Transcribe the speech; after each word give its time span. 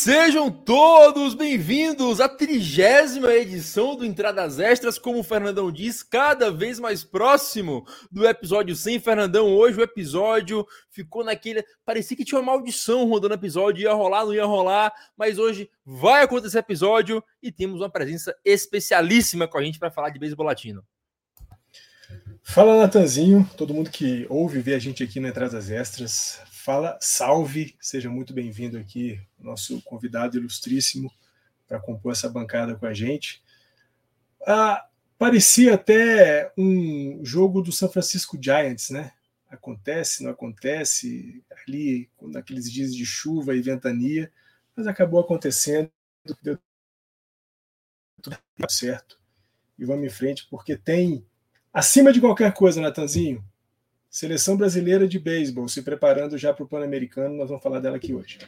Sejam 0.00 0.48
todos 0.48 1.34
bem-vindos 1.34 2.20
à 2.20 2.28
trigésima 2.28 3.32
edição 3.32 3.96
do 3.96 4.06
Entradas 4.06 4.60
Extras, 4.60 4.96
como 4.96 5.18
o 5.18 5.24
Fernandão 5.24 5.72
diz, 5.72 6.04
cada 6.04 6.52
vez 6.52 6.78
mais 6.78 7.02
próximo 7.02 7.84
do 8.08 8.24
episódio 8.24 8.76
100. 8.76 9.00
Fernandão, 9.00 9.48
hoje 9.48 9.76
o 9.76 9.82
episódio 9.82 10.64
ficou 10.88 11.24
naquele. 11.24 11.64
Parecia 11.84 12.16
que 12.16 12.24
tinha 12.24 12.40
uma 12.40 12.52
maldição 12.52 13.08
rodando 13.08 13.34
o 13.34 13.36
episódio, 13.36 13.82
ia 13.82 13.92
rolar, 13.92 14.24
não 14.24 14.32
ia 14.32 14.44
rolar, 14.44 14.92
mas 15.16 15.36
hoje 15.36 15.68
vai 15.84 16.22
acontecer 16.22 16.58
episódio 16.58 17.20
e 17.42 17.50
temos 17.50 17.80
uma 17.80 17.90
presença 17.90 18.32
especialíssima 18.44 19.48
com 19.48 19.58
a 19.58 19.64
gente 19.64 19.80
para 19.80 19.90
falar 19.90 20.10
de 20.10 20.20
beisebol 20.20 20.46
latino. 20.46 20.84
Fala 22.40 22.78
Natanzinho, 22.78 23.50
todo 23.56 23.74
mundo 23.74 23.90
que 23.90 24.26
ouve 24.30 24.60
vê 24.60 24.74
a 24.74 24.78
gente 24.78 25.02
aqui 25.02 25.18
no 25.18 25.26
Entradas 25.26 25.70
Extras. 25.70 26.40
Fala, 26.68 26.98
salve, 27.00 27.74
seja 27.80 28.10
muito 28.10 28.34
bem-vindo 28.34 28.76
aqui, 28.76 29.18
nosso 29.38 29.80
convidado 29.80 30.36
ilustríssimo 30.36 31.10
para 31.66 31.80
compor 31.80 32.12
essa 32.12 32.28
bancada 32.28 32.74
com 32.74 32.84
a 32.84 32.92
gente. 32.92 33.42
Ah, 34.46 34.86
parecia 35.16 35.76
até 35.76 36.52
um 36.58 37.24
jogo 37.24 37.62
do 37.62 37.72
San 37.72 37.88
Francisco 37.88 38.36
Giants, 38.38 38.90
né? 38.90 39.14
Acontece, 39.48 40.22
não 40.22 40.30
acontece, 40.30 41.42
ali 41.66 42.10
naqueles 42.20 42.70
dias 42.70 42.94
de 42.94 43.06
chuva 43.06 43.56
e 43.56 43.62
ventania, 43.62 44.30
mas 44.76 44.86
acabou 44.86 45.20
acontecendo, 45.20 45.90
deu 46.42 46.58
tudo 48.20 48.36
certo. 48.68 49.18
E 49.78 49.86
vamos 49.86 50.04
em 50.04 50.10
frente, 50.10 50.46
porque 50.50 50.76
tem, 50.76 51.24
acima 51.72 52.12
de 52.12 52.20
qualquer 52.20 52.52
coisa, 52.52 52.78
Natanzinho, 52.78 53.42
Seleção 54.10 54.56
brasileira 54.56 55.06
de 55.06 55.18
beisebol 55.18 55.68
se 55.68 55.82
preparando 55.82 56.38
já 56.38 56.52
para 56.52 56.64
o 56.64 56.68
Pan-Americano, 56.68 57.36
nós 57.36 57.48
vamos 57.48 57.62
falar 57.62 57.80
dela 57.80 57.96
aqui 57.96 58.14
hoje. 58.14 58.38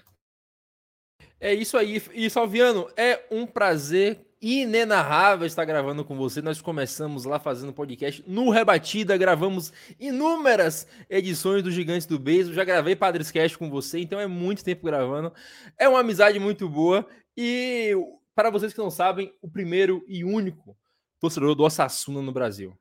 É 1.39 1.55
isso 1.55 1.77
aí. 1.77 2.03
E 2.13 2.29
Salviano, 2.29 2.89
é 2.97 3.25
um 3.31 3.47
prazer 3.47 4.21
inenarrável 4.41 5.47
estar 5.47 5.65
gravando 5.65 6.05
com 6.05 6.17
você. 6.17 6.41
Nós 6.41 6.61
começamos 6.61 7.25
lá 7.25 7.39
fazendo 7.39 7.73
podcast 7.73 8.25
no 8.27 8.51
Rebatida, 8.51 9.17
gravamos 9.17 9.73
inúmeras 9.99 10.87
edições 11.09 11.63
do 11.63 11.71
Gigantes 11.71 12.07
do 12.07 12.19
Beisebol. 12.19 12.55
Já 12.55 12.65
gravei 12.65 12.97
Padres 12.97 13.31
Cast 13.31 13.59
com 13.59 13.69
você, 13.69 13.99
então 14.01 14.19
é 14.19 14.27
muito 14.27 14.65
tempo 14.65 14.87
gravando. 14.87 15.33
É 15.79 15.89
uma 15.89 16.01
amizade 16.01 16.39
muito 16.39 16.69
boa. 16.69 17.07
E 17.37 17.95
para 18.35 18.51
vocês 18.51 18.73
que 18.73 18.79
não 18.79 18.91
sabem, 18.91 19.35
o 19.43 19.51
primeiro 19.51 20.03
e 20.09 20.25
único 20.25 20.77
torcedor 21.21 21.55
do 21.55 21.65
Osasuna 21.65 22.23
no 22.23 22.33
Brasil. 22.33 22.75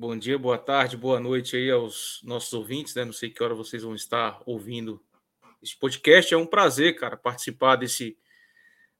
Bom 0.00 0.16
dia, 0.16 0.38
boa 0.38 0.56
tarde, 0.56 0.96
boa 0.96 1.18
noite 1.18 1.56
aí 1.56 1.68
aos 1.72 2.20
nossos 2.22 2.52
ouvintes, 2.52 2.94
né? 2.94 3.04
Não 3.04 3.12
sei 3.12 3.30
que 3.30 3.42
hora 3.42 3.52
vocês 3.52 3.82
vão 3.82 3.96
estar 3.96 4.40
ouvindo 4.46 5.02
esse 5.60 5.76
podcast. 5.76 6.32
É 6.32 6.36
um 6.36 6.46
prazer, 6.46 6.94
cara, 6.94 7.16
participar 7.16 7.74
desse, 7.74 8.16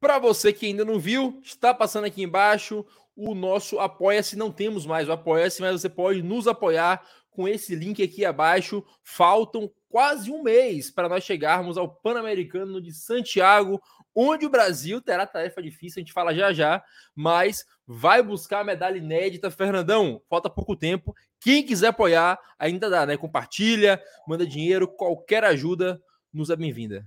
Para 0.00 0.18
você 0.18 0.52
que 0.52 0.66
ainda 0.66 0.84
não 0.84 0.98
viu, 0.98 1.40
está 1.44 1.72
passando 1.72 2.06
aqui 2.06 2.22
embaixo 2.22 2.84
o 3.14 3.34
nosso 3.34 3.78
Apoia-se. 3.78 4.36
Não 4.36 4.50
temos 4.50 4.86
mais 4.86 5.08
o 5.08 5.12
Apoia-se, 5.12 5.60
mas 5.60 5.80
você 5.80 5.88
pode 5.88 6.22
nos 6.22 6.48
apoiar 6.48 7.06
com 7.30 7.46
esse 7.46 7.74
link 7.74 8.02
aqui 8.02 8.24
abaixo. 8.24 8.84
Faltam 9.02 9.70
quase 9.92 10.30
um 10.30 10.42
mês 10.42 10.90
para 10.90 11.06
nós 11.06 11.22
chegarmos 11.22 11.76
ao 11.76 11.86
Pan-Americano 11.86 12.80
de 12.80 12.94
Santiago, 12.94 13.78
onde 14.14 14.46
o 14.46 14.50
Brasil 14.50 15.02
terá 15.02 15.26
tarefa 15.26 15.62
difícil, 15.62 16.00
a 16.00 16.02
gente 16.02 16.14
fala 16.14 16.34
já 16.34 16.50
já, 16.50 16.82
mas 17.14 17.66
vai 17.86 18.22
buscar 18.22 18.60
a 18.60 18.64
medalha 18.64 18.96
inédita. 18.96 19.50
Fernandão, 19.50 20.22
falta 20.30 20.48
pouco 20.48 20.74
tempo. 20.74 21.14
Quem 21.38 21.62
quiser 21.62 21.88
apoiar, 21.88 22.38
ainda 22.58 22.88
dá, 22.88 23.04
né? 23.04 23.18
Compartilha, 23.18 24.02
manda 24.26 24.46
dinheiro, 24.46 24.88
qualquer 24.88 25.44
ajuda 25.44 26.00
nos 26.32 26.48
é 26.48 26.56
bem-vinda. 26.56 27.06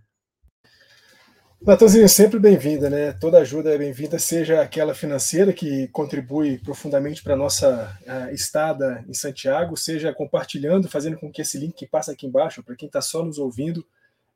Natanzinho, 1.61 2.07
sempre 2.07 2.37
bem-vinda, 2.37 2.89
né? 2.89 3.13
Toda 3.13 3.39
ajuda 3.39 3.73
é 3.73 3.77
bem-vinda, 3.77 4.19
seja 4.19 4.61
aquela 4.61 4.93
financeira 4.93 5.51
que 5.51 5.87
contribui 5.87 6.59
profundamente 6.59 7.23
para 7.23 7.33
a 7.33 7.37
nossa 7.37 7.97
estada 8.31 9.03
em 9.07 9.13
Santiago, 9.13 9.75
seja 9.75 10.13
compartilhando, 10.13 10.87
fazendo 10.87 11.17
com 11.17 11.31
que 11.31 11.41
esse 11.41 11.57
link 11.57 11.73
que 11.73 11.87
passa 11.87 12.11
aqui 12.11 12.27
embaixo, 12.27 12.61
para 12.61 12.75
quem 12.75 12.85
está 12.85 13.01
só 13.01 13.23
nos 13.25 13.39
ouvindo, 13.39 13.85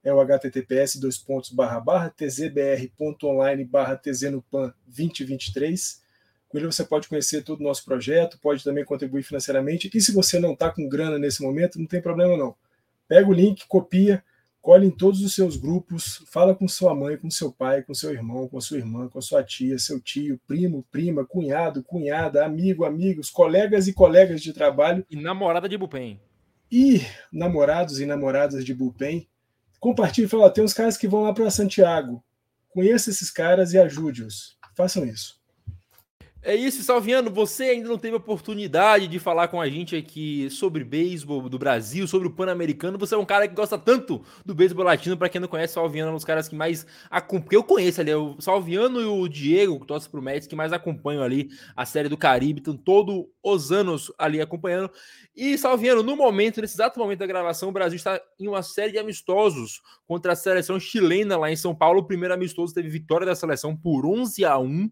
é 0.03 0.11
o 0.11 0.19
https 0.19 0.95
dois 0.95 1.17
pontos 1.17 1.51
barra 1.51 1.79
barra 1.79 2.09
tzbr.online 2.09 3.63
barra 3.63 3.95
tznupan 3.97 4.73
2023. 4.87 6.01
Com 6.47 6.57
ele 6.57 6.65
você 6.65 6.83
pode 6.83 7.07
conhecer 7.07 7.43
todo 7.43 7.59
o 7.59 7.63
nosso 7.63 7.85
projeto, 7.85 8.39
pode 8.41 8.63
também 8.63 8.83
contribuir 8.83 9.21
financeiramente. 9.21 9.91
E 9.93 10.01
se 10.01 10.11
você 10.11 10.39
não 10.39 10.53
está 10.53 10.71
com 10.71 10.87
grana 10.89 11.19
nesse 11.19 11.43
momento, 11.43 11.77
não 11.77 11.85
tem 11.85 12.01
problema 12.01 12.35
não. 12.35 12.55
Pega 13.07 13.29
o 13.29 13.33
link, 13.33 13.67
copia, 13.67 14.23
colhe 14.61 14.87
em 14.87 14.91
todos 14.91 15.21
os 15.21 15.33
seus 15.33 15.55
grupos, 15.55 16.23
fala 16.27 16.53
com 16.53 16.67
sua 16.67 16.93
mãe, 16.93 17.17
com 17.17 17.29
seu 17.29 17.51
pai, 17.51 17.81
com 17.81 17.93
seu 17.93 18.11
irmão, 18.11 18.47
com 18.47 18.59
sua 18.59 18.77
irmã, 18.77 19.07
com 19.07 19.21
sua 19.21 19.43
tia, 19.43 19.79
seu 19.79 19.99
tio, 19.99 20.39
primo, 20.45 20.85
prima, 20.91 21.25
cunhado, 21.25 21.83
cunhada, 21.83 22.45
amigo, 22.45 22.85
amigos, 22.85 23.29
colegas 23.29 23.87
e 23.87 23.93
colegas 23.93 24.41
de 24.41 24.53
trabalho. 24.53 25.05
E 25.09 25.15
namorada 25.15 25.69
de 25.69 25.77
Bupen. 25.77 26.19
E 26.71 27.01
namorados 27.31 27.99
e 27.99 28.05
namoradas 28.05 28.65
de 28.65 28.73
Bupen. 28.73 29.27
Compartilhe 29.79 30.27
e 30.27 30.29
fala, 30.29 30.51
tem 30.51 30.63
uns 30.63 30.73
caras 30.73 30.97
que 30.97 31.07
vão 31.07 31.23
lá 31.23 31.33
para 31.33 31.49
Santiago. 31.49 32.23
Conheça 32.69 33.09
esses 33.09 33.31
caras 33.31 33.73
e 33.73 33.79
ajude-os. 33.79 34.57
Façam 34.75 35.05
isso. 35.05 35.38
É 36.41 36.55
isso, 36.55 36.81
Salviano. 36.83 37.29
Você 37.29 37.63
ainda 37.65 37.89
não 37.89 37.97
teve 37.97 38.15
oportunidade 38.15 39.09
de 39.09 39.19
falar 39.19 39.49
com 39.49 39.59
a 39.59 39.67
gente 39.67 39.93
aqui 39.93 40.49
sobre 40.49 40.85
beisebol 40.85 41.49
do 41.49 41.59
Brasil, 41.59 42.07
sobre 42.07 42.29
o 42.29 42.31
Pan-Americano. 42.31 42.97
Você 42.97 43.13
é 43.13 43.17
um 43.17 43.25
cara 43.25 43.45
que 43.45 43.53
gosta 43.53 43.77
tanto 43.77 44.23
do 44.45 44.55
beisebol 44.55 44.85
latino. 44.85 45.17
Para 45.17 45.27
quem 45.27 45.41
não 45.41 45.49
conhece, 45.49 45.73
Salviano 45.73 46.07
é 46.07 46.11
um 46.13 46.15
dos 46.15 46.23
caras 46.23 46.47
que 46.47 46.55
mais 46.55 46.87
acompanha. 47.09 47.59
Eu 47.59 47.63
conheço 47.63 47.99
ali, 47.99 48.11
é 48.11 48.15
o 48.15 48.39
Salviano 48.39 49.01
e 49.01 49.05
o 49.05 49.27
Diego, 49.27 49.81
que 49.81 49.85
torce 49.85 50.09
pro 50.09 50.21
Mets, 50.21 50.47
que 50.47 50.55
mais 50.55 50.71
acompanham 50.71 51.23
ali 51.23 51.49
a 51.75 51.85
série 51.85 52.07
do 52.07 52.15
Caribe. 52.15 52.61
Estão 52.61 52.77
todos 52.77 53.25
os 53.43 53.71
anos 53.73 54.09
ali 54.17 54.39
acompanhando. 54.39 54.89
E, 55.35 55.57
Salviano, 55.57 56.01
no 56.03 56.15
momento, 56.15 56.61
nesse 56.61 56.75
exato 56.75 56.97
momento 56.97 57.19
da 57.19 57.27
gravação, 57.27 57.67
o 57.67 57.73
Brasil 57.73 57.97
está 57.97 58.19
em 58.39 58.47
uma 58.47 58.63
série 58.63 58.93
de 58.93 58.97
amistosos 58.97 59.81
contra 60.07 60.31
a 60.31 60.37
seleção 60.37 60.79
chilena 60.79 61.35
lá 61.35 61.51
em 61.51 61.57
São 61.57 61.75
Paulo. 61.75 61.99
O 61.99 62.07
primeiro 62.07 62.33
amistoso 62.33 62.73
teve 62.73 62.87
vitória 62.87 63.25
da 63.25 63.35
seleção 63.35 63.75
por 63.75 64.05
11 64.05 64.45
a 64.45 64.57
1 64.57 64.89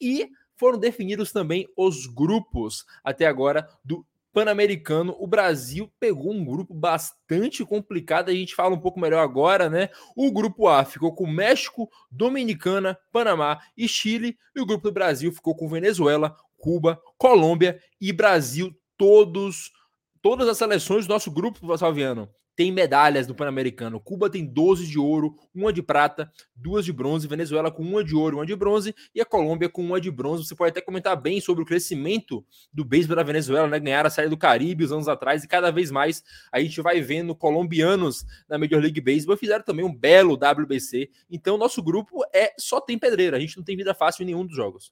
e 0.00 0.30
foram 0.56 0.78
definidos 0.78 1.32
também 1.32 1.68
os 1.76 2.06
grupos 2.06 2.84
até 3.04 3.26
agora 3.26 3.68
do 3.84 4.04
Pan-Americano. 4.32 5.16
O 5.18 5.26
Brasil 5.26 5.90
pegou 5.98 6.30
um 6.30 6.44
grupo 6.44 6.74
bastante 6.74 7.64
complicado, 7.64 8.28
a 8.28 8.34
gente 8.34 8.54
fala 8.54 8.74
um 8.74 8.80
pouco 8.80 9.00
melhor 9.00 9.22
agora, 9.22 9.70
né? 9.70 9.88
O 10.14 10.30
grupo 10.30 10.68
A 10.68 10.84
ficou 10.84 11.14
com 11.14 11.26
México, 11.26 11.88
Dominicana, 12.10 12.98
Panamá 13.10 13.58
e 13.76 13.88
Chile, 13.88 14.36
e 14.54 14.60
o 14.60 14.66
grupo 14.66 14.84
do 14.84 14.92
Brasil 14.92 15.32
ficou 15.32 15.54
com 15.54 15.68
Venezuela, 15.68 16.36
Cuba, 16.58 17.00
Colômbia 17.16 17.80
e 18.00 18.12
Brasil, 18.12 18.74
todos 18.96 19.72
todas 20.20 20.48
as 20.48 20.58
seleções 20.58 21.06
do 21.06 21.12
nosso 21.12 21.30
grupo, 21.30 21.78
Salviano, 21.78 22.28
tem 22.56 22.72
medalhas 22.72 23.28
no 23.28 23.34
Pan-Americano. 23.34 24.00
Cuba 24.00 24.30
tem 24.30 24.46
12 24.46 24.86
de 24.86 24.98
ouro, 24.98 25.36
uma 25.54 25.70
de 25.70 25.82
prata, 25.82 26.32
duas 26.54 26.86
de 26.86 26.92
bronze, 26.92 27.28
Venezuela 27.28 27.70
com 27.70 27.82
uma 27.82 28.02
de 28.02 28.16
ouro, 28.16 28.38
uma 28.38 28.46
de 28.46 28.56
bronze 28.56 28.94
e 29.14 29.20
a 29.20 29.26
Colômbia 29.26 29.68
com 29.68 29.82
uma 29.82 30.00
de 30.00 30.10
bronze. 30.10 30.44
Você 30.44 30.54
pode 30.54 30.70
até 30.70 30.80
comentar 30.80 31.14
bem 31.20 31.38
sobre 31.38 31.62
o 31.62 31.66
crescimento 31.66 32.44
do 32.72 32.84
beisebol 32.84 33.16
da 33.16 33.22
Venezuela, 33.22 33.68
né? 33.68 33.78
Ganhar 33.78 34.06
a 34.06 34.10
série 34.10 34.30
do 34.30 34.38
Caribe 34.38 34.86
uns 34.86 34.92
anos 34.92 35.06
atrás 35.06 35.44
e 35.44 35.48
cada 35.48 35.70
vez 35.70 35.90
mais 35.90 36.24
a 36.50 36.58
gente 36.58 36.80
vai 36.80 37.00
vendo 37.00 37.34
colombianos 37.36 38.24
na 38.48 38.58
Major 38.58 38.80
League 38.80 39.00
Baseball 39.00 39.36
fizeram 39.36 39.62
também 39.62 39.84
um 39.84 39.94
belo 39.94 40.34
WBC. 40.34 41.10
Então 41.30 41.58
nosso 41.58 41.82
grupo 41.82 42.24
é 42.32 42.54
só 42.58 42.80
tem 42.80 42.98
pedreira, 42.98 43.36
a 43.36 43.40
gente 43.40 43.58
não 43.58 43.64
tem 43.64 43.76
vida 43.76 43.92
fácil 43.92 44.22
em 44.22 44.26
nenhum 44.26 44.46
dos 44.46 44.56
jogos. 44.56 44.90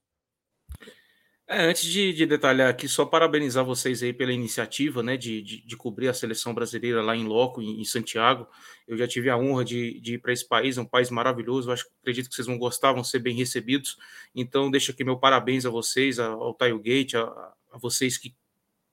É, 1.47 1.67
antes 1.67 1.85
de, 1.85 2.15
de, 2.15 2.25
detalhar 2.25 2.71
aqui, 2.71 2.89
só 2.89 3.05
parabenizar 3.05 3.63
vocês 3.63 4.03
aí 4.03 4.15
pela 4.15 4.33
iniciativa, 4.33 5.03
né, 5.03 5.15
de, 5.15 5.43
de, 5.43 5.61
de 5.61 5.77
cobrir 5.77 6.09
a 6.09 6.15
seleção 6.15 6.55
brasileira 6.55 7.03
lá 7.03 7.15
em 7.15 7.25
loco, 7.25 7.61
em, 7.61 7.83
em 7.83 7.85
Santiago. 7.85 8.49
Eu 8.89 8.97
já 8.97 9.07
tive 9.07 9.29
a 9.29 9.37
honra 9.37 9.63
de, 9.63 10.01
ir 10.03 10.19
para 10.23 10.33
esse 10.33 10.49
país, 10.49 10.79
é 10.79 10.81
um 10.81 10.87
país 10.87 11.11
maravilhoso. 11.11 11.71
Acho, 11.71 11.87
acredito 12.01 12.31
que 12.31 12.35
vocês 12.35 12.47
vão 12.47 12.57
gostar, 12.57 12.93
vão 12.93 13.05
ser 13.05 13.19
bem 13.19 13.37
recebidos. 13.37 13.99
Então, 14.35 14.71
deixo 14.71 14.91
aqui 14.91 15.05
meu 15.05 15.19
parabéns 15.19 15.67
a 15.67 15.71
vocês, 15.71 16.19
ao 16.19 16.55
Taio 16.55 16.79
Gate, 16.79 17.15
a, 17.15 17.25
a, 17.73 17.79
vocês 17.79 18.17
que 18.17 18.35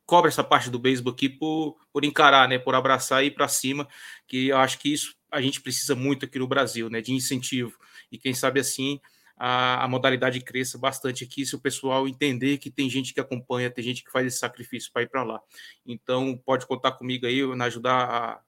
cobrem 0.05 0.27
essa 0.27 0.43
parte 0.43 0.69
do 0.69 0.77
beisebol 0.77 1.13
aqui 1.13 1.29
por, 1.29 1.77
por 1.93 2.03
encarar, 2.03 2.49
né, 2.49 2.59
por 2.59 2.75
abraçar 2.75 3.23
e 3.23 3.27
ir 3.27 3.31
para 3.31 3.47
cima, 3.47 3.87
que 4.27 4.49
eu 4.49 4.57
acho 4.57 4.77
que 4.77 4.91
isso 4.91 5.15
a 5.31 5.39
gente 5.41 5.61
precisa 5.61 5.95
muito 5.95 6.25
aqui 6.25 6.37
no 6.37 6.47
Brasil, 6.47 6.89
né, 6.89 6.99
de 6.99 7.13
incentivo. 7.13 7.77
E 8.11 8.17
quem 8.17 8.33
sabe 8.33 8.59
assim 8.59 8.99
a, 9.43 9.85
a, 9.85 9.87
modalidade 9.87 10.39
cresça 10.39 10.77
bastante 10.77 11.23
aqui, 11.23 11.43
se 11.47 11.55
o 11.55 11.59
pessoal 11.59 12.07
entender 12.07 12.59
que 12.59 12.69
tem 12.69 12.87
gente 12.87 13.11
que 13.11 13.19
acompanha, 13.19 13.71
tem 13.71 13.83
gente 13.83 14.03
que 14.03 14.11
faz 14.11 14.27
esse 14.27 14.37
sacrifício 14.37 14.91
para 14.93 15.01
ir 15.01 15.09
para 15.09 15.23
lá. 15.23 15.41
Então, 15.83 16.39
pode 16.45 16.67
contar 16.67 16.91
comigo 16.91 17.25
aí 17.25 17.43
na 17.55 17.65
ajudar 17.65 18.43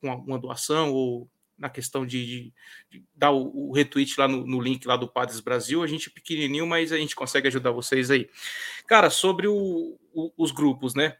com 0.00 0.14
uma 0.14 0.38
doação 0.38 0.92
ou 0.92 1.28
na 1.58 1.68
questão 1.68 2.06
de, 2.06 2.24
de, 2.24 2.52
de 2.88 3.04
dar 3.16 3.32
o, 3.32 3.70
o, 3.70 3.72
retweet 3.72 4.14
lá 4.16 4.28
no, 4.28 4.46
no, 4.46 4.60
link 4.60 4.86
lá 4.86 4.96
do 4.96 5.08
Padres 5.08 5.40
Brasil. 5.40 5.82
A 5.82 5.88
gente 5.88 6.08
é 6.08 6.12
pequenininho, 6.12 6.68
mas 6.68 6.92
a 6.92 6.98
gente 6.98 7.16
consegue 7.16 7.48
ajudar 7.48 7.72
vocês 7.72 8.08
aí. 8.08 8.30
Cara, 8.86 9.10
sobre 9.10 9.48
o, 9.48 9.98
o, 10.14 10.32
os 10.36 10.52
grupos, 10.52 10.94
né? 10.94 11.16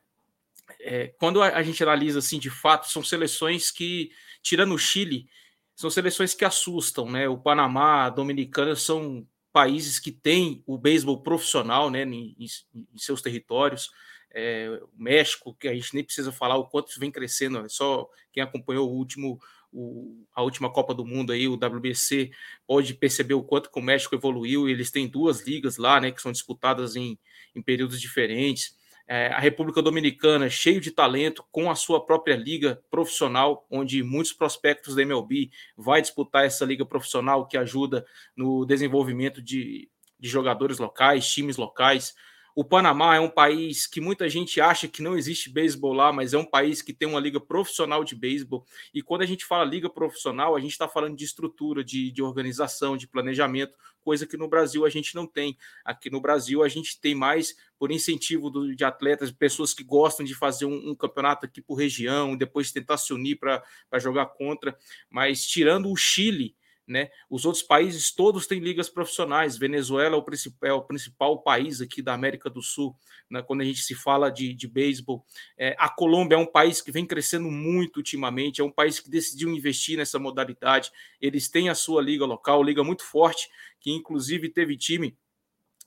É, 0.78 1.08
quando 1.18 1.42
a, 1.42 1.48
a 1.48 1.62
gente 1.64 1.82
analisa 1.82 2.20
assim, 2.20 2.38
de 2.38 2.50
fato, 2.50 2.88
são 2.88 3.02
seleções 3.02 3.72
que, 3.72 4.12
tirando 4.42 4.74
o 4.74 4.78
Chile, 4.78 5.26
são 5.76 5.90
seleções 5.90 6.34
que 6.34 6.44
assustam, 6.44 7.08
né? 7.10 7.28
O 7.28 7.36
Panamá, 7.36 8.06
a 8.06 8.10
Dominicana 8.10 8.74
são 8.74 9.26
países 9.52 9.98
que 9.98 10.10
têm 10.10 10.62
o 10.66 10.78
beisebol 10.78 11.22
profissional, 11.22 11.90
né, 11.90 12.02
em, 12.02 12.34
em 12.38 12.98
seus 12.98 13.22
territórios. 13.22 13.90
É, 14.34 14.68
o 14.82 15.02
México, 15.02 15.54
que 15.54 15.68
a 15.68 15.74
gente 15.74 15.94
nem 15.94 16.04
precisa 16.04 16.32
falar 16.32 16.56
o 16.56 16.66
quanto 16.66 16.98
vem 16.98 17.10
crescendo, 17.10 17.58
é 17.58 17.68
só 17.68 18.08
quem 18.32 18.42
acompanhou 18.42 18.90
o 18.90 18.94
último, 18.94 19.38
o, 19.72 20.26
a 20.34 20.42
última 20.42 20.70
Copa 20.70 20.92
do 20.92 21.06
Mundo 21.06 21.32
aí, 21.32 21.48
o 21.48 21.54
WBC, 21.54 22.30
pode 22.66 22.94
perceber 22.94 23.34
o 23.34 23.42
quanto 23.42 23.70
que 23.70 23.78
o 23.78 23.82
México 23.82 24.14
evoluiu. 24.14 24.68
Eles 24.68 24.90
têm 24.90 25.08
duas 25.08 25.46
ligas 25.46 25.76
lá, 25.76 26.00
né, 26.00 26.10
que 26.10 26.20
são 26.20 26.32
disputadas 26.32 26.96
em, 26.96 27.18
em 27.54 27.62
períodos 27.62 28.00
diferentes 28.00 28.74
é, 29.08 29.28
a 29.28 29.38
República 29.38 29.80
Dominicana 29.80 30.50
cheio 30.50 30.80
de 30.80 30.90
talento, 30.90 31.44
com 31.52 31.70
a 31.70 31.74
sua 31.74 32.04
própria 32.04 32.36
liga 32.36 32.82
profissional, 32.90 33.64
onde 33.70 34.02
muitos 34.02 34.32
prospectos 34.32 34.96
da 34.96 35.02
MLB 35.02 35.50
vai 35.76 36.02
disputar 36.02 36.44
essa 36.44 36.64
liga 36.64 36.84
profissional 36.84 37.46
que 37.46 37.56
ajuda 37.56 38.04
no 38.36 38.64
desenvolvimento 38.64 39.40
de, 39.40 39.88
de 40.18 40.28
jogadores 40.28 40.78
locais, 40.78 41.28
times 41.28 41.56
locais. 41.56 42.14
O 42.58 42.64
Panamá 42.64 43.16
é 43.16 43.20
um 43.20 43.28
país 43.28 43.86
que 43.86 44.00
muita 44.00 44.30
gente 44.30 44.62
acha 44.62 44.88
que 44.88 45.02
não 45.02 45.14
existe 45.14 45.50
beisebol 45.50 45.92
lá, 45.92 46.10
mas 46.10 46.32
é 46.32 46.38
um 46.38 46.44
país 46.44 46.80
que 46.80 46.94
tem 46.94 47.06
uma 47.06 47.20
liga 47.20 47.38
profissional 47.38 48.02
de 48.02 48.16
beisebol. 48.16 48.64
E 48.94 49.02
quando 49.02 49.20
a 49.20 49.26
gente 49.26 49.44
fala 49.44 49.62
liga 49.62 49.90
profissional, 49.90 50.56
a 50.56 50.58
gente 50.58 50.70
está 50.70 50.88
falando 50.88 51.14
de 51.14 51.22
estrutura, 51.22 51.84
de, 51.84 52.10
de 52.10 52.22
organização, 52.22 52.96
de 52.96 53.06
planejamento, 53.06 53.76
coisa 54.00 54.26
que 54.26 54.38
no 54.38 54.48
Brasil 54.48 54.86
a 54.86 54.88
gente 54.88 55.14
não 55.14 55.26
tem. 55.26 55.54
Aqui 55.84 56.08
no 56.08 56.18
Brasil 56.18 56.62
a 56.62 56.68
gente 56.68 56.98
tem 56.98 57.14
mais 57.14 57.54
por 57.78 57.92
incentivo 57.92 58.48
do, 58.48 58.74
de 58.74 58.84
atletas, 58.84 59.30
pessoas 59.30 59.74
que 59.74 59.84
gostam 59.84 60.24
de 60.24 60.34
fazer 60.34 60.64
um, 60.64 60.92
um 60.92 60.94
campeonato 60.94 61.44
aqui 61.44 61.60
por 61.60 61.74
região, 61.74 62.34
depois 62.34 62.72
tentar 62.72 62.96
se 62.96 63.12
unir 63.12 63.38
para 63.38 63.62
jogar 63.98 64.24
contra. 64.28 64.74
Mas 65.10 65.44
tirando 65.44 65.92
o 65.92 65.96
Chile 65.96 66.56
né? 66.86 67.10
Os 67.28 67.44
outros 67.44 67.62
países 67.62 68.12
todos 68.12 68.46
têm 68.46 68.60
ligas 68.60 68.88
profissionais. 68.88 69.58
Venezuela 69.58 70.14
é 70.14 70.18
o 70.18 70.22
principal, 70.22 70.68
é 70.68 70.72
o 70.72 70.82
principal 70.82 71.42
país 71.42 71.80
aqui 71.80 72.00
da 72.00 72.14
América 72.14 72.48
do 72.48 72.62
Sul, 72.62 72.94
né? 73.28 73.42
quando 73.42 73.62
a 73.62 73.64
gente 73.64 73.80
se 73.80 73.94
fala 73.94 74.30
de, 74.30 74.54
de 74.54 74.68
beisebol. 74.68 75.24
É, 75.58 75.74
a 75.78 75.88
Colômbia 75.88 76.36
é 76.36 76.38
um 76.38 76.46
país 76.46 76.80
que 76.80 76.92
vem 76.92 77.04
crescendo 77.04 77.50
muito 77.50 77.96
ultimamente, 77.96 78.60
é 78.60 78.64
um 78.64 78.70
país 78.70 79.00
que 79.00 79.10
decidiu 79.10 79.50
investir 79.50 79.96
nessa 79.96 80.18
modalidade. 80.18 80.92
Eles 81.20 81.48
têm 81.48 81.68
a 81.68 81.74
sua 81.74 82.00
liga 82.00 82.24
local, 82.24 82.62
liga 82.62 82.84
muito 82.84 83.04
forte, 83.04 83.48
que 83.80 83.90
inclusive 83.90 84.48
teve 84.48 84.76
time 84.76 85.16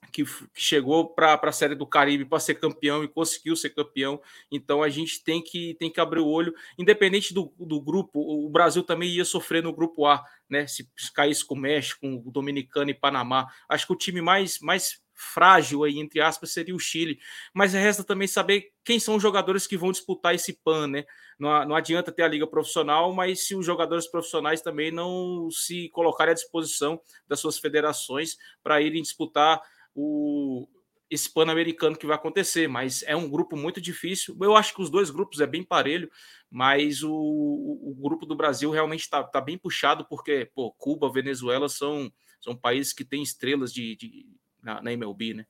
que, 0.09 0.23
chegou 0.53 1.13
para 1.13 1.39
a 1.41 1.51
Série 1.51 1.75
do 1.75 1.85
Caribe 1.85 2.25
para 2.25 2.39
ser 2.39 2.55
campeão 2.55 3.03
e 3.03 3.07
conseguiu 3.07 3.55
ser 3.55 3.69
campeão. 3.69 4.21
Então 4.51 4.83
a 4.83 4.89
gente 4.89 5.23
tem 5.23 5.41
que, 5.41 5.75
tem 5.75 5.91
que 5.91 5.99
abrir 5.99 6.19
o 6.19 6.27
olho, 6.27 6.53
independente 6.77 7.33
do, 7.33 7.53
do 7.57 7.81
grupo. 7.81 8.19
O 8.19 8.49
Brasil 8.49 8.83
também 8.83 9.09
ia 9.09 9.25
sofrer 9.25 9.63
no 9.63 9.73
grupo 9.73 10.05
A, 10.05 10.23
né? 10.49 10.67
Se 10.67 10.87
caísse 11.13 11.45
com 11.45 11.55
o 11.55 11.59
México, 11.59 12.01
com 12.01 12.21
o 12.25 12.31
Dominicano 12.31 12.89
e 12.89 12.93
Panamá. 12.93 13.47
Acho 13.67 13.87
que 13.87 13.93
o 13.93 13.97
time 13.97 14.21
mais, 14.21 14.59
mais 14.59 15.01
frágil 15.19 15.83
aí, 15.83 15.99
entre 15.99 16.21
aspas, 16.21 16.51
seria 16.51 16.73
o 16.73 16.79
Chile. 16.79 17.19
Mas 17.53 17.73
resta 17.73 18.03
também 18.03 18.27
saber 18.27 18.71
quem 18.85 18.99
são 18.99 19.15
os 19.15 19.21
jogadores 19.21 19.67
que 19.67 19.77
vão 19.77 19.91
disputar 19.91 20.33
esse 20.33 20.53
PAN, 20.53 20.87
né? 20.87 21.05
Não, 21.37 21.65
não 21.67 21.75
adianta 21.75 22.11
ter 22.11 22.23
a 22.23 22.27
liga 22.27 22.47
profissional, 22.47 23.13
mas 23.13 23.45
se 23.45 23.55
os 23.55 23.65
jogadores 23.65 24.07
profissionais 24.07 24.61
também 24.61 24.91
não 24.91 25.49
se 25.51 25.89
colocarem 25.89 26.31
à 26.31 26.35
disposição 26.35 26.99
das 27.27 27.39
suas 27.39 27.59
federações 27.59 28.37
para 28.63 28.81
irem 28.81 29.01
disputar 29.01 29.61
o 29.99 30.67
esse 31.09 31.33
Pan-Americano 31.33 31.97
que 31.97 32.05
vai 32.05 32.15
acontecer, 32.15 32.67
mas 32.67 33.01
é 33.03 33.15
um 33.15 33.27
grupo 33.27 33.57
muito 33.57 33.81
difícil. 33.81 34.37
Eu 34.39 34.55
acho 34.55 34.75
que 34.75 34.81
os 34.81 34.91
dois 34.91 35.09
grupos 35.09 35.41
é 35.41 35.47
bem 35.47 35.63
parelho, 35.63 36.09
mas 36.51 37.01
o, 37.01 37.11
o 37.11 37.95
grupo 37.99 38.27
do 38.27 38.35
Brasil 38.35 38.69
realmente 38.69 39.01
está 39.01 39.23
tá 39.23 39.41
bem 39.41 39.57
puxado, 39.57 40.05
porque 40.07 40.51
pô, 40.53 40.71
Cuba, 40.73 41.11
Venezuela 41.11 41.67
são, 41.67 42.13
são 42.39 42.55
países 42.55 42.93
que 42.93 43.03
têm 43.03 43.23
estrelas 43.23 43.73
de, 43.73 43.95
de 43.95 44.27
na, 44.61 44.83
na 44.83 44.93
MLB, 44.93 45.33
né? 45.33 45.45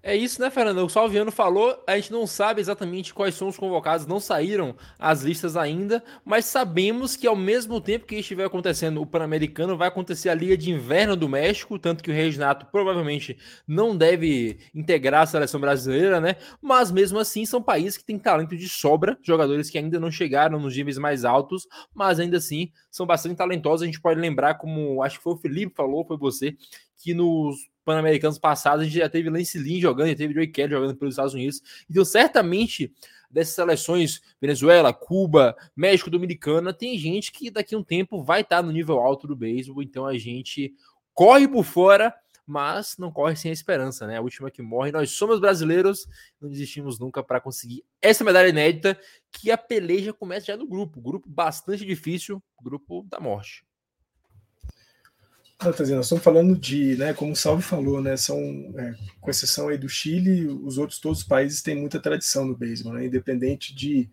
É 0.00 0.14
isso, 0.14 0.40
né, 0.40 0.48
Fernando? 0.48 0.84
O 0.84 0.88
Salviano 0.88 1.32
falou, 1.32 1.82
a 1.84 1.96
gente 1.96 2.12
não 2.12 2.24
sabe 2.24 2.60
exatamente 2.60 3.12
quais 3.12 3.34
são 3.34 3.48
os 3.48 3.56
convocados, 3.56 4.06
não 4.06 4.20
saíram 4.20 4.76
as 4.96 5.22
listas 5.22 5.56
ainda, 5.56 6.04
mas 6.24 6.44
sabemos 6.44 7.16
que 7.16 7.26
ao 7.26 7.34
mesmo 7.34 7.80
tempo 7.80 8.06
que 8.06 8.14
estiver 8.14 8.44
acontecendo 8.44 9.02
o 9.02 9.06
Pan-Americano, 9.06 9.76
vai 9.76 9.88
acontecer 9.88 10.28
a 10.28 10.34
Liga 10.34 10.56
de 10.56 10.70
Inverno 10.70 11.16
do 11.16 11.28
México, 11.28 11.80
tanto 11.80 12.04
que 12.04 12.12
o 12.12 12.14
Reginato 12.14 12.66
provavelmente 12.70 13.36
não 13.66 13.96
deve 13.96 14.60
integrar 14.72 15.22
a 15.22 15.26
seleção 15.26 15.60
brasileira, 15.60 16.20
né? 16.20 16.36
Mas 16.62 16.92
mesmo 16.92 17.18
assim 17.18 17.44
são 17.44 17.60
países 17.60 17.98
que 17.98 18.04
têm 18.04 18.20
talento 18.20 18.56
de 18.56 18.68
sobra, 18.68 19.18
jogadores 19.20 19.68
que 19.68 19.78
ainda 19.78 19.98
não 19.98 20.12
chegaram 20.12 20.60
nos 20.60 20.76
níveis 20.76 20.96
mais 20.96 21.24
altos, 21.24 21.66
mas 21.92 22.20
ainda 22.20 22.36
assim 22.36 22.70
são 22.88 23.04
bastante 23.04 23.36
talentosos. 23.36 23.82
A 23.82 23.86
gente 23.86 24.00
pode 24.00 24.20
lembrar, 24.20 24.54
como 24.58 25.02
acho 25.02 25.16
que 25.18 25.24
foi 25.24 25.32
o 25.32 25.38
Felipe 25.38 25.74
falou, 25.74 26.06
foi 26.06 26.16
você, 26.16 26.56
que 26.96 27.14
nos 27.14 27.56
Pan-Americanos 27.88 28.38
passados, 28.38 28.82
a 28.82 28.84
gente 28.84 28.98
já 28.98 29.08
teve 29.08 29.30
Lance 29.30 29.58
Lynn 29.58 29.80
jogando, 29.80 30.10
já 30.10 30.14
teve 30.14 30.34
Joey 30.34 30.48
Kelly 30.48 30.72
jogando 30.72 30.94
pelos 30.94 31.14
Estados 31.14 31.32
Unidos. 31.32 31.62
Então, 31.88 32.04
certamente, 32.04 32.92
dessas 33.30 33.54
seleções, 33.54 34.20
Venezuela, 34.38 34.92
Cuba, 34.92 35.56
México, 35.74 36.10
Dominicana, 36.10 36.74
tem 36.74 36.98
gente 36.98 37.32
que 37.32 37.50
daqui 37.50 37.74
a 37.74 37.78
um 37.78 37.82
tempo 37.82 38.22
vai 38.22 38.42
estar 38.42 38.62
no 38.62 38.70
nível 38.70 38.98
alto 38.98 39.26
do 39.26 39.34
beisebol. 39.34 39.82
Então, 39.82 40.04
a 40.04 40.18
gente 40.18 40.74
corre 41.14 41.48
por 41.48 41.64
fora, 41.64 42.14
mas 42.46 42.98
não 42.98 43.10
corre 43.10 43.36
sem 43.36 43.50
a 43.50 43.54
esperança, 43.54 44.06
né? 44.06 44.18
A 44.18 44.20
última 44.20 44.50
que 44.50 44.60
morre. 44.60 44.92
Nós 44.92 45.12
somos 45.12 45.40
brasileiros, 45.40 46.06
não 46.38 46.50
desistimos 46.50 46.98
nunca 46.98 47.22
para 47.22 47.40
conseguir 47.40 47.86
essa 48.02 48.22
medalha 48.22 48.48
inédita, 48.48 49.00
que 49.32 49.50
a 49.50 49.56
peleja 49.56 50.12
começa 50.12 50.48
já 50.48 50.58
no 50.58 50.66
grupo. 50.66 51.00
Grupo 51.00 51.26
bastante 51.26 51.86
difícil, 51.86 52.42
grupo 52.62 53.06
da 53.08 53.18
morte. 53.18 53.66
Não, 55.60 55.72
tá 55.72 55.84
nós 55.86 56.06
estamos 56.06 56.22
falando 56.22 56.56
de, 56.56 56.96
né, 56.96 57.12
como 57.12 57.32
o 57.32 57.36
Salve 57.36 57.62
falou, 57.62 58.00
né, 58.00 58.16
são, 58.16 58.38
é, 58.78 58.94
com 59.20 59.28
exceção 59.28 59.68
aí 59.68 59.76
do 59.76 59.88
Chile, 59.88 60.46
os 60.46 60.78
outros 60.78 61.00
todos 61.00 61.18
os 61.18 61.24
países 61.24 61.60
têm 61.62 61.74
muita 61.74 61.98
tradição 61.98 62.46
no 62.46 62.56
beisebol, 62.56 62.92
né, 62.92 63.06
independente 63.06 63.74
de 63.74 64.08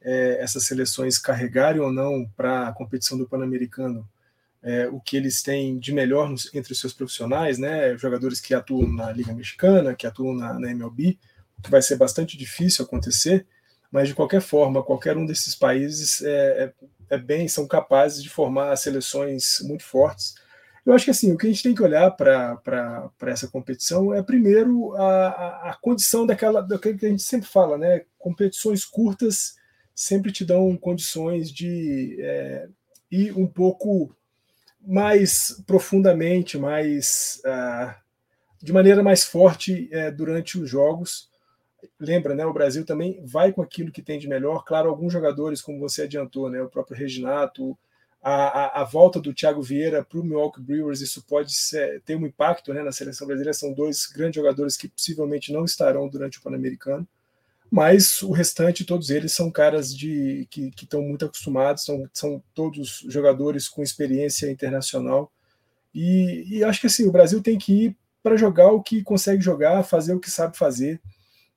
é, 0.00 0.38
essas 0.40 0.64
seleções 0.64 1.18
carregarem 1.18 1.82
ou 1.82 1.92
não 1.92 2.26
para 2.34 2.68
a 2.68 2.72
competição 2.72 3.18
do 3.18 3.28
Pan-Americano 3.28 4.08
é, 4.62 4.88
o 4.88 4.98
que 4.98 5.16
eles 5.16 5.42
têm 5.42 5.78
de 5.78 5.92
melhor 5.92 6.30
nos, 6.30 6.52
entre 6.54 6.72
os 6.72 6.80
seus 6.80 6.94
profissionais, 6.94 7.58
né, 7.58 7.96
jogadores 7.98 8.40
que 8.40 8.54
atuam 8.54 8.88
na 8.88 9.12
Liga 9.12 9.34
Mexicana, 9.34 9.94
que 9.94 10.06
atuam 10.06 10.34
na, 10.34 10.58
na 10.58 10.70
MLB, 10.70 11.18
o 11.58 11.62
que 11.62 11.70
vai 11.70 11.82
ser 11.82 11.96
bastante 11.96 12.36
difícil 12.36 12.84
acontecer, 12.84 13.46
mas 13.92 14.08
de 14.08 14.14
qualquer 14.14 14.40
forma, 14.40 14.82
qualquer 14.82 15.16
um 15.16 15.26
desses 15.26 15.54
países 15.54 16.22
é, 16.22 16.64
é, 16.64 16.72
é 17.10 17.18
bem, 17.18 17.46
são 17.48 17.68
capazes 17.68 18.22
de 18.22 18.30
formar 18.30 18.74
seleções 18.76 19.58
muito 19.60 19.84
fortes, 19.84 20.34
Eu 20.86 20.92
acho 20.92 21.04
que 21.04 21.10
assim, 21.10 21.32
o 21.32 21.36
que 21.36 21.48
a 21.48 21.50
gente 21.50 21.64
tem 21.64 21.74
que 21.74 21.82
olhar 21.82 22.08
para 22.12 23.10
essa 23.22 23.48
competição 23.48 24.14
é 24.14 24.22
primeiro 24.22 24.94
a, 24.94 25.28
a, 25.28 25.70
a 25.70 25.74
condição 25.74 26.24
daquela 26.24 26.62
daquilo 26.62 26.96
que 26.96 27.06
a 27.06 27.08
gente 27.08 27.24
sempre 27.24 27.48
fala, 27.48 27.76
né? 27.76 28.04
Competições 28.16 28.84
curtas 28.84 29.56
sempre 29.92 30.30
te 30.30 30.44
dão 30.44 30.76
condições 30.76 31.50
de 31.50 32.16
é, 32.20 32.68
ir 33.10 33.36
um 33.36 33.48
pouco 33.48 34.14
mais 34.80 35.60
profundamente, 35.66 36.56
mais 36.56 37.42
uh, 37.44 37.92
de 38.62 38.72
maneira 38.72 39.02
mais 39.02 39.24
forte 39.24 39.88
é, 39.90 40.12
durante 40.12 40.56
os 40.56 40.70
jogos. 40.70 41.28
Lembra, 41.98 42.32
né? 42.32 42.46
O 42.46 42.52
Brasil 42.52 42.84
também 42.84 43.20
vai 43.24 43.52
com 43.52 43.60
aquilo 43.60 43.90
que 43.90 44.02
tem 44.02 44.20
de 44.20 44.28
melhor. 44.28 44.64
Claro, 44.64 44.88
alguns 44.88 45.12
jogadores, 45.12 45.60
como 45.60 45.80
você 45.80 46.02
adiantou, 46.02 46.48
né? 46.48 46.62
O 46.62 46.68
próprio 46.68 46.96
Reginato, 46.96 47.76
a, 48.30 48.80
a, 48.80 48.84
volta 48.84 49.20
do 49.20 49.32
Thiago 49.32 49.62
Vieira 49.62 50.04
para 50.04 50.18
o 50.18 50.24
Milwaukee 50.24 50.60
Brewers, 50.60 51.00
isso 51.00 51.22
pode 51.22 51.54
ser, 51.54 52.00
ter 52.02 52.16
um 52.16 52.26
impacto 52.26 52.74
né, 52.74 52.82
na 52.82 52.92
seleção 52.92 53.26
brasileira. 53.26 53.54
São 53.54 53.72
dois 53.72 54.06
grandes 54.06 54.36
jogadores 54.36 54.76
que 54.76 54.88
possivelmente 54.88 55.52
não 55.52 55.64
estarão 55.64 56.08
durante 56.08 56.38
o 56.38 56.42
Pan-Americano 56.42 57.06
mas 57.70 58.22
o 58.22 58.30
restante, 58.30 58.84
todos 58.84 59.10
eles 59.10 59.32
são 59.32 59.50
caras 59.50 59.94
de 59.94 60.46
que 60.50 60.70
estão 60.76 61.02
muito 61.02 61.24
acostumados, 61.24 61.84
são, 61.84 62.08
são 62.12 62.42
todos 62.54 63.04
jogadores 63.08 63.68
com 63.68 63.82
experiência 63.82 64.50
internacional. 64.50 65.32
E, 65.94 66.44
e 66.48 66.64
acho 66.64 66.80
que 66.80 66.86
assim, 66.86 67.06
o 67.06 67.12
Brasil 67.12 67.42
tem 67.42 67.58
que 67.58 67.86
ir 67.86 67.96
para 68.22 68.36
jogar 68.36 68.70
o 68.70 68.82
que 68.82 69.02
consegue 69.02 69.42
jogar, 69.42 69.82
fazer 69.82 70.14
o 70.14 70.20
que 70.20 70.30
sabe 70.30 70.56
fazer, 70.56 71.00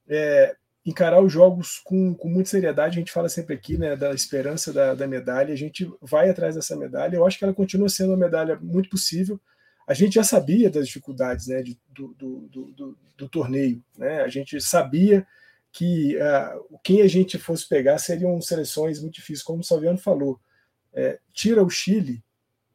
é, 0.08 0.56
encarar 0.90 1.22
os 1.22 1.32
jogos 1.32 1.80
com, 1.80 2.14
com 2.16 2.28
muita 2.28 2.50
seriedade. 2.50 2.98
A 2.98 3.00
gente 3.00 3.12
fala 3.12 3.30
sempre 3.30 3.54
aqui 3.54 3.78
né, 3.78 3.96
da 3.96 4.12
esperança 4.12 4.74
da, 4.74 4.94
da 4.96 5.08
medalha, 5.08 5.54
a 5.54 5.58
gente 5.58 5.92
vai 6.02 6.30
atrás 6.30 6.56
dessa 6.56 6.76
medalha. 6.76 7.16
Eu 7.16 7.26
acho 7.26 7.38
que 7.38 7.44
ela 7.44 7.54
continua 7.54 7.88
sendo 7.90 8.10
uma 8.10 8.18
medalha 8.18 8.58
muito 8.60 8.90
possível. 8.90 9.40
A 9.88 9.94
gente 9.94 10.16
já 10.16 10.24
sabia 10.24 10.70
das 10.70 10.88
dificuldades 10.88 11.48
né, 11.48 11.62
de, 11.62 11.80
do, 11.90 12.14
do, 12.14 12.40
do, 12.50 12.98
do, 13.18 13.30
torneio, 13.30 13.84
né? 13.98 14.22
a 14.22 14.28
gente 14.28 14.60
sabia 14.62 15.26
que 15.72 16.16
uh, 16.18 16.80
quem 16.84 17.02
a 17.02 17.08
gente 17.08 17.38
fosse 17.38 17.68
pegar 17.68 17.98
seriam 17.98 18.40
seleções 18.42 19.00
muito 19.00 19.16
difíceis, 19.16 19.44
como 19.44 19.62
o 19.62 19.64
Salviano 19.64 19.98
falou. 19.98 20.40
É, 20.94 21.20
tira 21.32 21.64
o 21.64 21.70
Chile, 21.70 22.24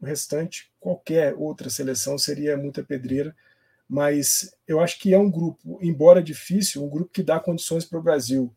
o 0.00 0.06
restante, 0.06 0.72
qualquer 0.78 1.34
outra 1.36 1.68
seleção 1.68 2.16
seria 2.16 2.56
muita 2.56 2.82
pedreira, 2.82 3.34
mas 3.94 4.52
eu 4.66 4.80
acho 4.80 4.98
que 4.98 5.14
é 5.14 5.18
um 5.20 5.30
grupo, 5.30 5.78
embora 5.80 6.20
difícil, 6.20 6.82
um 6.82 6.88
grupo 6.88 7.12
que 7.12 7.22
dá 7.22 7.38
condições 7.38 7.84
para 7.84 7.96
o 7.96 8.02
Brasil 8.02 8.52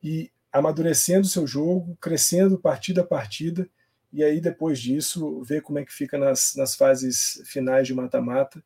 e 0.00 0.30
amadurecendo 0.52 1.26
seu 1.26 1.44
jogo, 1.44 1.98
crescendo 2.00 2.56
partida 2.56 3.00
a 3.00 3.04
partida, 3.04 3.68
e 4.12 4.22
aí 4.22 4.40
depois 4.40 4.78
disso 4.78 5.42
ver 5.42 5.60
como 5.60 5.80
é 5.80 5.84
que 5.84 5.92
fica 5.92 6.16
nas, 6.16 6.54
nas 6.54 6.76
fases 6.76 7.42
finais 7.46 7.88
de 7.88 7.94
mata-mata. 7.94 8.62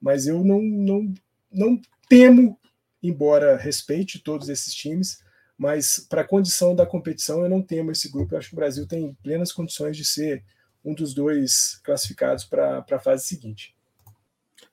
Mas 0.00 0.26
eu 0.26 0.42
não, 0.42 0.60
não, 0.60 1.14
não 1.52 1.80
temo 2.08 2.58
embora 3.00 3.56
respeite 3.56 4.18
todos 4.18 4.48
esses 4.48 4.74
times, 4.74 5.22
mas 5.56 6.00
para 6.00 6.22
a 6.22 6.26
condição 6.26 6.74
da 6.74 6.84
competição 6.84 7.44
eu 7.44 7.48
não 7.48 7.62
temo 7.62 7.92
esse 7.92 8.10
grupo. 8.10 8.34
Eu 8.34 8.38
acho 8.38 8.48
que 8.48 8.56
o 8.56 8.58
Brasil 8.58 8.88
tem 8.88 9.16
plenas 9.22 9.52
condições 9.52 9.96
de 9.96 10.04
ser 10.04 10.42
um 10.84 10.92
dos 10.92 11.14
dois 11.14 11.80
classificados 11.84 12.44
para 12.44 12.84
a 12.90 12.98
fase 12.98 13.24
seguinte. 13.24 13.72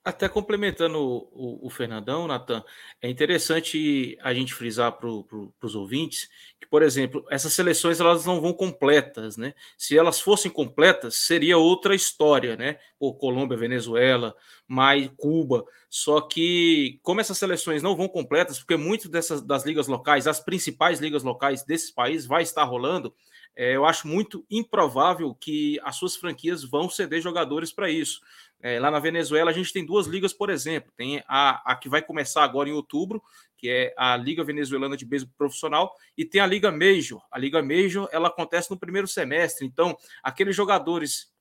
Até 0.08 0.30
complementando 0.30 0.98
o, 0.98 1.18
o, 1.34 1.68
o 1.68 1.70
Fernandão, 1.70 2.28
Natan, 2.30 2.64
é 3.02 3.10
interessante 3.10 4.18
a 4.22 4.34
gente 4.34 4.54
frisar 4.54 4.94
para 4.94 5.10
pro, 5.24 5.54
os 5.62 5.76
ouvintes 5.76 6.30
que, 6.58 6.66
por 6.66 6.82
exemplo, 6.82 7.26
essas 7.30 7.52
seleções 7.52 8.00
elas 8.00 8.26
não 8.26 8.40
vão 8.40 8.54
completas, 8.54 9.36
né? 9.36 9.54
Se 9.78 9.98
elas 9.98 10.22
fossem 10.22 10.50
completas, 10.50 11.18
seria 11.18 11.58
outra 11.58 11.94
história, 11.94 12.56
né? 12.56 12.80
Por 12.98 13.16
Colômbia, 13.16 13.58
Venezuela, 13.58 14.34
mais 14.66 15.12
Cuba. 15.18 15.66
Só 15.90 16.22
que, 16.22 17.02
como 17.04 17.20
essas 17.20 17.38
seleções 17.38 17.84
não 17.84 17.94
vão 17.94 18.08
completas, 18.08 18.60
porque 18.60 18.78
muitas 18.78 19.12
dessas 19.12 19.42
das 19.42 19.66
ligas 19.66 19.90
locais, 19.90 20.26
as 20.26 20.40
principais 20.40 21.02
ligas 21.02 21.22
locais 21.22 21.66
desses 21.66 21.92
países, 21.92 22.26
vai 22.26 22.44
estar 22.44 22.64
rolando, 22.64 23.14
é, 23.58 23.76
eu 23.76 23.86
acho 23.86 24.08
muito 24.08 24.46
improvável 24.52 25.34
que 25.34 25.80
as 25.84 25.96
suas 25.96 26.16
franquias 26.16 26.64
vão 26.64 26.88
ceder 26.88 27.20
jogadores 27.20 27.74
para 27.74 27.90
isso. 27.90 28.22
É, 28.62 28.80
lá 28.80 28.92
na 28.92 29.00
Venezuela, 29.00 29.50
a 29.50 29.54
gente 29.54 29.74
tem 29.74 29.84
duas 29.84 30.06
ligas, 30.06 30.32
por 30.32 30.52
exemplo. 30.52 30.94
Tem 30.96 31.24
a, 31.28 31.72
a 31.72 31.76
que 31.76 31.90
vai 31.90 32.04
começar 32.04 32.44
agora 32.44 32.70
em 32.70 32.74
outubro, 32.74 33.20
que 33.58 33.68
é 33.68 33.96
a 33.98 34.16
Liga 34.16 34.44
Venezuelana 34.44 34.96
de 34.96 35.06
Beisebol 35.06 35.34
Profissional, 35.36 35.92
e 36.16 36.24
tem 36.24 36.40
a 36.40 36.46
Liga 36.46 36.72
Major. 36.72 37.20
A 37.32 37.40
Liga 37.40 37.64
Major 37.64 38.08
ela 38.12 38.28
acontece 38.28 38.70
no 38.70 38.78
primeiro 38.78 39.08
semestre. 39.08 39.66
Então, 39.66 39.98
aqueles 40.22 40.56
jogadores 40.56 41.34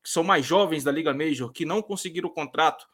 que 0.00 0.10
são 0.10 0.22
mais 0.22 0.46
jovens 0.46 0.84
da 0.84 0.92
Liga 0.92 1.12
Major, 1.12 1.50
que 1.50 1.64
não 1.64 1.82
conseguiram 1.82 2.28
o 2.28 2.32
contrato 2.32 2.86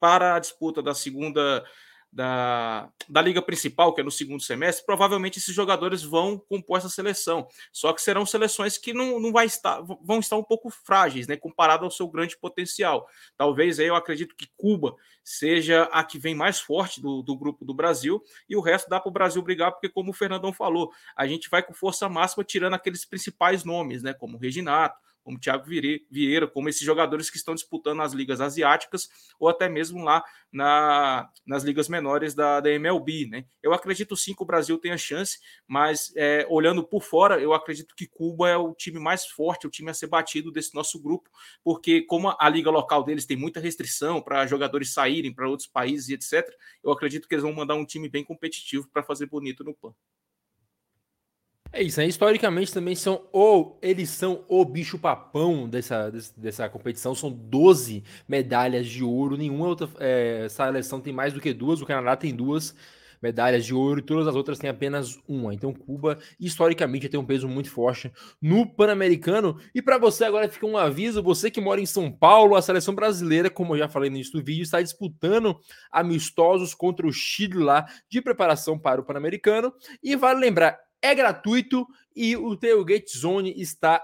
para 0.00 0.36
a 0.36 0.38
disputa 0.38 0.82
da 0.82 0.94
segunda 0.94 1.62
da, 2.12 2.90
da 3.08 3.22
liga 3.22 3.40
principal, 3.40 3.94
que 3.94 4.02
é 4.02 4.04
no 4.04 4.10
segundo 4.10 4.42
semestre, 4.42 4.84
provavelmente 4.84 5.38
esses 5.38 5.54
jogadores 5.54 6.02
vão 6.02 6.38
compor 6.38 6.76
essa 6.76 6.90
seleção. 6.90 7.48
Só 7.72 7.92
que 7.92 8.02
serão 8.02 8.26
seleções 8.26 8.76
que 8.76 8.92
não, 8.92 9.18
não 9.18 9.32
vai 9.32 9.46
estar, 9.46 9.80
vão 9.80 10.18
estar 10.18 10.36
um 10.36 10.44
pouco 10.44 10.68
frágeis, 10.68 11.26
né, 11.26 11.36
comparado 11.36 11.84
ao 11.84 11.90
seu 11.90 12.06
grande 12.06 12.36
potencial. 12.36 13.08
Talvez 13.36 13.80
aí 13.80 13.86
eu 13.86 13.96
acredito 13.96 14.36
que 14.36 14.46
Cuba 14.56 14.94
seja 15.24 15.84
a 15.84 16.04
que 16.04 16.18
vem 16.18 16.34
mais 16.34 16.60
forte 16.60 17.00
do, 17.00 17.22
do 17.22 17.36
grupo 17.36 17.64
do 17.64 17.72
Brasil, 17.72 18.22
e 18.48 18.56
o 18.56 18.60
resto 18.60 18.90
dá 18.90 19.00
para 19.00 19.08
o 19.08 19.12
Brasil 19.12 19.40
brigar, 19.40 19.72
porque, 19.72 19.88
como 19.88 20.10
o 20.10 20.14
Fernandão 20.14 20.52
falou, 20.52 20.92
a 21.16 21.26
gente 21.26 21.48
vai 21.48 21.62
com 21.62 21.72
força 21.72 22.08
máxima 22.08 22.44
tirando 22.44 22.74
aqueles 22.74 23.04
principais 23.06 23.64
nomes, 23.64 24.02
né, 24.02 24.12
como 24.12 24.36
Reginato, 24.36 24.98
como 25.22 25.38
Thiago 25.38 25.64
Vieira, 25.66 26.46
como 26.46 26.68
esses 26.68 26.82
jogadores 26.82 27.30
que 27.30 27.36
estão 27.36 27.54
disputando 27.54 28.02
as 28.02 28.12
ligas 28.12 28.40
asiáticas 28.40 29.08
ou 29.38 29.48
até 29.48 29.68
mesmo 29.68 30.02
lá 30.02 30.22
na, 30.52 31.30
nas 31.46 31.62
ligas 31.62 31.88
menores 31.88 32.34
da, 32.34 32.60
da 32.60 32.70
MLB. 32.70 33.26
Né? 33.26 33.44
Eu 33.62 33.72
acredito 33.72 34.16
sim 34.16 34.34
que 34.34 34.42
o 34.42 34.46
Brasil 34.46 34.78
tem 34.78 34.92
a 34.92 34.98
chance, 34.98 35.38
mas 35.66 36.12
é, 36.16 36.46
olhando 36.48 36.84
por 36.84 37.02
fora, 37.02 37.40
eu 37.40 37.54
acredito 37.54 37.94
que 37.94 38.06
Cuba 38.06 38.48
é 38.48 38.56
o 38.56 38.74
time 38.74 38.98
mais 38.98 39.24
forte, 39.24 39.66
o 39.66 39.70
time 39.70 39.90
a 39.90 39.94
ser 39.94 40.08
batido 40.08 40.52
desse 40.52 40.74
nosso 40.74 41.00
grupo, 41.00 41.30
porque 41.64 42.02
como 42.02 42.34
a 42.38 42.48
liga 42.48 42.70
local 42.70 43.02
deles 43.02 43.26
tem 43.26 43.36
muita 43.36 43.60
restrição 43.60 44.20
para 44.20 44.46
jogadores 44.46 44.92
saírem 44.92 45.32
para 45.32 45.48
outros 45.48 45.68
países 45.68 46.08
e 46.08 46.14
etc., 46.14 46.48
eu 46.82 46.92
acredito 46.92 47.26
que 47.26 47.34
eles 47.34 47.44
vão 47.44 47.52
mandar 47.52 47.74
um 47.74 47.86
time 47.86 48.08
bem 48.08 48.24
competitivo 48.24 48.88
para 48.92 49.02
fazer 49.02 49.26
bonito 49.26 49.64
no 49.64 49.74
PAN. 49.74 49.94
É 51.74 51.82
isso, 51.82 51.98
né? 51.98 52.06
historicamente 52.06 52.70
também 52.70 52.94
são 52.94 53.26
ou 53.32 53.78
eles 53.80 54.10
são 54.10 54.44
o 54.46 54.62
bicho 54.62 54.98
papão 54.98 55.66
dessa, 55.66 56.12
dessa 56.36 56.68
competição, 56.68 57.14
são 57.14 57.30
12 57.30 58.04
medalhas 58.28 58.86
de 58.86 59.02
ouro, 59.02 59.38
nenhuma 59.38 59.68
outra 59.68 59.88
é, 59.98 60.46
seleção 60.50 61.00
tem 61.00 61.14
mais 61.14 61.32
do 61.32 61.40
que 61.40 61.54
duas, 61.54 61.80
o 61.80 61.86
Canadá 61.86 62.14
tem 62.14 62.34
duas 62.34 62.74
medalhas 63.22 63.64
de 63.64 63.72
ouro 63.72 64.00
e 64.00 64.02
todas 64.02 64.26
as 64.26 64.34
outras 64.34 64.58
têm 64.58 64.68
apenas 64.68 65.18
uma. 65.26 65.54
Então 65.54 65.72
Cuba 65.72 66.18
historicamente 66.38 67.08
tem 67.08 67.18
um 67.18 67.24
peso 67.24 67.48
muito 67.48 67.70
forte 67.70 68.12
no 68.40 68.66
Pan-Americano. 68.66 69.58
E 69.74 69.80
para 69.80 69.96
você 69.96 70.24
agora 70.24 70.48
fica 70.48 70.66
um 70.66 70.76
aviso, 70.76 71.22
você 71.22 71.50
que 71.50 71.60
mora 71.60 71.80
em 71.80 71.86
São 71.86 72.10
Paulo, 72.10 72.56
a 72.56 72.60
seleção 72.60 72.94
brasileira, 72.94 73.48
como 73.48 73.74
eu 73.74 73.78
já 73.78 73.88
falei 73.88 74.10
no 74.10 74.16
início 74.16 74.32
do 74.32 74.44
vídeo, 74.44 74.62
está 74.62 74.82
disputando 74.82 75.58
amistosos 75.90 76.74
contra 76.74 77.06
o 77.06 77.12
Chile 77.12 77.62
lá 77.62 77.86
de 78.10 78.20
preparação 78.20 78.78
para 78.78 79.00
o 79.00 79.04
Pan-Americano. 79.04 79.72
E 80.02 80.16
vale 80.16 80.40
lembrar, 80.40 80.78
é 81.02 81.14
gratuito 81.14 81.86
e 82.14 82.36
o 82.36 82.56
Tailgate 82.56 83.18
Zone 83.18 83.52
está 83.60 84.02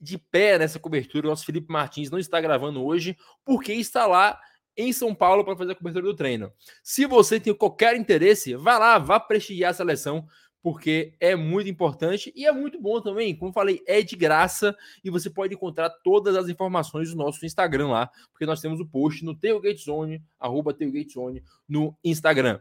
de 0.00 0.18
pé 0.18 0.58
nessa 0.58 0.78
cobertura. 0.78 1.26
O 1.26 1.30
nosso 1.30 1.46
Felipe 1.46 1.72
Martins 1.72 2.10
não 2.10 2.18
está 2.18 2.40
gravando 2.40 2.84
hoje 2.84 3.16
porque 3.44 3.72
está 3.72 4.06
lá 4.06 4.38
em 4.76 4.92
São 4.92 5.14
Paulo 5.14 5.44
para 5.44 5.56
fazer 5.56 5.72
a 5.72 5.74
cobertura 5.74 6.04
do 6.04 6.14
treino. 6.14 6.52
Se 6.82 7.06
você 7.06 7.40
tem 7.40 7.54
qualquer 7.54 7.96
interesse, 7.96 8.54
vá 8.54 8.78
lá, 8.78 8.98
vá 8.98 9.18
prestigiar 9.18 9.70
a 9.70 9.74
seleção, 9.74 10.26
porque 10.60 11.14
é 11.20 11.36
muito 11.36 11.68
importante 11.68 12.32
e 12.34 12.46
é 12.46 12.50
muito 12.50 12.80
bom 12.80 13.00
também. 13.00 13.36
Como 13.36 13.52
falei, 13.52 13.82
é 13.86 14.02
de 14.02 14.16
graça 14.16 14.76
e 15.04 15.10
você 15.10 15.30
pode 15.30 15.54
encontrar 15.54 15.90
todas 16.02 16.34
as 16.36 16.48
informações 16.48 17.10
do 17.10 17.16
nosso 17.16 17.44
Instagram 17.46 17.88
lá, 17.88 18.10
porque 18.32 18.46
nós 18.46 18.60
temos 18.60 18.80
o 18.80 18.86
post 18.86 19.24
no 19.24 19.34
Tailgate 19.34 19.84
Zone, 19.84 20.22
arroba 20.40 20.74
Tailgate 20.74 21.12
Zone 21.12 21.42
no 21.68 21.96
Instagram. 22.02 22.58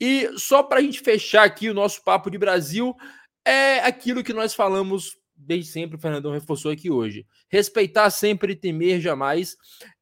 E 0.00 0.36
só 0.36 0.64
para 0.64 0.80
a 0.80 0.82
gente 0.82 1.00
fechar 1.00 1.44
aqui 1.44 1.70
o 1.70 1.74
nosso 1.74 2.02
papo 2.02 2.28
de 2.28 2.36
Brasil, 2.36 2.96
é 3.44 3.80
aquilo 3.80 4.22
que 4.22 4.32
nós 4.32 4.54
falamos 4.54 5.16
desde 5.44 5.70
sempre, 5.70 5.96
o 5.96 6.00
Fernandão 6.00 6.32
reforçou 6.32 6.70
aqui 6.70 6.90
hoje. 6.90 7.26
Respeitar 7.48 8.08
sempre 8.10 8.52
e 8.52 8.56
temer 8.56 9.00
jamais 9.00 9.56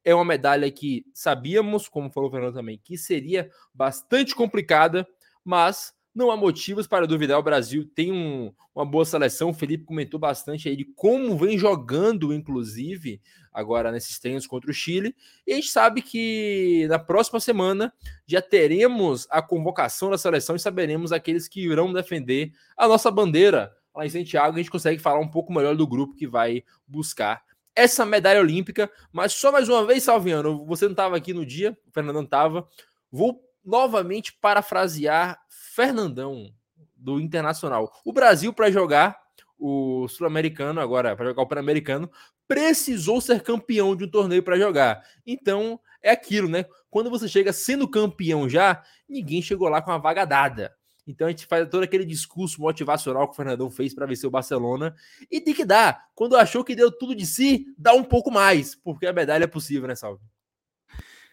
é 0.04 0.14
uma 0.14 0.24
medalha 0.24 0.70
que 0.70 1.04
sabíamos, 1.14 1.88
como 1.88 2.12
falou 2.12 2.28
o 2.28 2.32
Fernando 2.32 2.54
também, 2.54 2.80
que 2.82 2.96
seria 2.96 3.50
bastante 3.72 4.34
complicada, 4.34 5.06
mas 5.44 5.92
não 6.14 6.30
há 6.30 6.36
motivos 6.36 6.86
para 6.86 7.06
duvidar. 7.06 7.38
O 7.38 7.42
Brasil 7.42 7.88
tem 7.94 8.12
um, 8.12 8.52
uma 8.74 8.84
boa 8.84 9.04
seleção. 9.04 9.50
O 9.50 9.54
Felipe 9.54 9.84
comentou 9.84 10.18
bastante 10.18 10.68
aí 10.68 10.76
de 10.76 10.84
como 10.84 11.36
vem 11.36 11.56
jogando, 11.56 12.32
inclusive, 12.32 13.20
agora 13.52 13.92
nesses 13.92 14.18
treinos 14.18 14.46
contra 14.46 14.70
o 14.70 14.74
Chile. 14.74 15.14
E 15.46 15.52
a 15.52 15.56
gente 15.56 15.68
sabe 15.68 16.02
que 16.02 16.86
na 16.88 16.98
próxima 16.98 17.38
semana 17.38 17.92
já 18.26 18.42
teremos 18.42 19.26
a 19.30 19.40
convocação 19.40 20.10
da 20.10 20.18
seleção 20.18 20.56
e 20.56 20.60
saberemos 20.60 21.12
aqueles 21.12 21.46
que 21.48 21.60
irão 21.60 21.92
defender 21.92 22.52
a 22.76 22.88
nossa 22.88 23.10
bandeira 23.10 23.72
lá 23.94 24.04
em 24.04 24.10
Santiago. 24.10 24.54
A 24.54 24.58
gente 24.58 24.70
consegue 24.70 25.00
falar 25.00 25.20
um 25.20 25.28
pouco 25.28 25.52
melhor 25.52 25.76
do 25.76 25.86
grupo 25.86 26.16
que 26.16 26.26
vai 26.26 26.64
buscar 26.86 27.42
essa 27.74 28.04
medalha 28.04 28.40
olímpica. 28.40 28.90
Mas 29.12 29.32
só 29.32 29.52
mais 29.52 29.68
uma 29.68 29.84
vez, 29.86 30.02
Salviano, 30.02 30.64
você 30.66 30.86
não 30.86 30.92
estava 30.92 31.16
aqui 31.16 31.32
no 31.32 31.46
dia, 31.46 31.76
o 31.88 31.92
Fernandão 31.92 32.22
estava. 32.22 32.68
Vou 33.10 33.40
novamente 33.64 34.32
parafrasear 34.40 35.40
Fernandão 35.74 36.52
do 36.96 37.20
Internacional. 37.20 37.92
O 38.04 38.12
Brasil, 38.12 38.52
para 38.52 38.70
jogar 38.70 39.18
o 39.58 40.08
Sul-Americano, 40.08 40.80
agora 40.80 41.14
para 41.14 41.26
jogar 41.26 41.42
o 41.42 41.46
Pan-Americano, 41.46 42.10
precisou 42.48 43.20
ser 43.20 43.42
campeão 43.42 43.94
de 43.94 44.04
um 44.04 44.10
torneio 44.10 44.42
para 44.42 44.58
jogar. 44.58 45.04
Então, 45.26 45.78
é 46.02 46.10
aquilo, 46.10 46.48
né? 46.48 46.64
Quando 46.90 47.10
você 47.10 47.28
chega 47.28 47.52
sendo 47.52 47.88
campeão 47.88 48.48
já, 48.48 48.82
ninguém 49.08 49.40
chegou 49.40 49.68
lá 49.68 49.80
com 49.80 49.92
a 49.92 49.98
vaga 49.98 50.24
dada. 50.24 50.74
Então 51.06 51.26
a 51.26 51.30
gente 51.30 51.46
faz 51.46 51.68
todo 51.68 51.82
aquele 51.82 52.04
discurso 52.04 52.60
motivacional 52.60 53.26
que 53.26 53.32
o 53.32 53.36
Fernandão 53.36 53.70
fez 53.70 53.94
para 53.94 54.06
vencer 54.06 54.28
o 54.28 54.30
Barcelona 54.30 54.94
e 55.30 55.40
tem 55.40 55.54
que 55.54 55.64
dar. 55.64 56.08
Quando 56.14 56.36
achou 56.36 56.64
que 56.64 56.74
deu 56.74 56.90
tudo 56.90 57.14
de 57.14 57.26
si, 57.26 57.66
dá 57.76 57.92
um 57.92 58.04
pouco 58.04 58.30
mais, 58.30 58.74
porque 58.74 59.06
a 59.06 59.12
medalha 59.12 59.44
é 59.44 59.48
possível, 59.48 59.88
né, 59.88 59.94
Salve? 59.94 60.22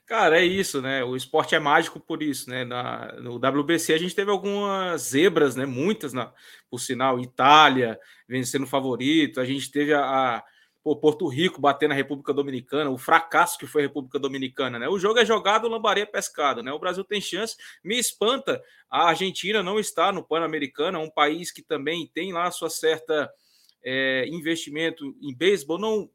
Cara, 0.08 0.40
é 0.40 0.46
isso, 0.46 0.82
né? 0.82 1.04
O 1.04 1.18
esporte 1.18 1.54
é 1.54 1.60
mágico 1.60 2.00
por 2.00 2.24
isso, 2.24 2.50
né? 2.50 2.64
Na, 2.64 3.12
no 3.20 3.36
WBC 3.36 3.92
a 3.94 3.98
gente 3.98 4.16
teve 4.16 4.32
algumas 4.32 5.02
zebras, 5.02 5.54
né? 5.58 5.66
Muitas, 5.66 6.14
na, 6.14 6.34
por 6.70 6.80
sinal, 6.80 7.20
Itália 7.20 8.00
vencendo 8.26 8.66
favorito, 8.66 9.42
a 9.42 9.44
gente 9.44 9.70
teve 9.70 9.94
a, 9.94 10.00
a 10.38 10.44
pô, 10.82 10.96
Porto 10.96 11.28
Rico 11.28 11.60
batendo 11.60 11.90
na 11.90 11.96
República 11.96 12.34
Dominicana, 12.34 12.90
o 12.90 12.98
fracasso 12.98 13.58
que 13.60 13.68
foi 13.68 13.82
a 13.82 13.86
República 13.88 14.18
Dominicana, 14.18 14.80
né? 14.80 14.88
O 14.88 14.98
jogo 14.98 15.20
é 15.20 15.26
jogado, 15.26 15.68
lambaria 15.68 16.04
é 16.04 16.06
pescado, 16.06 16.64
né? 16.64 16.72
O 16.72 16.80
Brasil 16.80 17.04
tem 17.04 17.20
chance, 17.20 17.58
me 17.84 18.00
espanta 18.00 18.64
a 18.90 19.10
Argentina 19.10 19.62
não 19.62 19.78
estar 19.78 20.14
no 20.14 20.24
Pan-Americano, 20.24 21.00
é 21.00 21.02
um 21.02 21.12
país 21.12 21.52
que 21.52 21.62
também 21.62 22.10
tem 22.14 22.32
lá 22.32 22.50
sua 22.50 22.70
certa 22.70 23.30
é, 23.84 24.26
investimento 24.30 25.14
em 25.22 25.36
beisebol, 25.36 25.78
não 25.78 26.10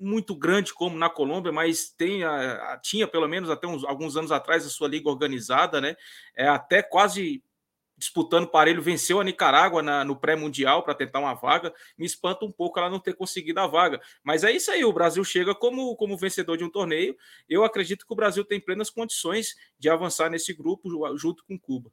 muito 0.00 0.34
grande 0.34 0.72
como 0.72 0.96
na 0.96 1.10
Colômbia, 1.10 1.52
mas 1.52 1.90
tem 1.90 2.24
a, 2.24 2.72
a, 2.72 2.78
tinha 2.78 3.06
pelo 3.06 3.28
menos 3.28 3.50
até 3.50 3.66
uns, 3.66 3.84
alguns 3.84 4.16
anos 4.16 4.32
atrás 4.32 4.64
a 4.64 4.70
sua 4.70 4.88
liga 4.88 5.08
organizada, 5.08 5.80
né? 5.80 5.94
É 6.34 6.48
até 6.48 6.82
quase 6.82 7.42
disputando 8.00 8.48
parelho, 8.48 8.80
venceu 8.80 9.20
a 9.20 9.24
Nicarágua 9.24 9.82
na, 9.82 10.02
no 10.06 10.16
pré-mundial 10.16 10.82
para 10.82 10.94
tentar 10.94 11.20
uma 11.20 11.34
vaga. 11.34 11.72
Me 11.98 12.06
espanta 12.06 12.46
um 12.46 12.50
pouco 12.50 12.78
ela 12.78 12.88
não 12.88 12.98
ter 12.98 13.14
conseguido 13.14 13.60
a 13.60 13.66
vaga. 13.66 14.00
Mas 14.24 14.42
é 14.42 14.50
isso 14.50 14.70
aí, 14.70 14.82
o 14.82 14.92
Brasil 14.92 15.22
chega 15.22 15.54
como, 15.54 15.94
como 15.96 16.16
vencedor 16.16 16.56
de 16.56 16.64
um 16.64 16.70
torneio. 16.70 17.14
Eu 17.46 17.62
acredito 17.62 18.06
que 18.06 18.12
o 18.12 18.16
Brasil 18.16 18.42
tem 18.42 18.58
plenas 18.58 18.88
condições 18.88 19.54
de 19.78 19.90
avançar 19.90 20.30
nesse 20.30 20.54
grupo 20.54 20.88
junto 21.14 21.44
com 21.44 21.58
Cuba. 21.58 21.92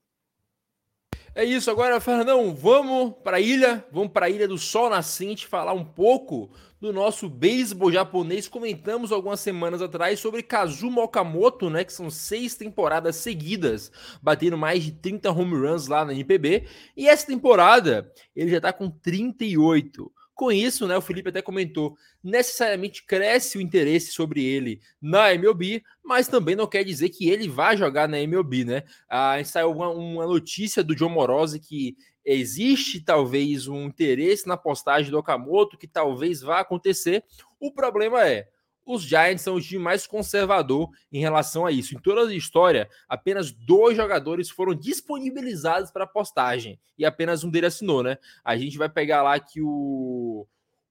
É 1.38 1.46
isso, 1.46 1.70
agora, 1.70 2.00
Fernandão, 2.00 2.56
vamos 2.56 3.14
para 3.24 3.38
a 3.38 3.40
ilha, 3.40 3.86
vamos 3.92 4.12
para 4.12 4.26
a 4.26 4.30
Ilha 4.30 4.48
do 4.48 4.58
Sol 4.58 4.90
Nascente 4.90 5.46
falar 5.46 5.72
um 5.72 5.86
pouco 5.86 6.50
do 6.82 6.92
nosso 6.92 7.30
beisebol 7.30 7.92
japonês. 7.92 8.48
Comentamos 8.48 9.12
algumas 9.12 9.40
semanas 9.40 9.80
atrás 9.80 10.20
sobre 10.20 10.42
Kazuma 10.42 11.04
Okamoto, 11.04 11.70
né, 11.70 11.84
que 11.84 11.94
são 11.94 12.10
seis 12.10 12.56
temporadas 12.56 13.18
seguidas, 13.18 13.92
batendo 14.20 14.58
mais 14.58 14.84
de 14.84 14.94
30 14.94 15.30
home 15.32 15.54
runs 15.54 15.86
lá 15.86 16.04
na 16.04 16.12
NPB, 16.12 16.66
e 16.98 17.08
essa 17.08 17.28
temporada 17.28 18.12
ele 18.36 18.50
já 18.50 18.58
está 18.58 18.74
com 18.74 18.90
38. 18.90 20.12
Com 20.38 20.52
isso, 20.52 20.86
né, 20.86 20.96
o 20.96 21.02
Felipe 21.02 21.30
até 21.30 21.42
comentou, 21.42 21.98
necessariamente 22.24 23.04
cresce 23.04 23.58
o 23.58 23.62
interesse 23.62 24.12
sobre 24.12 24.46
ele 24.46 24.80
na 25.02 25.34
MLB, 25.34 25.84
mas 26.06 26.28
também 26.28 26.56
não 26.56 26.68
quer 26.68 26.84
dizer 26.84 27.10
que 27.10 27.28
ele 27.28 27.50
vai 27.50 27.76
jogar 27.76 28.08
na 28.08 28.20
MLB, 28.20 28.64
né? 28.64 28.84
Ah, 29.10 29.44
saiu 29.44 29.72
uma, 29.72 29.90
uma 29.90 30.28
notícia 30.28 30.84
do 30.84 30.96
John 30.96 31.10
Morosi 31.10 31.60
que 31.60 31.98
existe 32.24 33.02
talvez 33.02 33.68
um 33.68 33.86
interesse 33.86 34.48
na 34.48 34.56
postagem 34.56 35.10
do 35.10 35.18
Okamoto, 35.18 35.76
que 35.76 35.88
talvez 35.88 36.42
vá 36.42 36.60
acontecer. 36.60 37.24
O 37.60 37.72
problema 37.72 38.24
é, 38.24 38.48
os 38.88 39.04
Giants 39.04 39.42
são 39.42 39.56
o 39.56 39.62
time 39.62 39.84
mais 39.84 40.08
conservador 40.08 40.90
em 41.12 41.20
relação 41.20 41.66
a 41.66 41.72
isso. 41.72 41.94
Em 41.94 42.00
toda 42.00 42.22
a 42.22 42.34
história, 42.34 42.90
apenas 43.08 43.52
dois 43.52 43.98
jogadores 43.98 44.50
foram 44.50 44.74
disponibilizados 44.74 45.92
para 45.92 46.08
postagem 46.08 46.80
e 46.98 47.06
apenas 47.06 47.44
um 47.44 47.50
deles 47.50 47.76
assinou, 47.76 48.02
né? 48.02 48.18
A 48.44 48.56
gente 48.56 48.78
vai 48.78 48.88
pegar 48.88 49.22
lá 49.22 49.38
que 49.40 49.62
o 49.62 50.48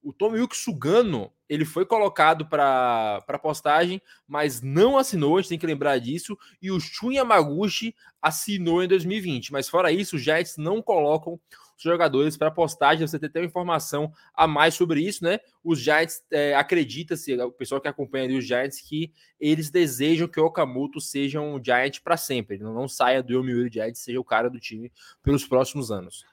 o 0.07 0.13
Tomiyuki 0.13 0.55
Sugano, 0.55 1.33
ele 1.49 1.65
foi 1.65 1.85
colocado 1.85 2.45
para 2.45 3.39
postagem, 3.41 4.01
mas 4.25 4.61
não 4.61 4.97
assinou, 4.97 5.35
a 5.35 5.41
gente 5.41 5.49
tem 5.49 5.59
que 5.59 5.67
lembrar 5.67 5.97
disso, 5.97 6.37
e 6.61 6.71
o 6.71 6.79
Shun 6.79 7.11
Yamaguchi 7.11 7.93
assinou 8.21 8.81
em 8.81 8.87
2020. 8.87 9.51
Mas 9.51 9.67
fora 9.67 9.91
isso, 9.91 10.15
os 10.15 10.21
Giants 10.21 10.55
não 10.55 10.81
colocam 10.81 11.37
os 11.77 11.83
jogadores 11.83 12.35
para 12.35 12.51
postagem. 12.51 13.05
Você 13.05 13.19
tem 13.19 13.29
até 13.29 13.39
uma 13.39 13.45
informação 13.45 14.11
a 14.33 14.47
mais 14.47 14.73
sobre 14.73 15.01
isso, 15.01 15.23
né? 15.23 15.39
Os 15.63 15.79
Giants 15.79 16.21
é, 16.31 16.55
acredita-se, 16.55 17.33
o 17.39 17.51
pessoal 17.51 17.79
que 17.79 17.87
acompanha 17.87 18.37
os 18.37 18.45
Giants, 18.45 18.81
que 18.81 19.11
eles 19.39 19.69
desejam 19.69 20.27
que 20.27 20.39
o 20.39 20.45
Okamoto 20.45 20.99
seja 20.99 21.39
um 21.39 21.63
Giant 21.63 21.99
para 22.03 22.17
sempre. 22.17 22.55
Ele 22.55 22.63
não 22.63 22.87
saia 22.87 23.21
do 23.21 23.33
Yomiuri 23.33 23.69
Giants, 23.71 23.99
seja 23.99 24.19
o 24.19 24.23
cara 24.23 24.49
do 24.49 24.59
time 24.59 24.91
pelos 25.23 25.45
próximos 25.45 25.91
anos. 25.91 26.25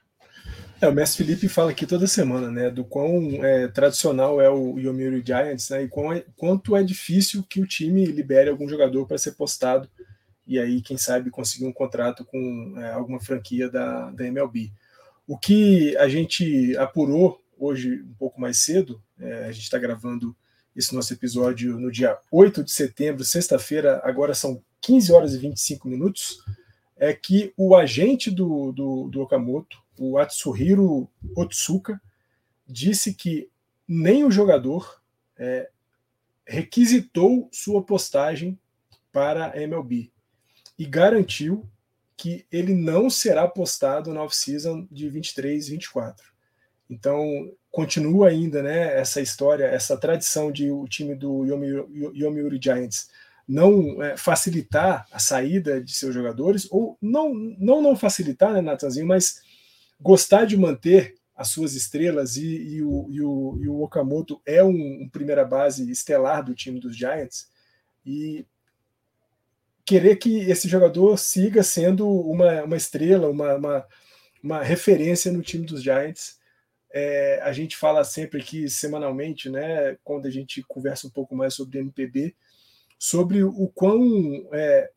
É, 0.81 0.89
o 0.89 0.93
Mestre 0.93 1.25
Felipe 1.25 1.49
fala 1.49 1.71
aqui 1.71 1.87
toda 1.87 2.07
semana, 2.07 2.51
né, 2.51 2.71
do 2.71 2.85
quão 2.85 3.43
é, 3.43 3.67
tradicional 3.69 4.43
é 4.43 4.51
o 4.51 4.79
Yomiuri 4.79 5.23
Giants, 5.25 5.71
né, 5.71 5.85
e 5.85 5.89
quão 5.89 6.13
é, 6.13 6.23
quanto 6.37 6.77
é 6.77 6.83
difícil 6.83 7.43
que 7.49 7.63
o 7.63 7.67
time 7.67 8.05
libere 8.05 8.51
algum 8.51 8.69
jogador 8.69 9.07
para 9.07 9.17
ser 9.17 9.33
postado 9.33 9.89
e 10.47 10.59
aí, 10.59 10.83
quem 10.83 10.97
sabe, 10.97 11.31
conseguir 11.31 11.67
um 11.67 11.73
contrato 11.73 12.25
com 12.25 12.75
é, 12.77 12.93
alguma 12.93 13.21
franquia 13.21 13.69
da, 13.69 14.11
da 14.11 14.27
MLB. 14.27 14.73
O 15.27 15.39
que 15.39 15.97
a 15.97 16.09
gente 16.09 16.77
apurou 16.77 17.43
hoje 17.59 18.03
um 18.03 18.15
pouco 18.15 18.41
mais 18.41 18.59
cedo, 18.59 19.03
é, 19.19 19.47
a 19.47 19.53
gente 19.53 19.65
está 19.65 19.79
gravando 19.79 20.37
esse 20.77 20.95
nosso 20.95 21.13
episódio 21.13 21.79
no 21.79 21.91
dia 21.91 22.19
8 22.31 22.65
de 22.65 22.73
setembro, 22.73 23.25
sexta-feira, 23.25 24.01
agora 24.05 24.35
são 24.35 24.63
15 24.81 25.13
horas 25.13 25.35
e 25.35 25.39
25 25.39 25.89
minutos, 25.89 26.45
é 26.97 27.13
que 27.13 27.53
o 27.57 27.75
agente 27.75 28.31
do, 28.31 28.73
do, 28.73 29.09
do 29.09 29.21
Okamoto, 29.23 29.79
o 29.99 30.19
Atsuhiro 30.19 31.09
Otsuka, 31.37 32.01
disse 32.67 33.15
que 33.15 33.49
nem 33.87 34.25
o 34.25 34.31
jogador 34.31 35.01
é, 35.37 35.71
requisitou 36.47 37.49
sua 37.53 37.83
postagem 37.83 38.59
para 39.13 39.53
a 39.53 39.63
MLB 39.63 40.11
e 40.79 40.85
garantiu 40.85 41.69
que 42.17 42.47
ele 42.51 42.75
não 42.75 43.11
será 43.11 43.47
postado 43.47 44.13
na 44.13 44.23
off-season 44.23 44.87
de 44.91 45.09
23 45.09 45.69
e 45.69 45.71
24. 45.73 46.35
Então, 46.89 47.51
continua 47.71 48.29
ainda 48.29 48.63
né, 48.63 48.99
essa 48.99 49.21
história, 49.21 49.65
essa 49.65 49.97
tradição 49.97 50.53
de 50.53 50.71
o 50.71 50.87
time 50.87 51.15
do 51.15 51.45
Yomiuri, 51.45 52.61
Giants 52.63 53.09
não 53.47 54.03
é, 54.03 54.17
facilitar 54.17 55.07
a 55.11 55.19
saída 55.19 55.83
de 55.83 55.93
seus 55.93 56.15
jogadores, 56.15 56.69
ou 56.71 56.97
não 57.01 57.35
não, 57.35 57.83
não 57.83 57.97
facilitar, 57.97 58.53
né, 58.53 58.61
Natanzinho, 58.61 59.07
mas 59.07 59.43
gostar 60.01 60.45
de 60.45 60.57
manter 60.57 61.15
as 61.37 61.49
suas 61.49 61.75
estrelas, 61.75 62.37
e, 62.37 62.47
e, 62.47 62.83
o, 62.83 63.09
e, 63.11 63.21
o, 63.21 63.59
e 63.61 63.69
o 63.69 63.83
Okamoto 63.83 64.41
é 64.47 64.63
um, 64.63 65.03
um 65.03 65.09
primeira 65.11 65.45
base 65.45 65.91
estelar 65.91 66.45
do 66.45 66.55
time 66.55 66.79
dos 66.79 66.97
Giants, 66.97 67.49
e 68.07 68.47
querer 69.85 70.17
que 70.17 70.51
esse 70.51 70.69
jogador 70.69 71.19
siga 71.19 71.63
sendo 71.63 72.09
uma, 72.09 72.65
uma 72.65 72.77
estrela, 72.77 73.29
uma, 73.29 73.55
uma, 73.55 73.87
uma 74.43 74.63
referência 74.63 75.31
no 75.31 75.43
time 75.43 75.67
dos 75.67 75.83
Giants. 75.83 76.39
É, 76.93 77.41
a 77.43 77.53
gente 77.53 77.77
fala 77.77 78.05
sempre 78.05 78.41
aqui, 78.41 78.69
semanalmente, 78.69 79.51
né, 79.51 79.97
quando 80.05 80.27
a 80.27 80.31
gente 80.31 80.63
conversa 80.63 81.07
um 81.07 81.11
pouco 81.11 81.35
mais 81.35 81.55
sobre 81.55 81.79
MPB, 81.79 82.35
sobre 82.99 83.43
o 83.43 83.69
quão 83.75 84.49
é, 84.53 84.91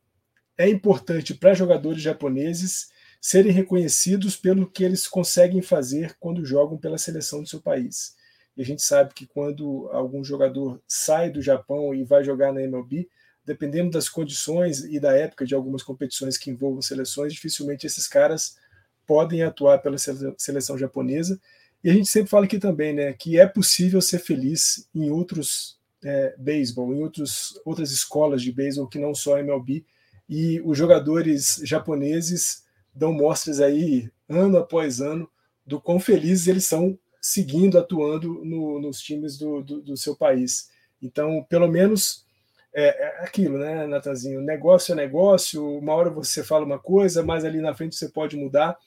é 0.58 0.69
importante 0.69 1.34
para 1.34 1.54
jogadores 1.54 2.02
japoneses 2.02 2.89
serem 3.19 3.52
reconhecidos 3.52 4.38
pelo 4.38 4.69
que 4.69 4.84
eles 4.84 5.08
conseguem 5.08 5.62
fazer 5.62 6.15
quando 6.19 6.45
jogam 6.45 6.78
pela 6.78 6.97
seleção 6.97 7.41
do 7.41 7.50
seu 7.50 7.60
país. 7.60 8.15
E 8.56 8.62
a 8.62 8.65
gente 8.65 8.82
sabe 8.82 9.13
que 9.13 9.26
quando 9.26 9.89
algum 9.91 10.23
jogador 10.23 10.82
sai 10.88 11.30
do 11.30 11.41
Japão 11.41 11.93
e 11.93 12.04
vai 12.04 12.23
jogar 12.23 12.54
na 12.54 12.62
MLB, 12.62 13.10
dependendo 13.48 13.90
das 13.90 14.10
condições 14.10 14.84
e 14.84 15.00
da 15.00 15.14
época 15.14 15.46
de 15.46 15.56
algumas 15.56 15.82
competições 15.82 16.38
que 16.38 16.52
envolvam 16.52 16.82
seleções, 16.82 17.32
dificilmente 17.32 17.88
esses 17.88 18.06
caras 18.06 18.58
podem 19.06 19.42
atuar 19.42 19.78
pela 19.78 19.98
seleção 19.98 20.78
japonesa. 20.78 21.40
E 21.82 21.90
a 21.90 21.94
gente 21.94 22.10
sempre 22.10 22.30
fala 22.30 22.44
aqui 22.44 22.60
também, 22.60 22.94
né, 22.94 23.14
que 23.14 23.40
é 23.40 23.48
possível 23.48 24.02
ser 24.02 24.20
feliz 24.20 24.90
em 24.94 25.10
outros 25.10 25.80
é, 26.04 26.36
beisebol, 26.38 26.94
em 26.94 27.02
outros, 27.02 27.58
outras 27.64 27.92
escolas 27.92 28.42
de 28.42 28.52
beisebol 28.52 28.90
que 28.90 29.00
não 29.00 29.16
só 29.16 29.40
MLB. 29.40 29.86
E 30.28 30.60
os 30.66 30.78
jogadores 30.78 31.62
japoneses 31.64 32.66
dão 32.94 33.14
mostras 33.14 33.62
aí 33.62 34.12
ano 34.28 34.58
após 34.58 35.00
ano 35.00 35.30
do 35.66 35.80
quão 35.80 36.02
felizes 36.02 36.48
eles 36.48 36.66
são 36.66 37.00
seguindo, 37.22 37.78
atuando 37.80 38.44
no, 38.44 38.82
nos 38.82 39.00
times 39.00 39.38
do, 39.38 39.64
do, 39.64 39.82
do 39.82 39.96
seu 39.96 40.18
país. 40.18 40.70
Então, 41.02 41.46
pelo 41.48 41.70
menos 41.70 42.27
é, 42.74 42.88
é 42.88 43.24
aquilo, 43.24 43.58
né, 43.58 43.88
Natanzinho? 43.88 44.42
Negócio 44.42 44.94
é 44.94 44.96
negócio, 44.96 45.78
uma 45.78 45.94
hora 45.94 46.10
você 46.10 46.44
fala 46.44 46.66
uma 46.66 46.80
coisa, 46.80 47.24
mas 47.24 47.44
ali 47.44 47.60
na 47.60 47.74
frente 47.74 47.96
você 47.96 48.10
pode 48.10 48.36
mudar. 48.36 48.78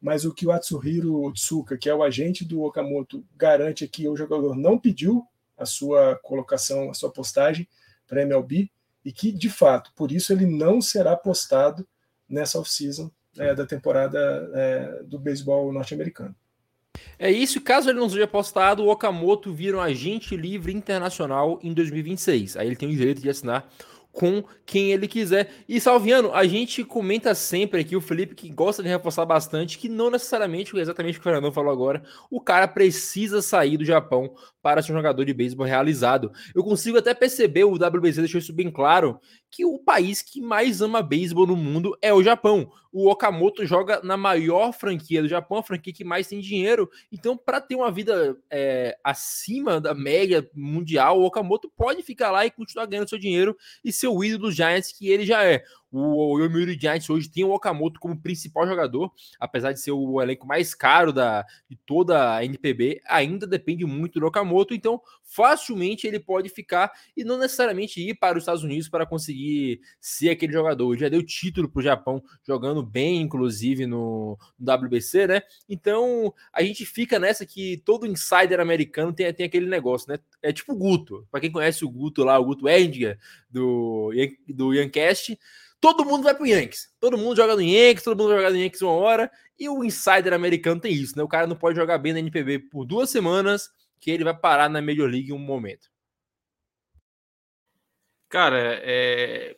Mas 0.00 0.24
o 0.24 0.32
que 0.32 0.46
o 0.46 0.52
Atsuhiro 0.52 1.22
Otsuka, 1.24 1.76
que 1.76 1.88
é 1.88 1.94
o 1.94 2.02
agente 2.02 2.44
do 2.44 2.62
Okamoto, 2.62 3.24
garante 3.36 3.84
é 3.84 3.88
que 3.88 4.08
o 4.08 4.16
jogador 4.16 4.56
não 4.56 4.78
pediu 4.78 5.26
a 5.58 5.66
sua 5.66 6.18
colocação, 6.22 6.90
a 6.90 6.94
sua 6.94 7.12
postagem 7.12 7.68
para 8.06 8.22
MLB 8.22 8.70
e 9.04 9.12
que, 9.12 9.30
de 9.30 9.50
fato, 9.50 9.92
por 9.94 10.10
isso 10.10 10.32
ele 10.32 10.46
não 10.46 10.80
será 10.80 11.14
postado 11.16 11.86
nessa 12.28 12.58
off-season 12.58 13.10
é, 13.38 13.54
da 13.54 13.66
temporada 13.66 14.18
é, 14.54 15.02
do 15.04 15.18
beisebol 15.18 15.72
norte-americano. 15.72 16.34
É 17.18 17.30
isso, 17.30 17.60
caso 17.60 17.90
ele 17.90 18.00
não 18.00 18.08
seja 18.08 18.26
postado, 18.26 18.82
o 18.82 18.88
Okamoto 18.88 19.52
vira 19.52 19.76
um 19.76 19.80
agente 19.80 20.36
livre 20.36 20.72
internacional 20.72 21.58
em 21.62 21.72
2026. 21.72 22.56
Aí 22.56 22.66
ele 22.66 22.76
tem 22.76 22.88
o 22.88 22.96
direito 22.96 23.20
de 23.20 23.28
assinar 23.28 23.68
com 24.12 24.42
quem 24.66 24.92
ele 24.92 25.06
quiser. 25.06 25.52
E 25.68 25.80
Salviano, 25.80 26.32
a 26.32 26.44
gente 26.46 26.84
comenta 26.84 27.34
sempre 27.34 27.80
aqui, 27.80 27.94
o 27.94 28.00
Felipe 28.00 28.34
que 28.34 28.48
gosta 28.50 28.82
de 28.82 28.88
reforçar 28.88 29.24
bastante, 29.24 29.78
que 29.78 29.88
não 29.88 30.10
necessariamente, 30.10 30.76
exatamente 30.76 31.18
o 31.18 31.22
que 31.22 31.28
o 31.28 31.32
Fernando 31.32 31.52
falou 31.52 31.72
agora, 31.72 32.02
o 32.30 32.40
cara 32.40 32.66
precisa 32.66 33.40
sair 33.40 33.76
do 33.76 33.84
Japão 33.84 34.34
para 34.62 34.82
ser 34.82 34.92
um 34.92 34.96
jogador 34.96 35.24
de 35.24 35.32
beisebol 35.32 35.66
realizado. 35.66 36.32
Eu 36.54 36.64
consigo 36.64 36.98
até 36.98 37.14
perceber, 37.14 37.64
o 37.64 37.74
WBC 37.74 38.20
deixou 38.20 38.38
isso 38.38 38.52
bem 38.52 38.70
claro, 38.70 39.18
que 39.50 39.64
o 39.64 39.78
país 39.78 40.22
que 40.22 40.40
mais 40.40 40.80
ama 40.80 41.02
beisebol 41.02 41.46
no 41.46 41.56
mundo 41.56 41.96
é 42.00 42.14
o 42.14 42.22
Japão. 42.22 42.70
O 42.92 43.08
Okamoto 43.08 43.64
joga 43.64 44.00
na 44.02 44.16
maior 44.16 44.72
franquia 44.72 45.22
do 45.22 45.28
Japão, 45.28 45.58
a 45.58 45.62
franquia 45.62 45.92
que 45.92 46.04
mais 46.04 46.26
tem 46.26 46.40
dinheiro. 46.40 46.90
Então, 47.10 47.36
para 47.36 47.60
ter 47.60 47.76
uma 47.76 47.90
vida 47.90 48.36
é, 48.50 48.96
acima 49.02 49.80
da 49.80 49.94
média 49.94 50.48
mundial, 50.54 51.20
o 51.20 51.24
Okamoto 51.24 51.70
pode 51.76 52.02
ficar 52.02 52.30
lá 52.30 52.46
e 52.46 52.50
continuar 52.50 52.86
ganhando 52.86 53.08
seu 53.08 53.18
dinheiro 53.18 53.56
e 53.84 53.92
ser 53.92 54.08
o 54.08 54.24
ídolo 54.24 54.48
dos 54.48 54.56
Giants 54.56 54.92
que 54.92 55.08
ele 55.08 55.24
já 55.24 55.44
é. 55.44 55.62
O 55.92 56.38
Yomiuri 56.38 56.78
Giants 56.80 57.10
hoje 57.10 57.28
tem 57.28 57.42
o 57.42 57.50
Okamoto 57.50 57.98
como 57.98 58.20
principal 58.20 58.66
jogador, 58.66 59.10
apesar 59.40 59.72
de 59.72 59.80
ser 59.80 59.90
o 59.90 60.22
elenco 60.22 60.46
mais 60.46 60.72
caro 60.72 61.12
da, 61.12 61.44
de 61.68 61.76
toda 61.84 62.36
a 62.36 62.44
NPB, 62.44 63.00
ainda 63.08 63.44
depende 63.44 63.84
muito 63.84 64.20
do 64.20 64.26
Okamoto, 64.26 64.72
então 64.72 65.00
facilmente 65.24 66.06
ele 66.06 66.20
pode 66.20 66.48
ficar 66.48 66.92
e 67.16 67.24
não 67.24 67.38
necessariamente 67.38 68.00
ir 68.00 68.14
para 68.14 68.36
os 68.38 68.42
Estados 68.42 68.62
Unidos 68.62 68.88
para 68.88 69.04
conseguir 69.04 69.80
ser 70.00 70.30
aquele 70.30 70.52
jogador. 70.52 70.96
Já 70.96 71.08
deu 71.08 71.24
título 71.24 71.68
para 71.68 71.80
o 71.80 71.82
Japão, 71.82 72.22
jogando 72.46 72.82
bem, 72.84 73.20
inclusive, 73.20 73.86
no, 73.86 74.38
no, 74.58 74.72
WBC, 74.72 75.26
né? 75.26 75.42
Então 75.68 76.32
a 76.52 76.62
gente 76.62 76.86
fica 76.86 77.18
nessa 77.18 77.44
que 77.44 77.82
todo 77.84 78.06
insider 78.06 78.60
americano 78.60 79.12
tem, 79.12 79.32
tem 79.32 79.46
aquele 79.46 79.66
negócio, 79.66 80.10
né? 80.12 80.18
É 80.40 80.52
tipo 80.52 80.72
o 80.72 80.76
Guto, 80.76 81.26
para 81.30 81.40
quem 81.40 81.50
conhece 81.50 81.84
o 81.84 81.90
Guto 81.90 82.22
lá, 82.22 82.38
o 82.38 82.44
Guto 82.44 82.68
Edgar 82.68 83.18
do, 83.50 84.10
do 84.48 84.72
Yancast 84.72 85.38
todo 85.80 86.04
mundo 86.04 86.22
vai 86.22 86.34
pro 86.34 86.46
Yankees. 86.46 86.92
Todo 87.00 87.16
mundo 87.16 87.36
joga 87.36 87.56
no 87.56 87.62
Yankees, 87.62 88.04
todo 88.04 88.16
mundo 88.16 88.36
joga 88.36 88.50
no 88.50 88.56
Yankees 88.56 88.82
uma 88.82 88.92
hora. 88.92 89.30
E 89.58 89.68
o 89.68 89.82
insider 89.82 90.32
americano 90.32 90.80
tem 90.80 90.92
isso, 90.92 91.16
né? 91.16 91.22
O 91.24 91.28
cara 91.28 91.46
não 91.46 91.56
pode 91.56 91.76
jogar 91.76 91.98
bem 91.98 92.12
na 92.12 92.18
NPB 92.18 92.58
por 92.70 92.84
duas 92.84 93.10
semanas, 93.10 93.70
que 93.98 94.10
ele 94.10 94.24
vai 94.24 94.36
parar 94.36 94.68
na 94.68 94.82
Major 94.82 95.08
League 95.08 95.30
em 95.30 95.34
um 95.34 95.38
momento. 95.38 95.90
Cara, 98.28 98.78
é... 98.84 99.56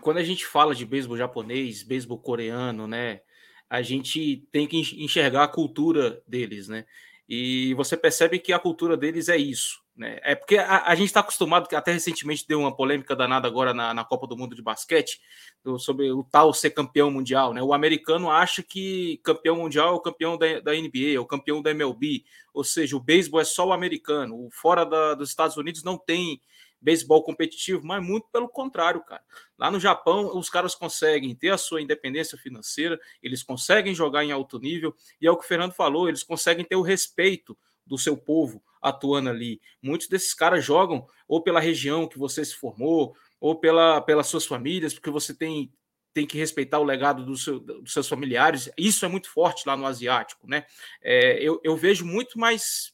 quando 0.00 0.18
a 0.18 0.24
gente 0.24 0.46
fala 0.46 0.74
de 0.74 0.86
beisebol 0.86 1.16
japonês, 1.16 1.82
beisebol 1.82 2.18
coreano, 2.18 2.86
né? 2.86 3.20
A 3.68 3.82
gente 3.82 4.48
tem 4.52 4.66
que 4.66 4.78
enxergar 4.78 5.42
a 5.42 5.48
cultura 5.48 6.22
deles, 6.26 6.68
né? 6.68 6.86
E 7.28 7.74
você 7.74 7.96
percebe 7.96 8.38
que 8.38 8.52
a 8.52 8.58
cultura 8.58 8.96
deles 8.96 9.28
é 9.28 9.36
isso. 9.36 9.84
Né? 9.96 10.18
É 10.22 10.34
porque 10.34 10.58
a, 10.58 10.84
a 10.84 10.94
gente 10.94 11.06
está 11.06 11.20
acostumado, 11.20 11.68
que 11.68 11.74
até 11.74 11.92
recentemente 11.92 12.46
deu 12.46 12.60
uma 12.60 12.74
polêmica 12.74 13.16
danada 13.16 13.48
agora 13.48 13.72
na, 13.72 13.94
na 13.94 14.04
Copa 14.04 14.26
do 14.26 14.36
Mundo 14.36 14.54
de 14.54 14.62
Basquete, 14.62 15.20
do, 15.64 15.78
sobre 15.78 16.10
o 16.12 16.22
tal 16.22 16.52
ser 16.52 16.70
campeão 16.70 17.10
mundial. 17.10 17.54
Né? 17.54 17.62
O 17.62 17.72
americano 17.72 18.30
acha 18.30 18.62
que 18.62 19.18
campeão 19.24 19.56
mundial 19.56 19.88
é 19.88 19.96
o 19.96 20.00
campeão 20.00 20.36
da, 20.36 20.60
da 20.60 20.72
NBA, 20.72 21.14
é 21.14 21.18
o 21.18 21.26
campeão 21.26 21.62
da 21.62 21.70
MLB, 21.70 22.24
ou 22.52 22.62
seja, 22.62 22.96
o 22.96 23.00
beisebol 23.00 23.40
é 23.40 23.44
só 23.44 23.66
o 23.66 23.72
americano. 23.72 24.36
O 24.36 24.50
fora 24.50 24.84
da, 24.84 25.14
dos 25.14 25.30
Estados 25.30 25.56
Unidos 25.56 25.82
não 25.82 25.96
tem 25.96 26.40
beisebol 26.80 27.22
competitivo, 27.22 27.84
mas 27.84 28.04
muito 28.04 28.28
pelo 28.32 28.48
contrário, 28.48 29.02
cara. 29.04 29.22
Lá 29.58 29.70
no 29.70 29.80
Japão, 29.80 30.36
os 30.36 30.50
caras 30.50 30.74
conseguem 30.74 31.34
ter 31.34 31.50
a 31.50 31.58
sua 31.58 31.82
independência 31.82 32.36
financeira, 32.38 32.98
eles 33.22 33.42
conseguem 33.42 33.94
jogar 33.94 34.24
em 34.24 34.32
alto 34.32 34.58
nível, 34.58 34.94
e 35.20 35.26
é 35.26 35.30
o 35.30 35.36
que 35.36 35.44
o 35.44 35.48
Fernando 35.48 35.72
falou, 35.72 36.08
eles 36.08 36.22
conseguem 36.22 36.64
ter 36.64 36.76
o 36.76 36.82
respeito 36.82 37.56
do 37.86 37.96
seu 37.96 38.16
povo 38.16 38.62
atuando 38.82 39.30
ali. 39.30 39.60
Muitos 39.80 40.08
desses 40.08 40.34
caras 40.34 40.64
jogam 40.64 41.06
ou 41.26 41.42
pela 41.42 41.60
região 41.60 42.08
que 42.08 42.18
você 42.18 42.44
se 42.44 42.54
formou, 42.54 43.16
ou 43.40 43.54
pela, 43.54 44.00
pelas 44.00 44.26
suas 44.26 44.46
famílias, 44.46 44.94
porque 44.94 45.10
você 45.10 45.34
tem, 45.34 45.72
tem 46.12 46.26
que 46.26 46.38
respeitar 46.38 46.78
o 46.78 46.84
legado 46.84 47.24
do 47.24 47.36
seu, 47.36 47.60
dos 47.60 47.92
seus 47.92 48.08
familiares. 48.08 48.70
Isso 48.76 49.04
é 49.04 49.08
muito 49.08 49.30
forte 49.30 49.66
lá 49.66 49.76
no 49.76 49.86
asiático, 49.86 50.48
né? 50.48 50.64
É, 51.02 51.42
eu, 51.42 51.60
eu 51.62 51.76
vejo 51.76 52.04
muito 52.04 52.38
mais 52.38 52.92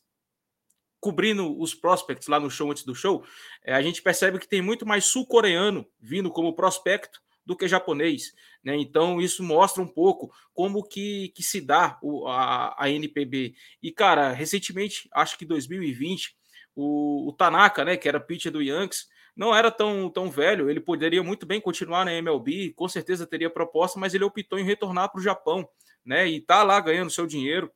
cobrindo 1.03 1.61
os 1.61 1.75
prospects 1.75 2.29
lá 2.29 2.39
no 2.39 2.49
show 2.49 2.71
antes 2.71 2.85
do 2.85 2.95
show, 2.95 3.25
é, 3.65 3.75
a 3.75 3.83
gente 3.83 4.01
percebe 4.01 4.39
que 4.39 4.47
tem 4.47 4.63
muito 4.63 4.87
mais 4.87 5.05
sul-coreano 5.07 5.85
vindo 6.01 6.31
como 6.31 6.55
prospecto 6.55 7.21
do 7.45 7.57
que 7.57 7.67
japonês. 7.67 8.33
Né? 8.63 8.77
Então, 8.77 9.21
isso 9.21 9.43
mostra 9.43 9.83
um 9.83 9.87
pouco 9.89 10.33
como 10.55 10.81
que, 10.81 11.31
que 11.35 11.43
se 11.43 11.61
dá 11.61 11.99
o, 12.01 12.29
a, 12.29 12.77
a 12.79 12.89
NPB. 12.89 13.53
E, 13.83 13.91
cara, 13.91 14.31
recentemente, 14.33 15.09
acho 15.13 15.37
que 15.37 15.45
2020, 15.45 16.37
o, 16.73 17.31
o 17.31 17.33
Tanaka, 17.33 17.85
né, 17.85 17.97
que 17.97 18.09
era 18.09 18.21
pitcher 18.21 18.53
do 18.53 18.63
Yankees, 18.63 19.09
não 19.35 19.53
era 19.53 19.73
tão, 19.73 20.09
tão 20.09 20.31
velho, 20.31 20.71
ele 20.71 20.79
poderia 20.79 21.23
muito 21.25 21.45
bem 21.45 21.61
continuar 21.61 22.05
na 22.05 22.15
MLB, 22.15 22.75
com 22.75 22.89
certeza 22.89 23.27
teria 23.27 23.51
proposta, 23.51 23.99
mas 23.99 24.15
ele 24.15 24.23
optou 24.23 24.57
em 24.57 24.65
retornar 24.65 25.11
para 25.11 25.19
o 25.19 25.23
Japão, 25.23 25.69
né? 26.05 26.29
E 26.29 26.41
tá 26.41 26.63
lá 26.63 26.79
ganhando 26.79 27.11
seu 27.11 27.27
dinheiro. 27.27 27.73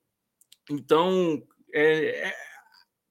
Então, 0.70 1.42
é, 1.72 2.28
é 2.28 2.34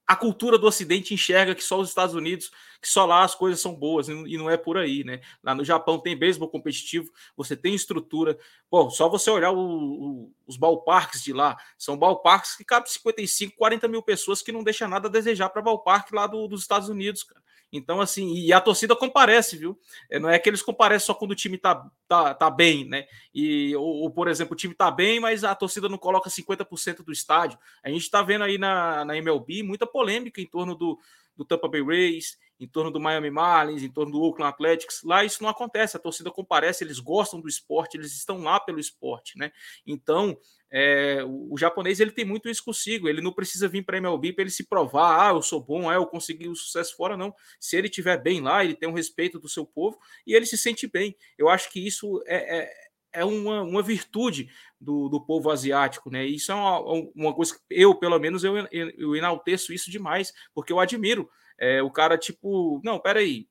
a 0.08 0.15
cultura 0.15 0.58
do 0.58 0.68
Ocidente 0.68 1.13
enxerga 1.13 1.56
que 1.56 1.63
só 1.63 1.80
os 1.80 1.89
Estados 1.89 2.13
Unidos, 2.13 2.52
que 2.82 2.88
só 2.88 3.06
lá 3.06 3.24
as 3.24 3.34
coisas 3.34 3.60
são 3.60 3.74
boas, 3.74 4.08
e 4.08 4.38
não 4.38 4.50
é 4.50 4.56
por 4.56 4.78
aí, 4.78 5.04
né? 5.04 5.20
Lá 5.44 5.56
no 5.56 5.63
Japão 5.63 6.00
tem 6.00 6.18
beisebol 6.18 6.48
competitivo, 6.48 7.12
você 7.36 7.56
tem 7.56 7.74
estrutura. 7.74 8.38
Pô, 8.70 8.89
só 8.89 9.10
você 9.10 9.30
olhar 9.32 9.52
o, 9.52 9.58
o, 9.58 10.34
os 10.46 10.58
ballparks 10.58 11.24
de 11.24 11.34
lá, 11.34 11.58
são 11.78 11.98
ballparks 11.98 12.56
que 12.56 12.63
cabem 12.63 12.89
55, 12.89 13.56
40 13.58 13.88
mil 13.88 14.04
pessoas 14.04 14.41
que 14.41 14.52
não 14.52 14.63
deixa 14.63 14.88
nada 14.88 15.08
a 15.08 15.12
desejar 15.12 15.50
para 15.50 15.62
ballpark 15.62 16.12
lá 16.12 16.28
do, 16.28 16.48
dos 16.48 16.62
Estados 16.62 16.89
Unidos, 16.89 17.24
cara. 17.24 17.44
Então, 17.78 18.02
assim, 18.02 18.34
e 18.34 18.52
a 18.54 18.62
torcida 18.62 18.96
comparece, 18.96 19.58
viu? 19.58 19.80
É, 20.10 20.20
não 20.20 20.30
é 20.30 20.40
que 20.40 20.50
eles 20.50 20.62
comparecem 20.62 21.06
só 21.06 21.14
quando 21.14 21.32
o 21.32 21.36
time 21.36 21.58
tá, 21.58 21.86
tá, 22.08 22.34
tá 22.34 22.50
bem, 22.50 22.86
né? 22.88 23.06
E, 23.34 23.76
ou, 23.76 24.02
ou, 24.02 24.12
por 24.12 24.28
exemplo, 24.28 24.54
o 24.54 24.58
time 24.58 24.74
tá 24.74 24.90
bem, 24.90 25.20
mas 25.20 25.44
a 25.44 25.54
torcida 25.56 25.90
não 25.90 25.98
coloca 25.98 26.30
50% 26.30 27.04
do 27.04 27.12
estádio. 27.12 27.60
A 27.84 27.90
gente 27.90 28.10
tá 28.10 28.22
vendo 28.22 28.44
aí 28.44 28.58
na, 28.58 29.06
na 29.06 29.18
MLB 29.18 29.64
muita 29.64 29.86
polêmica 29.86 30.42
em 30.42 30.46
torno 30.46 30.76
do, 30.76 31.00
do 31.36 31.45
Tampa 31.45 31.67
Bay 31.67 31.84
Rays, 31.84 32.38
em 32.60 32.67
torno 32.67 32.89
do 32.89 33.00
Miami 33.00 33.30
Marlins, 33.30 33.84
em 33.84 33.91
torno 33.91 34.12
do 34.12 34.21
Oakland 34.21 34.54
Athletics. 34.54 35.02
Lá 35.04 35.24
isso 35.24 35.43
não 35.43 35.50
acontece, 35.50 35.98
a 35.98 36.00
torcida 36.00 36.32
comparece, 36.32 36.84
eles 36.84 37.00
gostam 37.00 37.41
do 37.41 37.48
esporte, 37.48 37.98
eles 37.98 38.13
estão 38.13 38.41
lá 38.41 38.60
pelo 38.60 38.80
esporte, 38.80 39.38
né? 39.38 39.52
Então, 39.86 40.38
é, 40.71 41.24
o, 41.24 41.54
o, 41.54 41.58
japonês 41.58 42.00
ele 42.00 42.12
tem 42.12 42.26
muito 42.26 42.50
isso 42.50 42.63
consigo, 42.63 43.08
ele 43.08 43.21
não 43.21 43.32
precisa 43.32 43.67
vir 43.67 43.84
para 43.84 43.98
a 43.98 44.00
MLB 44.00 44.34
para 44.34 44.43
ele 44.43 44.52
se 44.52 44.67
provar, 44.67 45.30
ah, 45.30 45.34
eu 45.34 45.41
sou 45.41 45.62
bom, 45.62 45.89
ah, 45.89 45.93
eu 45.95 46.06
consegui 46.06 46.48
o 46.48 46.56
sucesso 46.56 46.95
fora, 46.95 47.15
não. 47.15 47.34
Se 47.60 47.78
ele 47.78 47.88
estiver 47.88 48.21
bem 48.21 48.41
lá, 48.41 48.63
ele 48.63 48.76
tem 48.76 48.89
um 48.89 48.93
respeito 48.93 49.39
do 49.39 49.50
seu 49.50 49.65
povo 49.65 49.98
e 50.26 50.34
ele 50.34 50.45
se 50.45 50.58
sente 50.58 50.88
bem. 50.88 51.15
Eu 51.38 51.50
acho 51.50 51.69
que 51.71 51.86
isso 51.86 52.21
é, 52.26 52.60
é, 52.60 52.74
é 53.15 53.25
uma, 53.25 53.62
uma 53.62 53.82
virtude 53.82 54.49
do, 54.80 55.10
do 55.10 55.19
povo 55.19 55.49
asiático, 55.49 56.10
né? 56.10 56.25
Isso 56.25 56.51
é 56.51 56.56
uma, 56.56 56.80
uma 57.15 57.34
coisa 57.34 57.54
que 57.54 57.62
eu, 57.69 57.95
pelo 57.95 58.19
menos, 58.19 58.43
eu, 58.43 58.56
eu 58.71 59.15
enalteço 59.15 59.73
isso 59.73 59.89
demais, 59.89 60.34
porque 60.54 60.71
eu 60.71 60.80
admiro. 60.80 61.30
É, 61.58 61.82
o 61.82 61.89
cara, 61.89 62.17
tipo, 62.17 62.82
não, 62.84 62.99
peraí, 62.99 63.47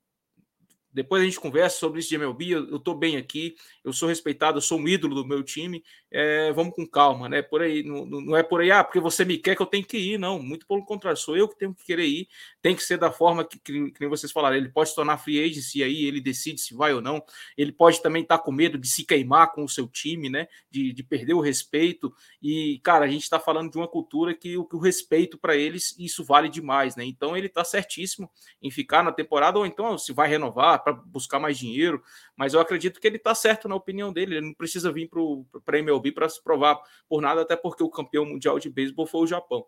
depois 0.95 1.21
a 1.21 1.25
gente 1.25 1.41
conversa 1.41 1.77
sobre 1.77 1.99
isso 1.99 2.09
de 2.09 2.15
MLB. 2.15 2.51
Eu, 2.51 2.77
estou 2.77 2.95
bem 2.95 3.17
aqui, 3.17 3.57
eu 3.83 3.93
sou 3.93 4.09
respeitado, 4.09 4.59
eu 4.59 4.63
sou 4.63 4.79
um 4.79 4.87
ídolo 4.87 5.17
do 5.17 5.27
meu 5.27 5.43
time. 5.43 5.83
É, 6.11 6.53
vamos 6.53 6.75
com 6.77 6.87
calma, 6.87 7.29
né? 7.29 7.43
Por 7.43 7.61
aí, 7.61 7.83
não, 7.83 8.07
não, 8.07 8.37
é 8.37 8.43
por 8.45 8.61
aí, 8.61 8.71
ah, 8.71 8.85
porque 8.85 9.01
você 9.01 9.25
me 9.25 9.37
quer 9.37 9.57
que 9.57 9.63
eu 9.63 9.67
tenho 9.67 9.85
que 9.85 9.99
ir, 9.99 10.19
não. 10.19 10.41
Muito 10.41 10.67
pelo 10.67 10.85
contrário, 10.85 11.19
sou 11.19 11.37
eu 11.37 11.49
que 11.49 11.59
tenho 11.59 11.75
que 11.75 11.85
querer 11.85 12.07
ir. 12.07 12.29
Tem 12.63 12.77
que 12.77 12.83
ser 12.83 12.97
da 12.97 13.11
forma 13.11 13.45
que, 13.45 13.59
que, 13.59 13.91
que 13.91 14.07
vocês 14.07 14.31
falaram. 14.31 14.57
Ele 14.57 14.69
pode 14.69 14.91
se 14.91 14.95
tornar 14.95 15.19
free 15.19 15.43
agent 15.43 15.75
e 15.75 15.83
aí 15.83 16.05
ele 16.05 16.21
decide 16.21 16.61
se 16.61 16.73
vai 16.73 16.95
ou 16.95 17.01
não. 17.01 17.21
Ele 17.59 17.73
pode 17.73 18.01
também 18.01 18.23
estar 18.23 18.39
tá 18.39 18.45
com 18.45 18.53
medo 18.53 18.79
de 18.79 18.87
se 18.87 19.05
queimar 19.05 19.53
com 19.53 19.65
o 19.65 19.69
seu 19.69 19.89
time, 19.89 20.31
né? 20.31 20.47
De, 20.71 20.93
de 20.93 21.03
perder 21.03 21.35
o 21.35 21.41
respeito. 21.41 22.15
E, 22.41 22.79
cara, 22.85 23.05
a 23.05 23.09
gente 23.09 23.25
está 23.25 23.41
falando 23.41 23.73
de 23.73 23.77
uma 23.77 23.89
cultura 23.89 24.33
que, 24.33 24.51
que 24.53 24.77
o 24.77 24.79
respeito 24.79 25.37
para 25.37 25.57
eles, 25.57 25.97
isso 25.99 26.23
vale 26.23 26.49
demais, 26.49 26.95
né? 26.95 27.05
Então 27.05 27.37
ele 27.37 27.49
está 27.49 27.65
certíssimo 27.65 28.31
em 28.63 28.71
ficar 28.71 29.03
na 29.03 29.11
temporada, 29.11 29.59
ou 29.59 29.67
então 29.67 29.99
se 29.99 30.13
vai 30.13 30.29
renovar 30.29 30.84
para 30.85 30.93
buscar 30.93 31.41
mais 31.41 31.59
dinheiro, 31.59 32.03
mas 32.37 32.55
eu 32.55 32.61
acredito 32.61 33.01
que 33.01 33.07
ele 33.07 33.17
está 33.17 33.35
certo 33.35 33.69
na 33.69 33.75
opinião 33.75 34.13
dele. 34.13 34.37
Ele 34.37 34.47
não 34.49 34.55
precisa 34.55 34.93
vir 34.93 35.09
para 35.65 35.77
a 35.77 35.81
MLB 35.81 36.13
para 36.13 36.29
se 36.29 36.43
provar 36.43 36.79
por 37.09 37.23
nada, 37.23 37.41
até 37.41 37.57
porque 37.57 37.83
o 37.83 37.91
campeão 37.91 38.27
mundial 38.27 38.59
de 38.59 38.71
beisebol 38.71 39.07
foi 39.07 39.23
o 39.23 39.27
Japão. 39.27 39.65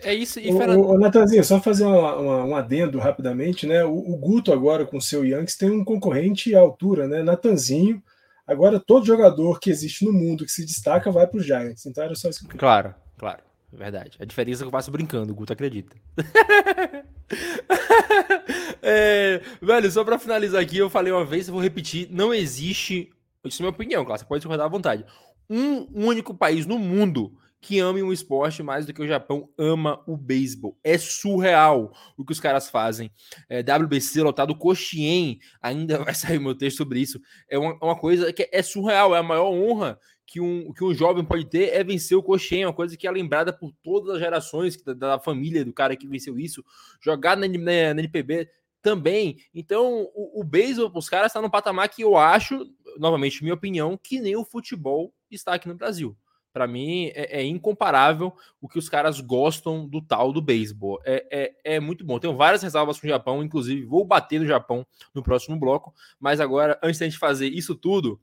É 0.00 0.12
isso. 0.14 0.38
E 0.38 0.52
Fernando... 0.52 0.80
o, 0.80 0.92
o 0.92 0.98
Natanzinho, 0.98 1.44
só 1.44 1.60
fazer 1.60 1.84
uma, 1.84 2.16
uma, 2.16 2.44
um 2.44 2.56
adendo 2.56 2.98
rapidamente, 2.98 3.66
né? 3.66 3.84
O, 3.84 3.96
o, 3.96 4.16
Guto 4.16 4.52
agora 4.52 4.84
com 4.84 4.98
o 4.98 5.02
seu 5.02 5.24
Yankees 5.24 5.56
tem 5.56 5.70
um 5.70 5.84
concorrente 5.84 6.54
à 6.54 6.60
altura, 6.60 7.08
né? 7.08 7.22
Natanzinho. 7.22 8.02
Agora 8.46 8.78
todo 8.78 9.06
jogador 9.06 9.58
que 9.58 9.70
existe 9.70 10.04
no 10.04 10.12
mundo 10.12 10.44
que 10.44 10.52
se 10.52 10.64
destaca 10.64 11.10
vai 11.10 11.26
para 11.26 11.38
os 11.38 11.46
Giants. 11.46 11.86
Então 11.86 12.04
era 12.04 12.14
só 12.14 12.28
isso. 12.28 12.46
Claro, 12.48 12.94
claro. 13.16 13.42
é 13.72 13.76
verdade. 13.76 14.18
A 14.20 14.24
diferença 14.24 14.62
é 14.62 14.64
que 14.64 14.68
eu 14.68 14.72
faço 14.72 14.90
brincando, 14.90 15.32
o 15.32 15.34
Guto 15.34 15.52
acredita. 15.52 15.96
é, 18.82 19.40
velho, 19.60 19.90
só 19.90 20.04
pra 20.04 20.18
finalizar 20.18 20.60
aqui, 20.60 20.78
eu 20.78 20.90
falei 20.90 21.12
uma 21.12 21.24
vez, 21.24 21.48
eu 21.48 21.54
vou 21.54 21.62
repetir: 21.62 22.08
não 22.10 22.32
existe, 22.32 23.10
isso 23.44 23.60
é 23.60 23.64
minha 23.64 23.70
opinião, 23.70 24.04
claro, 24.04 24.20
você 24.20 24.26
pode 24.26 24.40
discordar 24.40 24.66
à 24.66 24.70
vontade. 24.70 25.04
Um 25.48 25.86
único 26.06 26.34
país 26.34 26.66
no 26.66 26.78
mundo 26.78 27.36
que 27.64 27.80
ame 27.80 28.02
um 28.02 28.12
esporte 28.12 28.62
mais 28.62 28.84
do 28.84 28.92
que 28.92 29.00
o 29.00 29.08
Japão 29.08 29.48
ama 29.56 30.02
o 30.06 30.18
beisebol. 30.18 30.78
É 30.84 30.98
surreal 30.98 31.94
o 32.14 32.22
que 32.22 32.32
os 32.32 32.38
caras 32.38 32.68
fazem. 32.68 33.10
É, 33.48 33.60
WBC 33.60 34.22
lotado, 34.22 34.54
Koshien, 34.54 35.38
ainda 35.62 35.96
vai 36.04 36.14
sair 36.14 36.38
meu 36.38 36.54
texto 36.54 36.76
sobre 36.76 37.00
isso. 37.00 37.18
É 37.48 37.58
uma, 37.58 37.74
uma, 37.82 37.96
coisa 37.98 38.30
que 38.34 38.46
é 38.52 38.62
surreal, 38.62 39.16
é 39.16 39.18
a 39.18 39.22
maior 39.22 39.50
honra 39.50 39.98
que 40.26 40.40
um, 40.40 40.72
que 40.72 40.84
um 40.84 40.94
jovem 40.94 41.24
pode 41.24 41.44
ter 41.44 41.74
é 41.74 41.84
vencer 41.84 42.16
o 42.16 42.22
Koshien, 42.22 42.66
uma 42.66 42.72
coisa 42.72 42.96
que 42.96 43.06
é 43.06 43.10
lembrada 43.10 43.52
por 43.52 43.72
todas 43.82 44.14
as 44.14 44.20
gerações 44.20 44.80
da, 44.82 44.94
da 44.94 45.18
família 45.18 45.64
do 45.64 45.72
cara 45.72 45.96
que 45.96 46.08
venceu 46.08 46.38
isso. 46.38 46.64
Jogar 47.00 47.36
na, 47.36 47.46
na, 47.46 47.94
na 47.94 48.00
NPB 48.00 48.48
também. 48.84 49.38
Então, 49.54 50.08
o, 50.14 50.40
o 50.40 50.44
beisebol, 50.44 50.92
os 50.94 51.08
caras, 51.08 51.28
está 51.28 51.40
num 51.40 51.50
patamar 51.50 51.88
que 51.88 52.02
eu 52.02 52.16
acho, 52.16 52.66
novamente, 52.98 53.42
minha 53.42 53.54
opinião, 53.54 53.98
que 54.00 54.20
nem 54.20 54.36
o 54.36 54.44
futebol 54.44 55.12
está 55.30 55.54
aqui 55.54 55.66
no 55.66 55.74
Brasil. 55.74 56.16
Para 56.52 56.68
mim, 56.68 57.06
é, 57.14 57.40
é, 57.40 57.44
incomparável 57.44 58.32
o 58.60 58.68
que 58.68 58.78
os 58.78 58.88
caras 58.88 59.20
gostam 59.20 59.88
do 59.88 60.00
tal 60.00 60.32
do 60.32 60.40
beisebol. 60.40 61.00
É, 61.04 61.26
é, 61.64 61.74
é, 61.76 61.80
muito 61.80 62.04
bom. 62.04 62.20
Tenho 62.20 62.36
várias 62.36 62.62
ressalvas 62.62 63.00
com 63.00 63.08
o 63.08 63.10
Japão, 63.10 63.42
inclusive 63.42 63.84
vou 63.84 64.04
bater 64.04 64.38
no 64.38 64.46
Japão 64.46 64.86
no 65.12 65.20
próximo 65.20 65.58
bloco. 65.58 65.92
Mas 66.20 66.38
agora, 66.38 66.78
antes 66.80 67.00
da 67.00 67.06
gente 67.06 67.18
fazer 67.18 67.48
isso 67.48 67.74
tudo, 67.74 68.20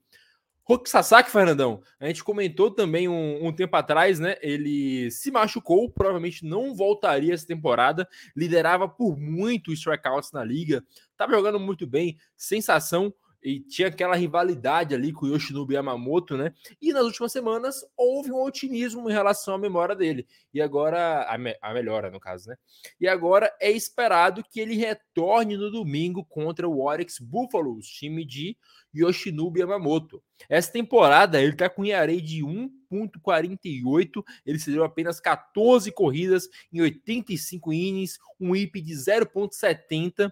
Roki 0.64 0.90
Sasaki, 0.90 1.32
Fernandão, 1.32 1.82
a 2.00 2.08
gente 2.08 2.24
comentou 2.24 2.72
também 2.72 3.08
um, 3.08 3.48
um, 3.48 3.52
tempo 3.52 3.76
atrás, 3.76 4.20
né? 4.20 4.36
Ele 4.42 5.10
se 5.12 5.32
machucou, 5.32 5.90
provavelmente 5.90 6.46
não 6.46 6.76
voltaria 6.76 7.34
essa 7.34 7.46
temporada. 7.46 8.08
Liderava 8.36 8.88
por 8.88 9.18
muito 9.18 9.74
strikeouts 9.74 10.32
na 10.32 10.44
liga, 10.44 10.84
estava 11.12 11.34
jogando 11.34 11.60
muito 11.60 11.88
bem, 11.88 12.18
sensação 12.38 13.14
e 13.44 13.60
tinha 13.60 13.88
aquela 13.88 14.16
rivalidade 14.16 14.94
ali 14.94 15.12
com 15.12 15.26
o 15.26 15.30
Yoshinobu 15.30 15.74
Yamamoto, 15.74 16.38
né? 16.38 16.54
E 16.82 16.94
nas 16.94 17.04
últimas 17.04 17.32
semanas 17.32 17.84
houve 17.98 18.32
um 18.32 18.42
otimismo 18.44 19.10
em 19.10 19.14
relação 19.14 19.56
à 19.56 19.58
memória 19.58 19.96
dele. 19.96 20.28
E 20.54 20.62
agora, 20.62 21.24
a, 21.24 21.38
me, 21.38 21.58
a 21.62 21.74
melhora 21.74 22.12
no 22.12 22.20
caso, 22.20 22.50
né? 22.50 22.58
E 23.00 23.08
agora 23.08 23.52
é 23.60 23.72
esperado 23.72 24.44
que 24.44 24.60
ele 24.60 24.76
retorne 24.76 25.58
no 25.58 25.72
domingo 25.72 26.24
contra 26.24 26.68
o 26.68 26.82
Oryx 26.82 27.20
Buffaloes, 27.20 27.88
time 27.88 28.24
de 28.24 28.56
Yoshinobu 28.94 29.58
Yamamoto. 29.58 30.22
Essa 30.50 30.72
temporada 30.72 31.42
ele 31.42 31.56
tá 31.56 31.70
com 31.70 31.86
ERA 31.86 32.16
de 32.22 32.44
1.48, 32.44 34.24
ele 34.46 34.60
cedeu 34.60 34.84
apenas 34.84 35.20
14 35.20 35.92
corridas 35.92 36.48
em 36.72 36.82
85 36.82 37.74
innings, 37.74 38.20
um 38.40 38.56
IP 38.56 38.82
de 38.82 38.94
0.70 38.94 40.32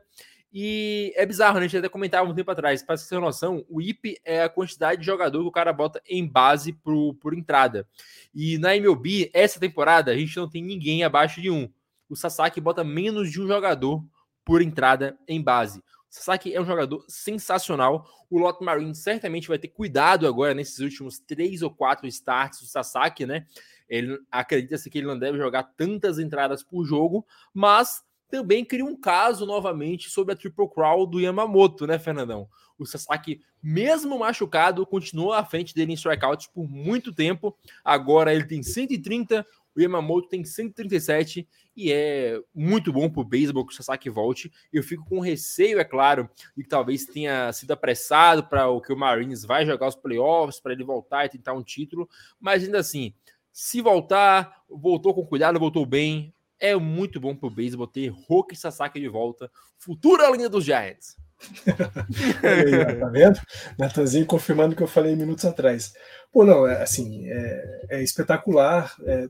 e 0.51 1.13
é 1.15 1.25
bizarro, 1.25 1.59
né? 1.59 1.65
A 1.65 1.67
gente 1.67 1.77
até 1.77 1.89
comentava 1.89 2.29
um 2.29 2.33
tempo 2.33 2.49
atrás. 2.49 2.81
Para 2.81 2.97
você 2.97 3.07
ter 3.07 3.21
noção, 3.21 3.63
o 3.69 3.79
IP 3.79 4.19
é 4.25 4.41
a 4.41 4.49
quantidade 4.49 5.01
de 5.01 5.05
jogador 5.05 5.41
que 5.41 5.47
o 5.47 5.51
cara 5.51 5.71
bota 5.71 6.01
em 6.07 6.27
base 6.27 6.73
pro, 6.73 7.13
por 7.15 7.35
entrada. 7.35 7.87
E 8.33 8.57
na 8.57 8.75
MLB, 8.75 9.29
essa 9.33 9.59
temporada, 9.59 10.11
a 10.11 10.17
gente 10.17 10.35
não 10.37 10.49
tem 10.49 10.63
ninguém 10.63 11.03
abaixo 11.03 11.39
de 11.39 11.51
um. 11.51 11.69
O 12.09 12.15
Sasaki 12.15 12.59
bota 12.59 12.83
menos 12.83 13.31
de 13.31 13.39
um 13.39 13.47
jogador 13.47 14.03
por 14.43 14.63
entrada 14.63 15.17
em 15.27 15.41
base. 15.41 15.79
O 15.79 15.83
Sasaki 16.09 16.55
é 16.55 16.59
um 16.59 16.65
jogador 16.65 17.05
sensacional. 17.07 18.07
O 18.27 18.39
Lot 18.39 18.63
Marine 18.63 18.95
certamente 18.95 19.47
vai 19.47 19.59
ter 19.59 19.67
cuidado 19.67 20.27
agora 20.27 20.55
nesses 20.55 20.79
últimos 20.79 21.19
três 21.19 21.61
ou 21.61 21.69
quatro 21.69 22.07
starts 22.07 22.61
do 22.61 22.65
Sasaki, 22.65 23.27
né? 23.27 23.45
Ele 23.87 24.19
acredita-se 24.31 24.89
que 24.89 24.97
ele 24.97 25.07
não 25.07 25.17
deve 25.17 25.37
jogar 25.37 25.63
tantas 25.63 26.17
entradas 26.17 26.63
por 26.63 26.83
jogo, 26.83 27.25
mas 27.53 28.03
também 28.29 28.63
cria 28.63 28.85
um 28.85 28.95
caso 28.95 29.45
novamente 29.45 30.09
sobre 30.09 30.33
a 30.33 30.37
Triple 30.37 30.69
Crown 30.69 31.05
do 31.05 31.19
Yamamoto, 31.19 31.87
né, 31.87 31.97
Fernandão? 31.97 32.47
O 32.77 32.85
Sasaki, 32.85 33.41
mesmo 33.61 34.19
machucado, 34.19 34.85
continuou 34.85 35.33
à 35.33 35.43
frente 35.43 35.73
dele 35.75 35.91
em 35.91 35.95
strikeouts 35.95 36.47
por 36.47 36.69
muito 36.69 37.13
tempo. 37.13 37.57
Agora 37.83 38.33
ele 38.33 38.45
tem 38.45 38.63
130, 38.63 39.45
o 39.75 39.81
Yamamoto 39.81 40.29
tem 40.29 40.43
137 40.45 41.47
e 41.75 41.91
é 41.91 42.39
muito 42.53 42.93
bom 42.93 43.09
pro 43.09 43.23
beisebol 43.23 43.65
que 43.65 43.73
o 43.73 43.75
Sasaki 43.75 44.09
volte. 44.09 44.51
Eu 44.71 44.83
fico 44.83 45.05
com 45.05 45.19
receio, 45.19 45.79
é 45.79 45.83
claro, 45.83 46.29
de 46.55 46.63
que 46.63 46.69
talvez 46.69 47.05
tenha 47.05 47.51
sido 47.51 47.71
apressado 47.71 48.43
para 48.43 48.67
o 48.67 48.79
que 48.79 48.93
o 48.93 48.97
Marines 48.97 49.43
vai 49.43 49.65
jogar 49.65 49.87
os 49.87 49.95
playoffs, 49.95 50.59
para 50.59 50.73
ele 50.73 50.83
voltar 50.83 51.25
e 51.25 51.29
tentar 51.29 51.53
um 51.53 51.63
título, 51.63 52.07
mas 52.39 52.63
ainda 52.63 52.79
assim, 52.79 53.13
se 53.51 53.81
voltar, 53.81 54.63
voltou 54.69 55.13
com 55.13 55.25
cuidado, 55.25 55.59
voltou 55.59 55.85
bem, 55.85 56.33
é 56.59 56.75
muito 56.75 57.19
bom 57.19 57.35
pro 57.35 57.49
beisebol 57.49 57.87
ter 57.87 58.09
Roki 58.09 58.55
Sasaki 58.55 58.99
de 58.99 59.07
volta, 59.07 59.49
futura 59.77 60.29
linha 60.29 60.49
dos 60.49 60.65
Giants. 60.65 61.15
aí, 62.43 62.99
tá 62.99 63.07
vendo? 63.07 63.39
Natanzinho 63.77 64.25
confirmando 64.25 64.73
o 64.73 64.75
que 64.75 64.83
eu 64.83 64.87
falei 64.87 65.15
minutos 65.15 65.45
atrás. 65.45 65.93
Pô, 66.31 66.43
não, 66.43 66.67
é, 66.67 66.81
assim, 66.81 67.27
é, 67.29 67.85
é 67.89 68.03
espetacular 68.03 68.93
é, 69.05 69.29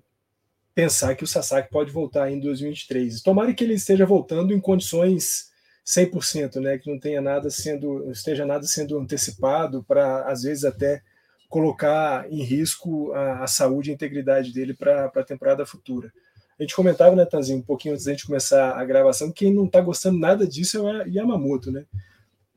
pensar 0.74 1.16
que 1.16 1.24
o 1.24 1.28
Sasaki 1.28 1.70
pode 1.70 1.92
voltar 1.92 2.32
em 2.32 2.40
2023. 2.40 3.22
Tomara 3.22 3.54
que 3.54 3.64
ele 3.64 3.76
esteja 3.76 4.06
voltando 4.06 4.54
em 4.54 4.60
condições 4.60 5.50
100%, 5.86 6.56
né? 6.62 6.78
Que 6.78 6.90
não 6.90 7.00
tenha 7.00 7.22
nada 7.22 7.50
sendo, 7.50 8.12
esteja 8.12 8.46
nada 8.46 8.66
sendo 8.66 8.98
antecipado 8.98 9.84
para, 9.84 10.24
às 10.24 10.44
vezes, 10.44 10.64
até 10.64 11.02
colocar 11.48 12.32
em 12.32 12.44
risco 12.44 13.12
a, 13.14 13.44
a 13.44 13.48
saúde 13.48 13.90
e 13.90 13.92
a 13.92 13.96
integridade 13.96 14.54
dele 14.54 14.74
para 14.74 15.06
a 15.06 15.24
temporada 15.24 15.66
futura. 15.66 16.12
A 16.60 16.64
gente 16.64 16.76
comentava, 16.76 17.16
né, 17.16 17.26
Tanzinho, 17.26 17.60
um 17.60 17.64
pouquinho 17.64 17.94
antes 17.94 18.06
da 18.06 18.12
gente 18.12 18.26
começar 18.26 18.78
a 18.78 18.84
gravação, 18.84 19.32
quem 19.32 19.54
não 19.54 19.66
está 19.66 19.80
gostando 19.80 20.20
nada 20.20 20.46
disso 20.46 20.78
é 20.78 20.82
o 20.82 21.08
Yamamoto, 21.08 21.72
né? 21.72 21.86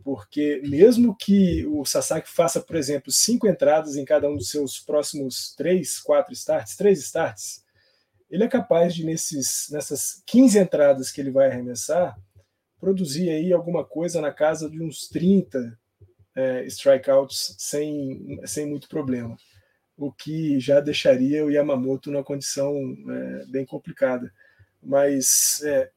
Porque 0.02 0.60
mesmo 0.64 1.14
que 1.14 1.64
o 1.66 1.84
Sasaki 1.84 2.28
faça, 2.28 2.60
por 2.60 2.74
exemplo, 2.74 3.12
cinco 3.12 3.46
entradas 3.46 3.94
em 3.94 4.04
cada 4.04 4.28
um 4.28 4.36
dos 4.36 4.50
seus 4.50 4.80
próximos 4.80 5.54
três, 5.54 6.00
quatro 6.00 6.32
starts, 6.32 6.76
três 6.76 6.98
starts, 6.98 7.64
ele 8.28 8.42
é 8.42 8.48
capaz 8.48 8.92
de, 8.92 9.04
nesses, 9.04 9.68
nessas 9.70 10.20
15 10.26 10.58
entradas 10.58 11.12
que 11.12 11.20
ele 11.20 11.30
vai 11.30 11.48
arremessar, 11.48 12.18
produzir 12.80 13.30
aí 13.30 13.52
alguma 13.52 13.84
coisa 13.84 14.20
na 14.20 14.32
casa 14.32 14.68
de 14.68 14.82
uns 14.82 15.06
30 15.06 15.78
é, 16.34 16.64
strikeouts 16.64 17.54
sem, 17.56 18.40
sem 18.44 18.66
muito 18.66 18.88
problema 18.88 19.36
o 20.06 20.12
que 20.12 20.58
já 20.58 20.80
deixaria 20.80 21.44
o 21.44 21.50
Yamamoto 21.50 22.10
numa 22.10 22.24
condição 22.24 22.74
é, 23.08 23.44
bem 23.46 23.64
complicada. 23.64 24.32
Mas 24.82 25.62
é, 25.64 25.90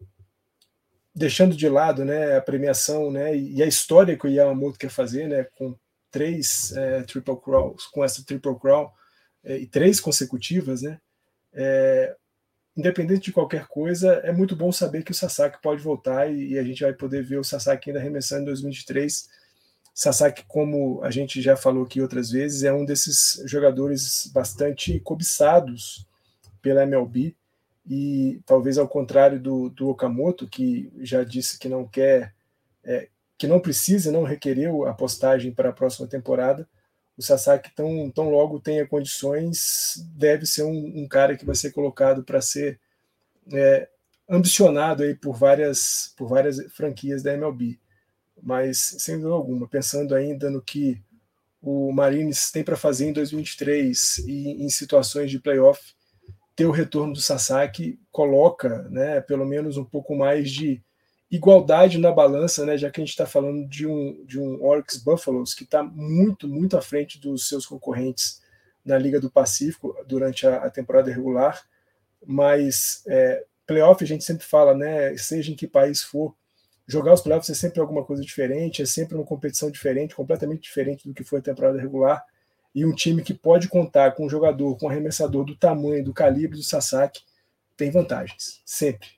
deixando 1.13 1.55
de 1.55 1.67
lado 1.67 2.05
né, 2.05 2.35
a 2.37 2.41
premiação 2.41 3.09
né, 3.09 3.35
e 3.35 3.63
a 3.63 3.65
história 3.65 4.17
que 4.17 4.27
o 4.27 4.29
Yamamoto 4.29 4.77
quer 4.77 4.89
fazer, 4.89 5.27
né, 5.27 5.45
com 5.55 5.75
três 6.11 6.71
é, 6.75 7.01
Triple 7.03 7.39
Crowns, 7.41 7.87
com 7.87 8.03
essa 8.03 8.23
Triple 8.23 8.59
Crown 8.59 8.89
é, 9.43 9.57
e 9.57 9.65
três 9.65 9.99
consecutivas, 9.99 10.81
né, 10.81 10.99
é, 11.53 12.15
independente 12.77 13.25
de 13.25 13.31
qualquer 13.31 13.67
coisa, 13.67 14.13
é 14.23 14.31
muito 14.31 14.55
bom 14.55 14.71
saber 14.71 15.03
que 15.03 15.11
o 15.11 15.15
Sasaki 15.15 15.61
pode 15.61 15.81
voltar 15.81 16.31
e, 16.31 16.53
e 16.53 16.59
a 16.59 16.63
gente 16.63 16.83
vai 16.83 16.93
poder 16.93 17.23
ver 17.23 17.37
o 17.37 17.43
Sasaki 17.43 17.89
ainda 17.89 17.99
arremessando 17.99 18.43
em 18.43 18.45
2023 18.45 19.29
Sasaki, 19.95 20.43
como 20.45 21.01
a 21.03 21.09
gente 21.09 21.41
já 21.41 21.55
falou 21.55 21.85
aqui 21.85 22.01
outras 22.01 22.29
vezes, 22.29 22.63
é 22.63 22.73
um 22.73 22.83
desses 22.83 23.41
jogadores 23.45 24.29
bastante 24.33 24.99
cobiçados 24.99 26.05
pela 26.61 26.83
MLB 26.83 27.33
e 27.87 28.41
talvez 28.45 28.77
ao 28.77 28.89
contrário 28.89 29.39
do, 29.39 29.69
do 29.69 29.87
Okamoto, 29.87 30.49
que 30.49 30.91
já 30.97 31.23
disse 31.23 31.57
que 31.57 31.69
não 31.69 31.87
quer, 31.87 32.35
é, 32.83 33.07
que 33.37 33.47
não 33.47 33.57
precisa, 33.57 34.11
não 34.11 34.23
requereu 34.23 34.85
a 34.85 34.93
postagem 34.93 35.53
para 35.53 35.69
a 35.69 35.73
próxima 35.73 36.07
temporada, 36.07 36.67
o 37.17 37.21
Sasaki 37.21 37.73
tão, 37.73 38.11
tão 38.11 38.29
logo 38.29 38.59
tenha 38.59 38.85
condições, 38.85 40.05
deve 40.13 40.45
ser 40.45 40.63
um, 40.63 41.03
um 41.03 41.07
cara 41.07 41.37
que 41.37 41.45
vai 41.45 41.55
ser 41.55 41.71
colocado 41.71 42.21
para 42.21 42.41
ser 42.41 42.81
é, 43.53 43.87
ambicionado 44.29 45.03
aí 45.03 45.15
por 45.15 45.37
várias, 45.37 46.13
por 46.17 46.27
várias 46.27 46.57
franquias 46.73 47.23
da 47.23 47.33
MLB 47.33 47.79
mas 48.45 48.77
sem 48.99 49.15
dúvida 49.15 49.33
alguma, 49.33 49.67
pensando 49.67 50.13
ainda 50.13 50.51
no 50.51 50.61
que 50.61 51.01
o 51.59 51.91
Marines 51.91 52.51
tem 52.51 52.63
para 52.63 52.77
fazer 52.77 53.07
em 53.07 53.13
2023 53.13 54.19
e 54.19 54.63
em 54.63 54.69
situações 54.69 55.31
de 55.31 55.39
playoff, 55.39 55.81
ter 56.55 56.67
o 56.67 56.71
retorno 56.71 57.13
do 57.13 57.19
Sasaki 57.19 57.99
coloca, 58.11 58.83
né, 58.83 59.19
pelo 59.19 59.47
menos 59.47 59.77
um 59.77 59.83
pouco 59.83 60.15
mais 60.15 60.51
de 60.51 60.79
igualdade 61.29 61.97
na 61.97 62.11
balança, 62.11 62.63
né, 62.67 62.77
já 62.77 62.91
que 62.91 63.01
a 63.01 63.03
gente 63.03 63.09
está 63.09 63.25
falando 63.25 63.67
de 63.67 63.87
um, 63.87 64.23
de 64.25 64.39
um 64.39 64.63
Oryx 64.63 64.97
Buffaloes 64.97 65.55
que 65.55 65.63
está 65.63 65.81
muito, 65.81 66.47
muito 66.47 66.77
à 66.77 66.81
frente 66.83 67.19
dos 67.19 67.49
seus 67.49 67.65
concorrentes 67.65 68.43
na 68.85 68.95
Liga 68.95 69.19
do 69.19 69.31
Pacífico 69.31 69.97
durante 70.07 70.45
a, 70.45 70.57
a 70.57 70.69
temporada 70.69 71.11
regular, 71.11 71.65
mas 72.23 73.01
é, 73.07 73.43
playoff 73.65 74.03
a 74.03 74.07
gente 74.07 74.23
sempre 74.23 74.45
fala, 74.45 74.75
né, 74.75 75.17
seja 75.17 75.51
em 75.51 75.55
que 75.55 75.67
país 75.67 76.03
for, 76.03 76.35
jogar 76.87 77.13
os 77.13 77.21
playoffs 77.21 77.49
é 77.49 77.53
sempre 77.53 77.79
alguma 77.79 78.03
coisa 78.03 78.21
diferente, 78.23 78.81
é 78.81 78.85
sempre 78.85 79.15
uma 79.15 79.25
competição 79.25 79.71
diferente, 79.71 80.15
completamente 80.15 80.61
diferente 80.61 81.07
do 81.07 81.13
que 81.13 81.23
foi 81.23 81.39
a 81.39 81.43
temporada 81.43 81.79
regular. 81.79 82.23
E 82.73 82.85
um 82.85 82.93
time 82.93 83.23
que 83.23 83.33
pode 83.33 83.67
contar 83.69 84.11
com 84.11 84.25
um 84.25 84.29
jogador, 84.29 84.77
com 84.77 84.85
um 84.85 84.89
arremessador 84.89 85.45
do 85.45 85.55
tamanho, 85.55 86.03
do 86.03 86.13
calibre 86.13 86.57
do 86.57 86.63
Sasaki, 86.63 87.21
tem 87.77 87.89
vantagens, 87.89 88.61
sempre. 88.65 89.09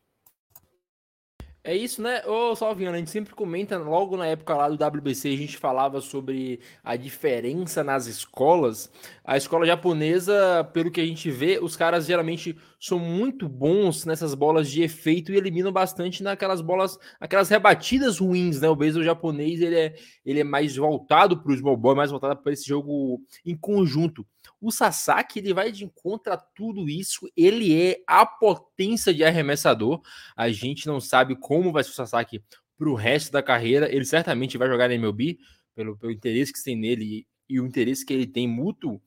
É 1.67 1.75
isso, 1.75 2.01
né? 2.01 2.25
Ô, 2.25 2.55
Salviano, 2.55 2.95
a 2.95 2.97
gente 2.97 3.09
sempre 3.09 3.35
comenta, 3.35 3.77
logo 3.77 4.15
na 4.15 4.25
época 4.25 4.55
lá 4.55 4.69
do 4.69 4.81
WBC, 4.81 5.27
a 5.27 5.35
gente 5.35 5.57
falava 5.57 5.99
sobre 5.99 6.61
a 6.81 6.95
diferença 6.95 7.83
nas 7.83 8.07
escolas. 8.07 8.89
A 9.21 9.35
escola 9.35 9.65
japonesa, 9.65 10.63
pelo 10.71 10.89
que 10.89 11.01
a 11.01 11.05
gente 11.05 11.29
vê, 11.29 11.59
os 11.61 11.75
caras 11.75 12.05
geralmente 12.05 12.57
são 12.79 12.97
muito 12.97 13.49
bons 13.49 14.05
nessas 14.05 14.33
bolas 14.33 14.71
de 14.71 14.81
efeito 14.81 15.33
e 15.33 15.35
eliminam 15.35 15.69
bastante 15.69 16.23
naquelas 16.23 16.61
bolas, 16.61 16.97
aquelas 17.19 17.49
rebatidas 17.49 18.19
ruins, 18.19 18.61
né? 18.61 18.69
O 18.69 18.75
beisebol 18.75 19.03
japonês, 19.03 19.59
ele 19.59 19.75
é, 19.75 19.95
ele 20.25 20.39
é 20.39 20.45
mais 20.45 20.77
voltado 20.77 21.43
para 21.43 21.51
o 21.51 21.57
small 21.57 21.75
ball, 21.75 21.97
mais 21.97 22.11
voltado 22.11 22.41
para 22.41 22.53
esse 22.53 22.65
jogo 22.65 23.21
em 23.45 23.57
conjunto. 23.57 24.25
O 24.59 24.71
Sasaki 24.71 25.39
ele 25.39 25.53
vai 25.53 25.71
de 25.71 25.85
encontro 25.85 26.33
a 26.33 26.37
tudo 26.37 26.89
isso. 26.89 27.29
Ele 27.35 27.79
é 27.79 28.01
a 28.07 28.25
potência 28.25 29.13
de 29.13 29.23
arremessador. 29.23 30.01
A 30.35 30.49
gente 30.49 30.87
não 30.87 30.99
sabe 30.99 31.35
como 31.35 31.71
vai 31.71 31.83
ser 31.83 31.91
o 31.91 31.93
Sasaki 31.93 32.43
para 32.77 32.89
o 32.89 32.95
resto 32.95 33.31
da 33.31 33.43
carreira. 33.43 33.93
Ele 33.93 34.05
certamente 34.05 34.57
vai 34.57 34.67
jogar 34.67 34.87
na 34.87 34.95
MLB 34.95 35.37
pelo, 35.75 35.97
pelo 35.97 36.11
interesse 36.11 36.51
que 36.51 36.63
tem 36.63 36.75
nele 36.75 37.27
e 37.49 37.59
o 37.59 37.65
interesse 37.65 38.05
que 38.05 38.13
ele 38.13 38.27
tem 38.27 38.47
mútuo. 38.47 39.01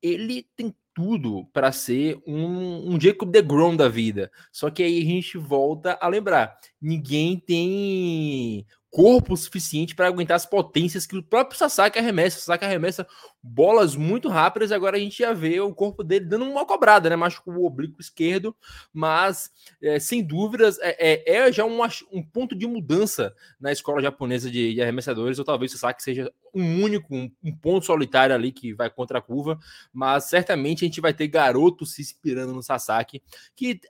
Ele 0.00 0.46
tem 0.56 0.74
tudo 0.94 1.46
para 1.52 1.72
ser 1.72 2.20
um, 2.26 2.94
um 2.94 3.00
Jacob 3.00 3.30
DeGrom 3.30 3.76
da 3.76 3.88
vida. 3.88 4.30
Só 4.52 4.70
que 4.70 4.82
aí 4.82 5.00
a 5.00 5.04
gente 5.04 5.38
volta 5.38 5.98
a 6.00 6.08
lembrar: 6.08 6.56
ninguém 6.80 7.38
tem 7.38 8.66
corpo 8.92 9.34
suficiente 9.38 9.94
para 9.94 10.06
aguentar 10.06 10.36
as 10.36 10.44
potências 10.44 11.06
que 11.06 11.16
o 11.16 11.22
próprio 11.22 11.58
Sasaki 11.58 11.98
arremessa. 11.98 12.36
O 12.36 12.40
Sasaki 12.42 12.66
arremessa 12.66 13.06
bolas 13.42 13.96
muito 13.96 14.28
rápidas 14.28 14.70
e 14.70 14.74
agora 14.74 14.98
a 14.98 15.00
gente 15.00 15.16
já 15.16 15.32
vê 15.32 15.58
o 15.60 15.74
corpo 15.74 16.04
dele 16.04 16.26
dando 16.26 16.44
uma 16.44 16.66
cobrada, 16.66 17.08
né? 17.08 17.16
Machucou 17.16 17.54
o 17.54 17.64
oblíquo 17.64 18.02
esquerdo, 18.02 18.54
mas 18.92 19.50
é, 19.80 19.98
sem 19.98 20.22
dúvidas 20.22 20.78
é, 20.80 21.24
é, 21.32 21.36
é 21.36 21.50
já 21.50 21.64
um, 21.64 21.80
um, 22.12 22.22
ponto 22.22 22.54
de 22.54 22.66
mudança 22.66 23.34
na 23.58 23.72
escola 23.72 24.02
japonesa 24.02 24.50
de, 24.50 24.74
de 24.74 24.82
arremessadores, 24.82 25.38
ou 25.38 25.44
talvez 25.44 25.72
o 25.72 25.78
Sasaki 25.78 26.02
seja 26.02 26.30
um 26.54 26.82
único, 26.82 27.16
um, 27.16 27.32
um, 27.42 27.56
ponto 27.56 27.86
solitário 27.86 28.34
ali 28.34 28.52
que 28.52 28.74
vai 28.74 28.90
contra 28.90 29.20
a 29.20 29.22
curva, 29.22 29.58
mas 29.90 30.24
certamente 30.24 30.84
a 30.84 30.86
gente 30.86 31.00
vai 31.00 31.14
ter 31.14 31.28
garotos 31.28 31.94
se 31.94 32.02
inspirando 32.02 32.52
no 32.52 32.62
Sasaki, 32.62 33.22
que 33.56 33.80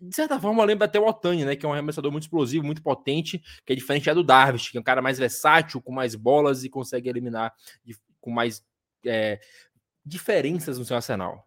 de 0.00 0.14
certa 0.14 0.38
forma, 0.40 0.64
lembra 0.64 0.86
até 0.86 0.98
o 0.98 1.06
Otani, 1.06 1.44
né? 1.44 1.56
Que 1.56 1.66
é 1.66 1.68
um 1.68 1.72
arremessador 1.72 2.10
muito 2.10 2.24
explosivo, 2.24 2.64
muito 2.64 2.82
potente, 2.82 3.42
que 3.64 3.72
é 3.72 3.76
diferente 3.76 4.12
do 4.12 4.22
Darvish, 4.24 4.70
que 4.70 4.76
é 4.76 4.80
um 4.80 4.84
cara 4.84 5.02
mais 5.02 5.18
versátil, 5.18 5.80
com 5.80 5.92
mais 5.92 6.14
bolas 6.14 6.64
e 6.64 6.68
consegue 6.68 7.08
eliminar 7.08 7.54
de, 7.84 7.96
com 8.20 8.30
mais 8.30 8.64
é, 9.04 9.40
diferenças 10.04 10.78
no 10.78 10.84
seu 10.84 10.96
arsenal. 10.96 11.46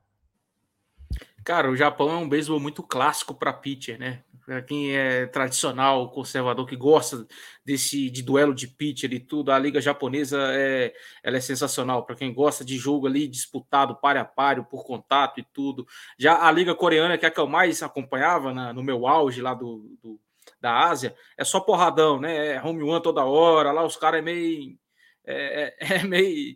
Cara, 1.43 1.69
o 1.69 1.75
Japão 1.75 2.09
é 2.09 2.17
um 2.17 2.27
beisebol 2.27 2.59
muito 2.59 2.81
clássico 2.81 3.35
para 3.35 3.53
pitcher, 3.53 3.99
né? 3.99 4.23
Para 4.45 4.61
quem 4.61 4.95
é 4.95 5.25
tradicional, 5.25 6.11
conservador, 6.11 6.67
que 6.67 6.75
gosta 6.75 7.25
desse 7.65 8.11
de 8.11 8.21
duelo 8.21 8.53
de 8.53 8.67
pitcher 8.67 9.11
e 9.11 9.19
tudo, 9.19 9.51
a 9.51 9.57
liga 9.57 9.81
japonesa 9.81 10.37
é, 10.53 10.93
ela 11.23 11.37
é 11.37 11.41
sensacional. 11.41 12.05
Para 12.05 12.15
quem 12.15 12.31
gosta 12.31 12.63
de 12.63 12.77
jogo 12.77 13.07
ali 13.07 13.27
disputado, 13.27 13.95
páreo 13.95 14.21
a 14.21 14.25
páreo, 14.25 14.63
por 14.63 14.85
contato 14.85 15.39
e 15.39 15.43
tudo. 15.51 15.87
Já 16.19 16.47
a 16.47 16.51
liga 16.51 16.75
coreana, 16.75 17.17
que 17.17 17.25
é 17.25 17.27
a 17.27 17.31
que 17.31 17.39
eu 17.39 17.47
mais 17.47 17.81
acompanhava 17.81 18.53
na, 18.53 18.71
no 18.71 18.83
meu 18.83 19.07
auge 19.07 19.41
lá 19.41 19.55
do, 19.55 19.97
do, 20.03 20.19
da 20.61 20.89
Ásia, 20.89 21.15
é 21.35 21.43
só 21.43 21.59
porradão, 21.59 22.19
né? 22.19 22.53
É 22.53 22.63
home 22.63 22.83
one 22.83 23.01
toda 23.01 23.25
hora. 23.25 23.71
Lá 23.71 23.83
os 23.83 23.97
caras 23.97 24.19
é 24.19 24.21
meio. 24.21 24.77
É, 25.25 25.75
é, 25.79 25.95
é, 26.01 26.03
meio. 26.03 26.55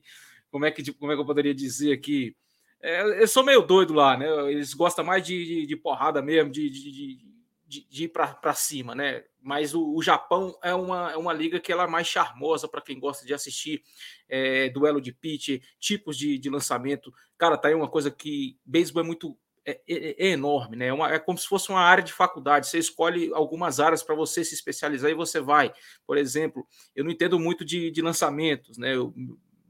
Como 0.51 0.63
é, 0.63 0.69
que, 0.71 0.93
como 0.93 1.11
é 1.11 1.15
que 1.15 1.21
eu 1.21 1.25
poderia 1.25 1.55
dizer 1.55 1.93
aqui? 1.93 2.35
É, 2.81 3.23
eu 3.23 3.27
sou 3.27 3.43
meio 3.43 3.63
doido 3.63 3.93
lá, 3.93 4.15
né? 4.15 4.27
Eles 4.51 4.75
gostam 4.75 5.03
mais 5.03 5.25
de, 5.25 5.43
de, 5.43 5.65
de 5.65 5.75
porrada 5.75 6.21
mesmo, 6.21 6.51
de, 6.51 6.69
de 6.69 7.28
de, 7.69 7.87
de 7.87 8.05
ir 8.05 8.07
para 8.07 8.53
cima, 8.55 8.95
né? 8.95 9.23
Mas 9.39 9.75
o, 9.75 9.93
o, 9.93 10.01
Japão 10.01 10.57
é 10.63 10.73
uma, 10.73 11.11
é 11.11 11.17
uma 11.17 11.31
liga 11.31 11.59
que 11.59 11.71
ela 11.71 11.83
é 11.83 11.87
mais 11.87 12.07
charmosa 12.07 12.67
para 12.67 12.81
quem 12.81 12.99
gosta 12.99 13.25
de 13.25 13.33
assistir 13.33 13.83
é, 14.27 14.69
duelo 14.69 14.99
de 14.99 15.13
pitch, 15.13 15.61
tipos 15.79 16.17
de, 16.17 16.39
de 16.39 16.49
lançamento. 16.49 17.13
Cara, 17.37 17.57
tá 17.57 17.67
aí 17.67 17.75
uma 17.75 17.87
coisa 17.87 18.09
que 18.09 18.57
beisebol 18.65 19.03
é 19.03 19.05
muito 19.05 19.37
é, 19.63 19.79
é, 19.87 20.27
é, 20.27 20.31
enorme, 20.31 20.75
né? 20.75 20.87
É, 20.87 20.93
uma, 20.93 21.13
é 21.13 21.19
como 21.19 21.37
se 21.37 21.47
fosse 21.47 21.69
uma 21.69 21.81
área 21.81 22.03
de 22.03 22.11
faculdade. 22.11 22.67
Você 22.67 22.79
escolhe 22.79 23.31
algumas 23.33 23.79
áreas 23.79 24.01
para 24.01 24.15
você 24.15 24.43
se 24.43 24.55
especializar 24.55 25.11
e 25.11 25.13
você 25.13 25.39
vai. 25.39 25.71
Por 26.07 26.17
exemplo, 26.17 26.65
eu 26.95 27.03
não 27.03 27.11
entendo 27.11 27.39
muito 27.39 27.63
de, 27.63 27.91
de 27.91 28.01
lançamentos, 28.01 28.79
né? 28.79 28.95
Eu, 28.95 29.13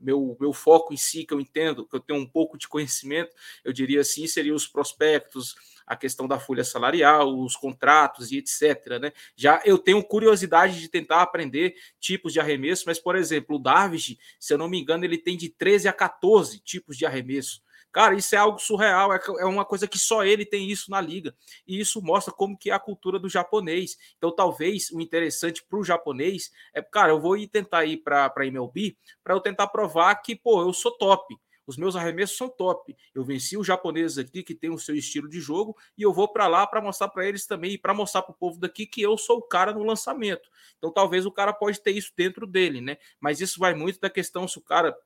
meu, 0.01 0.37
meu 0.39 0.53
foco 0.53 0.93
em 0.93 0.97
si, 0.97 1.25
que 1.25 1.33
eu 1.33 1.39
entendo, 1.39 1.85
que 1.85 1.95
eu 1.95 1.99
tenho 1.99 2.19
um 2.19 2.25
pouco 2.25 2.57
de 2.57 2.67
conhecimento, 2.67 3.35
eu 3.63 3.73
diria 3.73 4.01
assim, 4.01 4.25
seria 4.27 4.55
os 4.55 4.67
prospectos, 4.67 5.55
a 5.89 5.95
questão 5.95 6.27
da 6.27 6.39
folha 6.39 6.63
salarial, 6.63 7.35
os 7.35 7.55
contratos 7.55 8.31
e 8.31 8.37
etc. 8.37 8.99
Né? 9.01 9.11
Já 9.35 9.59
eu 9.65 9.79
tenho 9.79 10.03
curiosidade 10.03 10.79
de 10.79 10.87
tentar 10.87 11.23
aprender 11.23 11.73
tipos 11.99 12.31
de 12.31 12.39
arremesso, 12.39 12.83
mas, 12.85 12.99
por 12.99 13.15
exemplo, 13.15 13.55
o 13.55 13.59
Darvish, 13.59 14.15
se 14.39 14.53
eu 14.53 14.57
não 14.59 14.69
me 14.69 14.79
engano, 14.79 15.03
ele 15.03 15.17
tem 15.17 15.35
de 15.35 15.49
13 15.49 15.87
a 15.87 15.93
14 15.93 16.59
tipos 16.59 16.95
de 16.95 17.07
arremesso. 17.07 17.63
Cara, 17.91 18.13
isso 18.13 18.35
é 18.35 18.37
algo 18.37 18.59
surreal, 18.59 19.11
é, 19.11 19.19
é 19.39 19.45
uma 19.45 19.65
coisa 19.65 19.87
que 19.87 19.97
só 19.97 20.23
ele 20.23 20.45
tem 20.45 20.69
isso 20.69 20.91
na 20.91 21.01
liga. 21.01 21.35
E 21.67 21.79
isso 21.79 21.99
mostra 22.03 22.31
como 22.31 22.55
que 22.55 22.69
é 22.69 22.73
a 22.73 22.79
cultura 22.79 23.17
do 23.17 23.27
japonês. 23.27 23.97
Então, 24.15 24.31
talvez 24.31 24.91
o 24.91 25.01
interessante 25.01 25.65
para 25.67 25.79
o 25.79 25.83
japonês 25.83 26.51
é, 26.71 26.83
cara, 26.83 27.13
eu 27.13 27.19
vou 27.19 27.35
tentar 27.47 27.85
ir 27.85 27.97
para 27.97 28.31
a 28.35 28.45
MLB 28.45 28.95
para 29.23 29.33
eu 29.33 29.39
tentar 29.39 29.67
provar 29.69 30.13
que, 30.17 30.35
pô, 30.35 30.61
eu 30.61 30.71
sou 30.71 30.95
top. 30.99 31.35
Os 31.69 31.77
meus 31.77 31.95
arremessos 31.95 32.35
são 32.35 32.49
top. 32.49 32.97
Eu 33.13 33.23
venci 33.23 33.55
os 33.55 33.67
japoneses 33.67 34.17
aqui 34.17 34.41
que 34.41 34.55
tem 34.55 34.71
o 34.71 34.79
seu 34.79 34.95
estilo 34.95 35.29
de 35.29 35.39
jogo 35.39 35.77
e 35.95 36.01
eu 36.01 36.11
vou 36.11 36.27
para 36.27 36.47
lá 36.47 36.65
para 36.65 36.81
mostrar 36.81 37.09
para 37.09 37.27
eles 37.27 37.45
também 37.45 37.73
e 37.73 37.77
para 37.77 37.93
mostrar 37.93 38.23
para 38.23 38.31
o 38.31 38.35
povo 38.35 38.59
daqui 38.59 38.87
que 38.87 38.99
eu 39.03 39.15
sou 39.19 39.37
o 39.37 39.43
cara 39.43 39.71
no 39.71 39.83
lançamento. 39.83 40.49
Então 40.79 40.91
talvez 40.91 41.27
o 41.27 41.31
cara 41.31 41.53
pode 41.53 41.79
ter 41.79 41.91
isso 41.91 42.11
dentro 42.17 42.47
dele, 42.47 42.81
né? 42.81 42.97
Mas 43.19 43.39
isso 43.39 43.59
vai 43.59 43.75
muito 43.75 43.99
da 43.99 44.09
questão 44.09 44.47
se 44.47 44.57
o 44.57 44.63
cara 44.63 44.97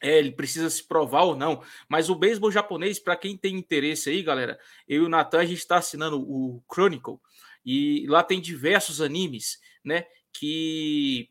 é, 0.00 0.16
ele 0.16 0.30
precisa 0.30 0.70
se 0.70 0.86
provar 0.86 1.24
ou 1.24 1.34
não. 1.34 1.60
Mas 1.88 2.08
o 2.08 2.14
beisebol 2.14 2.52
japonês, 2.52 3.00
para 3.00 3.16
quem 3.16 3.36
tem 3.36 3.56
interesse 3.56 4.08
aí, 4.08 4.22
galera, 4.22 4.60
eu 4.86 5.02
e 5.02 5.06
o 5.06 5.08
Natan, 5.08 5.40
a 5.40 5.44
gente 5.44 5.58
está 5.58 5.78
assinando 5.78 6.20
o 6.20 6.62
Chronicle 6.72 7.18
e 7.64 8.06
lá 8.06 8.22
tem 8.22 8.40
diversos 8.40 9.00
animes, 9.00 9.58
né, 9.84 10.06
que 10.32 11.28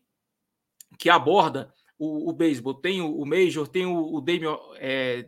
que 0.99 1.09
aborda 1.09 1.73
o, 1.97 2.29
o 2.29 2.33
beisebol. 2.33 2.73
Tem 2.73 3.01
o, 3.01 3.15
o 3.15 3.25
Major, 3.25 3.67
tem 3.67 3.85
o, 3.85 4.15
o 4.15 4.21
Damien, 4.21 4.57
é, 4.75 5.27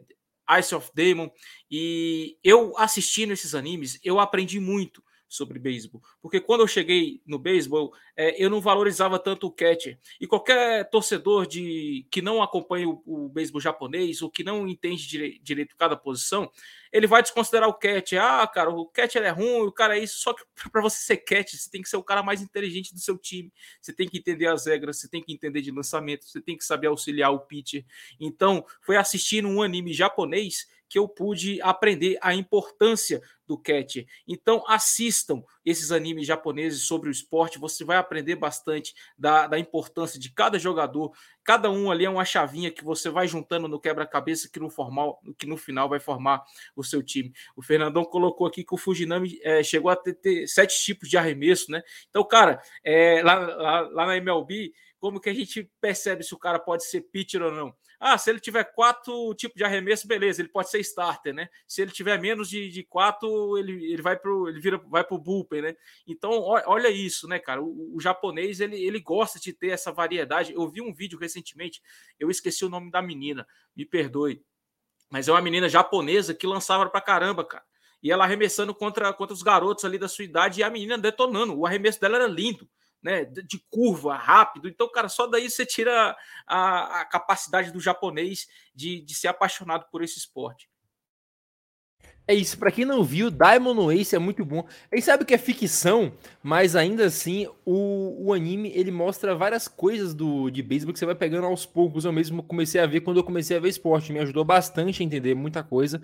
Ice 0.60 0.74
of 0.74 0.90
Demon. 0.94 1.30
E 1.70 2.38
eu 2.44 2.78
assistindo 2.78 3.32
esses 3.32 3.54
animes, 3.54 4.00
eu 4.04 4.20
aprendi 4.20 4.60
muito 4.60 5.04
sobre 5.28 5.60
beisebol. 5.60 6.02
Porque 6.22 6.40
quando 6.40 6.62
eu 6.62 6.68
cheguei 6.68 7.22
no 7.26 7.38
beisebol, 7.38 7.94
é, 8.16 8.42
eu 8.42 8.50
não 8.50 8.62
valorizava 8.62 9.20
tanto 9.20 9.48
o 9.48 9.52
catcher. 9.52 10.00
E 10.20 10.26
qualquer 10.26 10.90
torcedor 10.90 11.46
de 11.46 12.06
que 12.10 12.22
não 12.22 12.42
acompanha 12.42 12.88
o, 12.88 13.02
o 13.06 13.30
beisebol 13.30 13.60
japonês 13.60 14.22
ou 14.22 14.30
que 14.30 14.44
não 14.44 14.68
entende 14.68 15.08
dire, 15.08 15.40
direito 15.44 15.76
cada 15.78 15.98
posição, 15.98 16.50
ele 16.92 17.08
vai 17.08 17.22
desconsiderar 17.22 17.68
o 17.68 17.74
catcher. 17.74 18.22
Ah, 18.22 18.48
cara, 18.48 18.70
o 18.70 18.86
catcher 18.86 19.24
é 19.24 19.30
ruim, 19.30 19.68
o 19.68 19.72
cara 19.72 19.98
é 19.98 20.04
isso. 20.04 20.20
Só 20.20 20.34
que 20.34 20.44
para 20.72 20.82
você 20.82 20.98
ser 20.98 21.18
catcher, 21.18 21.60
você 21.60 21.70
tem 21.70 21.82
que 21.82 21.90
ser 21.90 21.98
o 21.98 22.04
cara 22.04 22.24
mais 22.24 22.42
inteligente 22.42 22.94
do 22.94 23.00
seu 23.00 23.18
time. 23.18 23.52
Você 23.82 23.94
tem 23.94 24.08
que 24.08 24.18
entender 24.18 24.48
as 24.48 24.66
regras, 24.66 24.98
você 24.98 25.10
tem 25.10 25.22
que 25.22 25.34
entender 25.34 25.62
de 25.62 25.72
lançamento, 25.72 26.26
você 26.26 26.42
tem 26.42 26.58
que 26.58 26.64
saber 26.64 26.88
auxiliar 26.88 27.32
o 27.32 27.40
pitcher. 27.40 27.86
Então, 28.20 28.66
foi 28.82 28.96
assistindo 28.96 29.48
um 29.48 29.62
anime 29.62 29.94
japonês 29.94 30.68
que 30.90 30.98
eu 30.98 31.08
pude 31.08 31.62
aprender 31.62 32.18
a 32.22 32.34
importância 32.34 33.22
do 33.48 33.58
catcher. 33.58 34.06
Então 34.28 34.64
assistam 34.68 35.42
esses 35.66 35.92
animes 35.92 36.28
japoneses 36.28 36.84
sobre 36.84 37.10
o 37.10 37.12
esporte, 37.12 37.58
você 37.58 37.84
vai 37.84 37.98
aprender 37.98 38.36
bastante 38.36 38.94
da, 39.18 39.48
da 39.48 39.58
importância 39.58 40.20
de 40.20 40.32
cada 40.32 40.60
jogador. 40.60 41.12
Cada 41.44 41.72
um 41.72 41.90
ali 41.90 42.06
é 42.06 42.10
uma 42.10 42.26
chavinha 42.26 42.70
que 42.70 42.84
você 42.84 43.10
vai 43.10 43.28
juntando 43.28 43.68
no 43.68 43.80
quebra-cabeça 43.80 44.50
que 44.52 44.60
no 44.60 44.70
formal, 44.70 45.22
que 45.38 45.48
no 45.48 45.56
final 45.56 45.88
vai 45.88 46.00
formar 46.00 46.44
o 46.76 46.84
seu 46.84 47.02
time. 47.02 47.32
O 47.56 47.62
Fernandão 47.62 48.04
colocou 48.04 48.46
aqui 48.46 48.64
que 48.64 48.76
o 48.76 48.78
Fujinami 48.78 49.40
é, 49.42 49.64
chegou 49.64 49.90
a 49.90 49.96
ter, 49.96 50.14
ter, 50.16 50.48
sete 50.48 50.78
tipos 50.84 51.10
de 51.10 51.18
arremesso, 51.18 51.72
né? 51.72 51.82
Então, 52.10 52.24
cara, 52.26 52.62
é, 52.84 53.22
lá, 53.24 53.36
lá, 53.36 53.82
lá 53.82 54.06
na 54.08 54.18
MLB, 54.18 54.74
como 55.00 55.22
que 55.22 55.30
a 55.30 55.34
gente 55.34 55.70
percebe 55.80 56.24
se 56.24 56.34
o 56.34 56.40
cara 56.40 56.60
pode 56.60 56.84
ser 56.86 57.02
pitcher 57.02 57.42
ou 57.42 57.52
não? 57.52 57.74
Ah, 58.00 58.16
se 58.18 58.30
ele 58.30 58.40
tiver 58.40 58.64
quatro 58.64 59.34
tipos 59.34 59.58
de 59.58 59.64
arremesso, 59.64 60.08
beleza, 60.08 60.42
ele 60.42 60.50
pode 60.50 60.70
ser 60.70 60.80
starter, 60.82 61.34
né? 61.34 61.50
Se 61.68 61.82
ele 61.82 61.92
tiver 61.92 62.20
menos 62.20 62.48
de, 62.48 62.70
de 62.70 62.84
quatro, 62.84 63.58
ele, 63.58 63.92
ele 63.92 64.02
vai 64.04 64.16
pro 64.16 64.48
ele 64.48 64.60
vira 64.60 64.78
vai 64.78 65.04
pro 65.04 65.18
bullpen, 65.18 65.64
né? 65.64 65.76
Então, 66.06 66.32
olha 66.42 66.90
isso, 66.90 67.28
né, 67.28 67.40
cara? 67.40 67.62
O, 67.62 67.96
o, 67.96 68.00
japonês 68.00 68.60
ele, 68.60 68.76
ele 68.80 69.00
gosta 69.00 69.40
de 69.40 69.52
ter 69.52 69.70
essa 69.70 69.92
variedade. 69.92 70.54
Eu 70.54 70.70
vi 70.70 70.80
um 70.80 70.94
vídeo 70.94 71.18
recentemente, 71.18 71.82
eu 72.20 72.30
esqueci 72.30 72.64
o 72.64 72.70
nome 72.70 72.92
da 72.92 73.02
menina, 73.02 73.48
me 73.76 73.84
perdoe, 73.84 74.44
mas 75.10 75.28
é 75.28 75.32
uma 75.32 75.42
menina 75.42 75.68
japonesa 75.68 76.36
que 76.36 76.46
lançava 76.46 76.88
pra 76.90 77.02
caramba, 77.02 77.44
cara. 77.44 77.66
E 78.04 78.12
ela 78.12 78.26
arremessando 78.26 78.76
contra, 78.76 79.12
contra 79.12 79.34
os 79.34 79.42
garotos 79.42 79.84
ali 79.84 79.98
da 79.98 80.08
sua 80.08 80.24
idade 80.24 80.60
e 80.60 80.64
a 80.64 80.70
menina 80.70 81.00
detonando. 81.00 81.58
O 81.58 81.66
arremesso 81.66 82.00
dela 82.00 82.18
era 82.18 82.28
lindo 82.28 82.70
né, 83.02 83.26
de 83.26 83.60
curva, 83.70 84.16
rápido. 84.16 84.68
Então, 84.68 84.90
cara, 84.92 85.10
só 85.10 85.28
daí 85.28 85.50
você 85.50 85.66
tira 85.66 86.16
a, 86.46 87.02
a 87.02 87.06
capacidade 87.06 87.72
do 87.72 87.80
japonês 87.80 88.48
de, 88.74 89.02
de 89.02 89.16
ser 89.16 89.28
apaixonado 89.28 89.86
por 89.92 90.04
esse 90.04 90.18
esporte. 90.18 90.70
É 92.30 92.36
isso, 92.36 92.60
para 92.60 92.72
quem 92.72 92.84
não 92.84 93.06
viu, 93.06 93.32
Diamond 93.32 93.98
Ace 93.98 94.14
é 94.14 94.20
muito 94.20 94.44
bom. 94.44 94.68
Aí 94.92 95.02
sabe 95.02 95.24
que 95.24 95.34
é 95.34 95.38
ficção, 95.38 96.12
mas 96.44 96.76
ainda 96.76 97.06
assim 97.06 97.48
o, 97.66 98.28
o 98.28 98.34
anime 98.34 98.70
ele 98.76 98.92
mostra 98.92 99.34
várias 99.34 99.70
coisas 99.70 100.14
do 100.14 100.50
de 100.50 100.62
beisebol 100.62 100.92
que 100.92 101.00
você 101.00 101.06
vai 101.06 101.16
pegando 101.16 101.48
aos 101.48 101.66
poucos. 101.66 102.04
Eu 102.04 102.12
mesmo 102.12 102.44
comecei 102.44 102.82
a 102.82 102.86
ver 102.86 103.00
quando 103.00 103.16
eu 103.16 103.24
comecei 103.24 103.56
a 103.56 103.62
ver 103.62 103.70
esporte, 103.70 104.12
me 104.12 104.20
ajudou 104.20 104.44
bastante 104.44 105.02
a 105.02 105.06
entender 105.06 105.36
muita 105.36 105.64
coisa, 105.64 106.02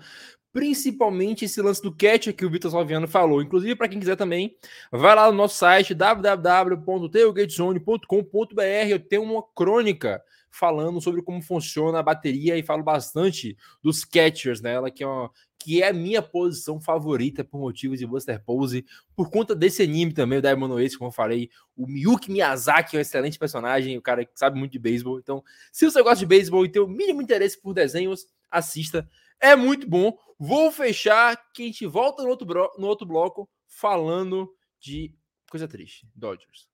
principalmente 0.50 1.44
esse 1.44 1.60
lance 1.60 1.82
do 1.82 1.94
catch 1.94 2.32
que 2.32 2.46
o 2.46 2.50
Vitor 2.50 2.70
Salviano 2.70 3.06
falou. 3.06 3.42
Inclusive 3.42 3.76
para 3.76 3.88
quem 3.88 4.00
quiser 4.00 4.16
também, 4.16 4.56
vai 4.90 5.14
lá 5.14 5.30
no 5.30 5.36
nosso 5.36 5.58
site 5.58 5.92
www.tailgatezone.com.br, 5.92 8.88
eu 8.88 8.98
tenho 8.98 9.22
uma 9.22 9.42
crônica 9.54 10.22
falando 10.50 11.00
sobre 11.00 11.20
como 11.20 11.42
funciona 11.42 11.98
a 11.98 12.02
bateria 12.02 12.56
e 12.56 12.62
falo 12.62 12.82
bastante 12.82 13.56
dos 13.82 14.04
catchers, 14.04 14.62
né? 14.62 14.76
Que 14.94 15.02
é 15.02 15.06
uma, 15.06 15.30
que 15.64 15.82
é 15.82 15.88
a 15.88 15.92
minha 15.94 16.20
posição 16.20 16.78
favorita 16.78 17.42
por 17.42 17.58
motivos 17.58 17.98
de 17.98 18.06
Buster 18.06 18.38
Pose, 18.44 18.84
por 19.16 19.30
conta 19.30 19.54
desse 19.54 19.82
anime 19.82 20.12
também, 20.12 20.38
o 20.38 20.42
Diamond 20.42 20.84
Ace, 20.84 20.98
como 20.98 21.08
eu 21.08 21.12
falei. 21.12 21.48
O 21.74 21.86
Miyuki 21.86 22.30
Miyazaki 22.30 22.96
é 22.96 22.98
um 22.98 23.00
excelente 23.00 23.38
personagem, 23.38 23.96
o 23.96 24.02
cara 24.02 24.26
que 24.26 24.38
sabe 24.38 24.58
muito 24.58 24.72
de 24.72 24.78
beisebol. 24.78 25.18
Então, 25.18 25.42
se 25.72 25.90
você 25.90 26.02
gosta 26.02 26.18
de 26.18 26.26
beisebol 26.26 26.66
e 26.66 26.68
tem 26.68 26.82
o 26.82 26.86
mínimo 26.86 27.22
interesse 27.22 27.58
por 27.58 27.72
desenhos, 27.72 28.26
assista. 28.50 29.08
É 29.40 29.56
muito 29.56 29.88
bom. 29.88 30.14
Vou 30.38 30.70
fechar 30.70 31.34
que 31.54 31.62
a 31.62 31.66
gente 31.66 31.86
volta 31.86 32.22
no 32.22 32.28
outro, 32.28 32.70
no 32.78 32.86
outro 32.86 33.06
bloco 33.06 33.48
falando 33.66 34.52
de 34.78 35.14
coisa 35.48 35.66
triste, 35.66 36.06
Dodgers. 36.14 36.68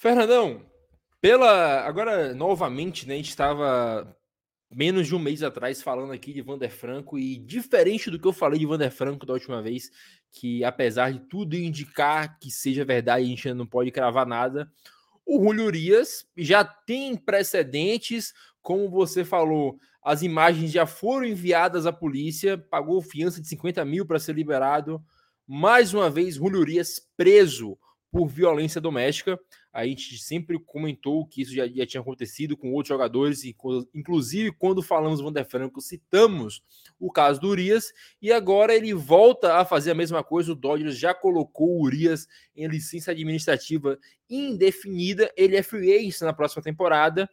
Fernandão, 0.00 0.64
pela 1.20 1.82
agora 1.82 2.32
novamente, 2.32 3.06
né, 3.06 3.12
a 3.12 3.16
gente 3.18 3.28
estava 3.28 4.16
menos 4.70 5.06
de 5.06 5.14
um 5.14 5.18
mês 5.18 5.42
atrás 5.42 5.82
falando 5.82 6.10
aqui 6.10 6.32
de 6.32 6.40
Vander 6.40 6.70
Franco 6.70 7.18
e 7.18 7.36
diferente 7.36 8.10
do 8.10 8.18
que 8.18 8.26
eu 8.26 8.32
falei 8.32 8.58
de 8.58 8.64
Vander 8.64 8.90
Franco 8.90 9.26
da 9.26 9.34
última 9.34 9.60
vez, 9.60 9.90
que 10.32 10.64
apesar 10.64 11.12
de 11.12 11.18
tudo 11.28 11.54
indicar 11.54 12.38
que 12.38 12.50
seja 12.50 12.82
verdade, 12.82 13.26
a 13.26 13.28
gente 13.28 13.46
ainda 13.46 13.58
não 13.58 13.66
pode 13.66 13.90
cravar 13.90 14.26
nada. 14.26 14.72
O 15.26 15.38
Julio 15.44 15.66
Urias 15.66 16.26
já 16.34 16.64
tem 16.64 17.14
precedentes, 17.14 18.32
como 18.62 18.88
você 18.88 19.22
falou, 19.22 19.78
as 20.02 20.22
imagens 20.22 20.72
já 20.72 20.86
foram 20.86 21.26
enviadas 21.26 21.84
à 21.84 21.92
polícia, 21.92 22.56
pagou 22.56 23.02
fiança 23.02 23.38
de 23.38 23.48
50 23.48 23.84
mil 23.84 24.06
para 24.06 24.18
ser 24.18 24.34
liberado. 24.34 24.98
Mais 25.46 25.92
uma 25.92 26.08
vez, 26.08 26.36
Julio 26.36 26.60
Urias 26.60 26.98
preso 27.18 27.76
por 28.10 28.26
violência 28.26 28.80
doméstica. 28.80 29.38
A 29.72 29.86
gente 29.86 30.18
sempre 30.18 30.58
comentou 30.58 31.24
que 31.26 31.42
isso 31.42 31.54
já, 31.54 31.66
já 31.66 31.86
tinha 31.86 32.00
acontecido 32.00 32.56
com 32.56 32.72
outros 32.72 32.88
jogadores, 32.88 33.44
e 33.44 33.54
inclusive 33.94 34.50
quando 34.52 34.82
falamos 34.82 35.18
do 35.18 35.24
Vander 35.24 35.48
Franco, 35.48 35.80
citamos 35.80 36.62
o 36.98 37.10
caso 37.10 37.40
do 37.40 37.48
Urias, 37.48 37.92
e 38.20 38.32
agora 38.32 38.74
ele 38.74 38.92
volta 38.92 39.58
a 39.58 39.64
fazer 39.64 39.92
a 39.92 39.94
mesma 39.94 40.24
coisa. 40.24 40.52
O 40.52 40.56
Dodgers 40.56 40.98
já 40.98 41.14
colocou 41.14 41.68
o 41.68 41.82
Urias 41.82 42.26
em 42.56 42.66
licença 42.66 43.12
administrativa 43.12 43.98
indefinida, 44.28 45.32
ele 45.36 45.56
é 45.56 45.62
free 45.62 45.92
agent 45.92 46.20
na 46.22 46.32
próxima 46.32 46.62
temporada. 46.62 47.28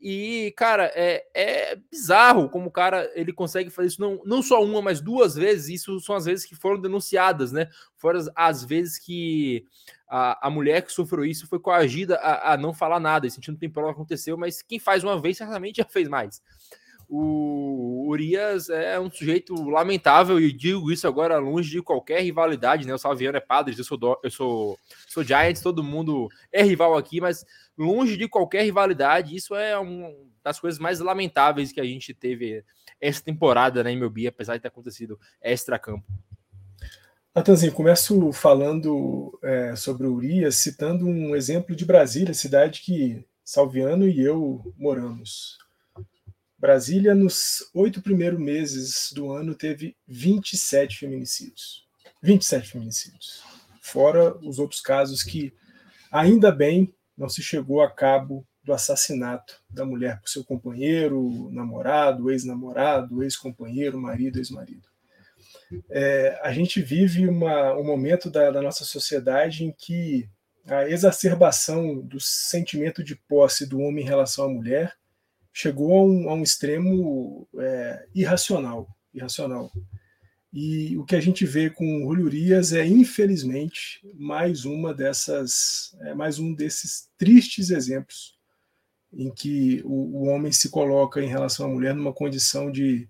E, 0.00 0.52
cara, 0.56 0.92
é, 0.94 1.26
é 1.34 1.76
bizarro 1.90 2.48
como 2.48 2.68
o 2.68 2.70
cara 2.70 3.10
ele 3.14 3.32
consegue 3.32 3.70
fazer 3.70 3.88
isso 3.88 4.00
não, 4.00 4.20
não 4.24 4.42
só 4.42 4.62
uma, 4.62 4.82
mas 4.82 5.00
duas 5.00 5.34
vezes. 5.34 5.80
Isso 5.80 5.98
são 6.00 6.14
as 6.14 6.26
vezes 6.26 6.44
que 6.44 6.54
foram 6.54 6.80
denunciadas, 6.80 7.50
né? 7.50 7.68
Foram 7.96 8.20
as, 8.20 8.30
as 8.34 8.64
vezes 8.64 8.98
que 8.98 9.64
a, 10.08 10.46
a 10.46 10.50
mulher 10.50 10.82
que 10.82 10.92
sofreu 10.92 11.24
isso 11.24 11.46
foi 11.46 11.58
coagida 11.58 12.16
a, 12.16 12.52
a 12.52 12.56
não 12.56 12.74
falar 12.74 13.00
nada. 13.00 13.26
Esse 13.26 13.40
não 13.48 13.56
tem 13.56 13.70
prova 13.70 13.90
aconteceu, 13.90 14.36
mas 14.36 14.62
quem 14.62 14.78
faz 14.78 15.02
uma 15.02 15.20
vez 15.20 15.38
certamente 15.38 15.78
já 15.78 15.84
fez 15.84 16.08
mais. 16.08 16.42
O 17.08 18.08
Urias 18.08 18.68
é 18.68 18.98
um 18.98 19.10
sujeito 19.10 19.54
lamentável 19.54 20.40
e 20.40 20.52
digo 20.52 20.90
isso 20.90 21.06
agora 21.06 21.38
longe 21.38 21.70
de 21.70 21.82
qualquer 21.82 22.20
rivalidade, 22.20 22.86
né? 22.86 22.94
O 22.94 22.98
Salviano 22.98 23.36
é 23.36 23.40
padre, 23.40 23.76
eu 23.76 23.84
sou, 23.84 23.96
do, 23.96 24.18
eu 24.22 24.30
sou, 24.30 24.78
sou 25.08 25.22
Giants, 25.22 25.60
todo 25.60 25.84
mundo 25.84 26.28
é 26.52 26.62
rival 26.62 26.96
aqui, 26.96 27.20
mas 27.20 27.44
longe 27.78 28.16
de 28.16 28.28
qualquer 28.28 28.64
rivalidade, 28.64 29.36
isso 29.36 29.54
é 29.54 29.78
uma 29.78 30.10
das 30.42 30.58
coisas 30.58 30.80
mais 30.80 31.00
lamentáveis 31.00 31.72
que 31.72 31.80
a 31.80 31.84
gente 31.84 32.12
teve 32.12 32.64
essa 33.00 33.22
temporada 33.22 33.84
né, 33.84 33.92
MLB, 33.92 34.26
apesar 34.26 34.56
de 34.56 34.62
ter 34.62 34.68
acontecido 34.68 35.18
extra-campo. 35.40 36.06
Natanzinho, 37.34 37.72
começo 37.72 38.32
falando 38.32 39.38
é, 39.42 39.76
sobre 39.76 40.06
o 40.06 40.14
Urias, 40.14 40.56
citando 40.56 41.06
um 41.06 41.36
exemplo 41.36 41.76
de 41.76 41.84
Brasília, 41.84 42.32
cidade 42.32 42.80
que 42.80 43.26
Salviano 43.44 44.08
e 44.08 44.20
eu 44.20 44.74
moramos. 44.76 45.58
Brasília, 46.58 47.14
nos 47.14 47.68
oito 47.74 48.00
primeiros 48.00 48.40
meses 48.40 49.12
do 49.12 49.30
ano, 49.30 49.54
teve 49.54 49.96
27 50.08 50.98
feminicídios. 50.98 51.86
27 52.22 52.72
feminicídios. 52.72 53.42
Fora 53.82 54.36
os 54.38 54.58
outros 54.58 54.80
casos 54.80 55.22
que, 55.22 55.52
ainda 56.10 56.50
bem, 56.50 56.94
não 57.16 57.28
se 57.28 57.42
chegou 57.42 57.82
a 57.82 57.90
cabo 57.90 58.46
do 58.64 58.72
assassinato 58.72 59.62
da 59.70 59.84
mulher 59.84 60.20
por 60.20 60.28
seu 60.28 60.44
companheiro, 60.44 61.50
namorado, 61.52 62.30
ex-namorado, 62.30 63.22
ex-companheiro, 63.22 64.00
marido, 64.00 64.38
ex-marido. 64.38 64.88
É, 65.90 66.38
a 66.42 66.52
gente 66.52 66.80
vive 66.80 67.28
uma, 67.28 67.74
um 67.74 67.84
momento 67.84 68.30
da, 68.30 68.50
da 68.50 68.62
nossa 68.62 68.84
sociedade 68.84 69.64
em 69.64 69.72
que 69.72 70.28
a 70.66 70.88
exacerbação 70.88 72.00
do 72.00 72.18
sentimento 72.18 73.04
de 73.04 73.14
posse 73.14 73.66
do 73.66 73.78
homem 73.78 74.04
em 74.04 74.08
relação 74.08 74.46
à 74.46 74.48
mulher 74.48 74.96
chegou 75.56 75.98
a 75.98 76.04
um, 76.04 76.28
a 76.28 76.34
um 76.34 76.42
extremo 76.42 77.48
é, 77.58 78.06
irracional, 78.14 78.94
irracional. 79.14 79.72
E 80.52 80.94
o 80.98 81.04
que 81.06 81.16
a 81.16 81.20
gente 81.20 81.46
vê 81.46 81.70
com 81.70 82.04
o 82.04 82.10
Julio 82.10 82.26
Urias 82.26 82.74
é, 82.74 82.86
infelizmente, 82.86 84.06
mais 84.12 84.66
uma 84.66 84.92
dessas, 84.92 85.96
é, 86.02 86.12
mais 86.12 86.38
um 86.38 86.52
desses 86.52 87.08
tristes 87.16 87.70
exemplos 87.70 88.36
em 89.10 89.30
que 89.30 89.80
o, 89.86 90.24
o 90.24 90.26
homem 90.26 90.52
se 90.52 90.68
coloca 90.68 91.22
em 91.22 91.28
relação 91.28 91.64
à 91.64 91.68
mulher 91.70 91.94
numa 91.94 92.12
condição 92.12 92.70
de 92.70 93.08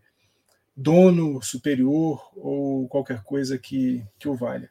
dono 0.76 1.42
superior 1.42 2.30
ou 2.36 2.86
qualquer 2.86 3.24
coisa 3.24 3.58
que, 3.58 4.04
que 4.20 4.28
o 4.28 4.36
valha. 4.36 4.70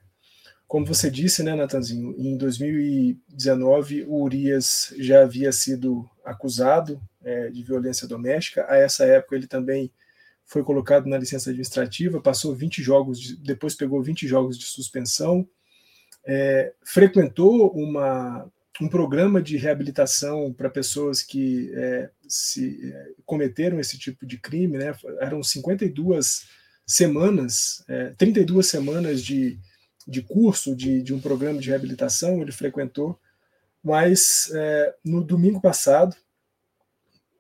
Como 0.66 0.86
você 0.86 1.12
disse, 1.12 1.44
né, 1.44 1.54
Natanzinho, 1.54 2.16
em 2.18 2.38
2019 2.38 4.04
o 4.04 4.24
Urias 4.24 4.94
já 4.98 5.24
havia 5.24 5.52
sido 5.52 6.10
acusado 6.26 7.02
é, 7.24 7.50
de 7.50 7.64
violência 7.64 8.08
doméstica. 8.08 8.66
A 8.68 8.78
essa 8.78 9.06
época 9.06 9.36
ele 9.36 9.48
também 9.48 9.92
foi 10.46 10.64
colocado 10.64 11.08
na 11.08 11.18
licença 11.18 11.50
administrativa, 11.50 12.22
passou 12.22 12.54
20 12.54 12.82
jogos, 12.82 13.20
de, 13.20 13.36
depois 13.38 13.76
pegou 13.76 14.02
20 14.02 14.28
jogos 14.28 14.58
de 14.58 14.66
suspensão, 14.66 15.48
é, 16.26 16.74
frequentou 16.84 17.72
uma, 17.72 18.52
um 18.82 18.88
programa 18.88 19.42
de 19.42 19.58
reabilitação 19.58 20.54
para 20.54 20.70
pessoas 20.70 21.24
que 21.24 21.72
é, 21.74 22.10
se 22.28 22.92
é, 22.92 23.08
cometeram 23.26 23.80
esse 23.80 23.98
tipo 23.98 24.26
de 24.26 24.38
crime, 24.38 24.78
né? 24.78 24.94
Eram 25.20 25.42
52 25.42 26.48
semanas, 26.86 27.84
é, 27.88 28.10
32 28.18 28.68
semanas 28.68 29.24
de, 29.24 29.60
de 30.08 30.22
curso 30.22 30.76
de, 30.76 31.02
de 31.02 31.14
um 31.14 31.20
programa 31.20 31.60
de 31.60 31.70
reabilitação, 31.70 32.42
ele 32.42 32.52
frequentou, 32.52 33.20
mas 33.86 34.50
é, 34.52 34.96
no 35.06 35.24
domingo 35.24 35.62
passado, 35.62 36.16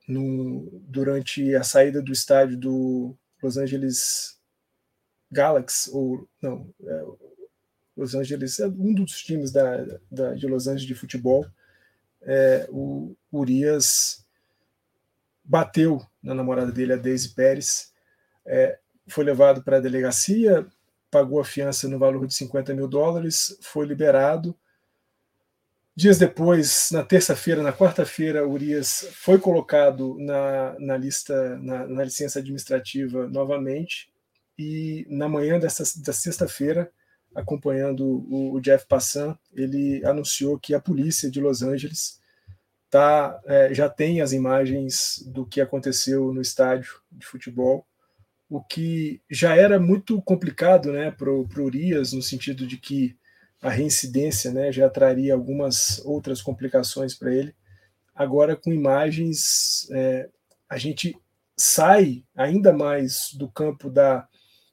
no, 0.07 0.69
durante 0.83 1.55
a 1.55 1.63
saída 1.63 2.03
do 2.03 2.13
estádio 2.13 2.55
do 2.55 3.17
Los 3.41 3.57
Angeles 3.57 4.39
Galaxy, 5.31 5.89
ou 5.91 6.29
não, 6.39 6.71
é, 6.83 7.05
Los 7.97 8.13
Angeles, 8.13 8.59
é 8.59 8.67
um 8.67 8.93
dos 8.93 9.23
times 9.23 9.51
da, 9.51 9.83
da, 10.11 10.35
de 10.35 10.45
Los 10.45 10.67
Angeles 10.67 10.85
de 10.85 10.93
futebol, 10.93 11.47
é, 12.21 12.67
o 12.69 13.15
Urias 13.31 14.23
bateu 15.43 15.99
na 16.21 16.35
namorada 16.35 16.71
dele, 16.71 16.93
a 16.93 16.97
Daisy 16.97 17.29
Pérez, 17.29 17.91
é, 18.45 18.77
foi 19.07 19.23
levado 19.23 19.63
para 19.63 19.77
a 19.77 19.81
delegacia, 19.81 20.67
pagou 21.09 21.39
a 21.39 21.45
fiança 21.45 21.87
no 21.87 21.97
valor 21.97 22.27
de 22.27 22.35
50 22.35 22.71
mil 22.75 22.87
dólares, 22.87 23.57
foi 23.61 23.87
liberado. 23.87 24.55
Dias 25.97 26.17
depois, 26.19 26.89
na 26.91 27.03
terça-feira, 27.03 27.63
na 27.63 27.71
quarta-feira, 27.71 28.45
Urias 28.45 29.07
foi 29.13 29.39
colocado 29.39 30.17
na, 30.19 30.75
na 30.77 30.97
lista, 30.97 31.57
na, 31.59 31.87
na 31.87 32.03
licença 32.03 32.39
administrativa 32.39 33.29
novamente, 33.29 34.09
e 34.59 35.05
na 35.09 35.29
manhã 35.29 35.57
dessa, 35.57 35.83
da 36.01 36.11
sexta-feira, 36.11 36.91
acompanhando 37.33 38.05
o, 38.05 38.55
o 38.55 38.59
Jeff 38.59 38.85
Passan, 38.87 39.37
ele 39.53 40.05
anunciou 40.05 40.59
que 40.59 40.73
a 40.73 40.81
polícia 40.81 41.31
de 41.31 41.39
Los 41.39 41.61
Angeles 41.61 42.19
tá, 42.89 43.39
é, 43.45 43.73
já 43.73 43.89
tem 43.89 44.19
as 44.19 44.33
imagens 44.33 45.23
do 45.27 45.45
que 45.45 45.61
aconteceu 45.61 46.33
no 46.33 46.41
estádio 46.41 46.93
de 47.09 47.25
futebol, 47.25 47.87
o 48.49 48.61
que 48.61 49.21
já 49.29 49.55
era 49.55 49.79
muito 49.79 50.21
complicado 50.21 50.91
né, 50.91 51.09
para 51.09 51.31
o 51.31 51.47
Urias, 51.57 52.11
no 52.11 52.21
sentido 52.21 52.67
de 52.67 52.77
que 52.77 53.17
a 53.61 53.69
reincidência 53.69 54.51
né, 54.51 54.71
já 54.71 54.89
traria 54.89 55.33
algumas 55.33 55.99
outras 56.05 56.41
complicações 56.41 57.15
para 57.15 57.33
ele. 57.33 57.55
Agora, 58.13 58.55
com 58.55 58.71
imagens, 58.71 59.89
é, 59.91 60.29
a 60.69 60.77
gente 60.77 61.17
sai 61.57 62.23
ainda 62.35 62.73
mais 62.73 63.29
do 63.33 63.49
campo 63.49 63.89
da 63.89 64.27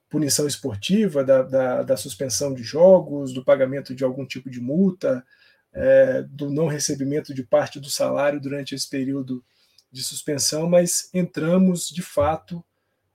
punição 0.09 0.47
esportiva, 0.47 1.24
da, 1.24 1.43
da, 1.43 1.83
da, 1.83 1.97
suspensão 1.97 2.53
de 2.53 2.62
jogos, 2.62 3.33
do 3.33 3.45
pagamento 3.45 3.95
de 3.95 4.05
algum 4.05 4.26
tipo 4.26 4.51
de 4.51 4.61
multa, 4.61 5.24
é, 5.72 6.22
do 6.22 6.51
não 6.51 6.66
recebimento 6.66 7.33
de 7.33 7.43
parte 7.43 7.80
do 7.80 7.89
salário 7.89 8.39
durante 8.39 8.74
esse 8.74 8.89
período 8.89 9.43
de 9.91 10.03
suspensão, 10.03 10.68
mas 10.68 11.09
entramos 11.14 11.89
de 11.89 12.03
fato 12.03 12.62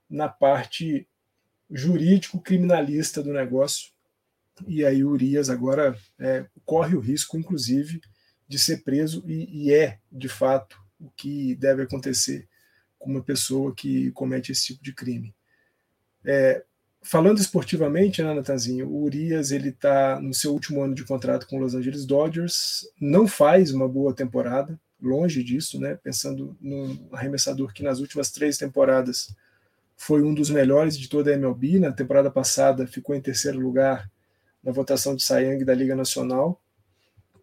na 0.09 0.27
parte 0.27 1.07
jurídico-criminalista 1.69 3.21
do 3.21 3.31
negócio. 3.31 3.91
E 4.65 4.85
aí 4.85 5.03
o 5.03 5.09
Urias 5.09 5.49
agora 5.49 5.97
é, 6.19 6.45
corre 6.65 6.95
o 6.95 6.99
risco, 6.99 7.37
inclusive, 7.37 8.01
de 8.47 8.57
ser 8.57 8.83
preso, 8.83 9.23
e, 9.27 9.65
e 9.67 9.73
é, 9.73 9.99
de 10.11 10.29
fato, 10.29 10.79
o 10.99 11.09
que 11.11 11.55
deve 11.55 11.83
acontecer 11.83 12.47
com 12.97 13.11
uma 13.11 13.21
pessoa 13.21 13.73
que 13.75 14.11
comete 14.11 14.51
esse 14.51 14.67
tipo 14.67 14.83
de 14.83 14.93
crime. 14.93 15.35
É, 16.25 16.63
falando 17.01 17.39
esportivamente, 17.39 18.23
né, 18.23 18.33
Natanzinho, 18.33 18.87
o 18.87 19.03
Urias 19.03 19.51
ele 19.51 19.69
está 19.69 20.19
no 20.19 20.33
seu 20.33 20.53
último 20.53 20.81
ano 20.81 20.95
de 20.95 21.05
contrato 21.05 21.47
com 21.47 21.57
os 21.57 21.61
Los 21.61 21.75
Angeles 21.75 22.05
Dodgers, 22.05 22.87
não 22.99 23.27
faz 23.27 23.71
uma 23.71 23.87
boa 23.87 24.13
temporada, 24.13 24.79
longe 25.01 25.43
disso, 25.43 25.79
né? 25.79 25.95
Pensando 26.03 26.57
num 26.59 27.07
arremessador 27.11 27.71
que 27.71 27.83
nas 27.83 27.99
últimas 27.99 28.31
três 28.31 28.57
temporadas 28.57 29.33
foi 29.95 30.21
um 30.21 30.33
dos 30.33 30.49
melhores 30.49 30.97
de 30.97 31.07
toda 31.07 31.31
a 31.31 31.33
MLB. 31.33 31.79
Na 31.79 31.91
temporada 31.91 32.31
passada 32.31 32.87
ficou 32.87 33.15
em 33.15 33.21
terceiro 33.21 33.59
lugar 33.59 34.09
na 34.67 34.73
votação 34.73 35.15
de 35.15 35.23
Young 35.33 35.63
da 35.63 35.73
Liga 35.73 35.95
Nacional, 35.95 36.61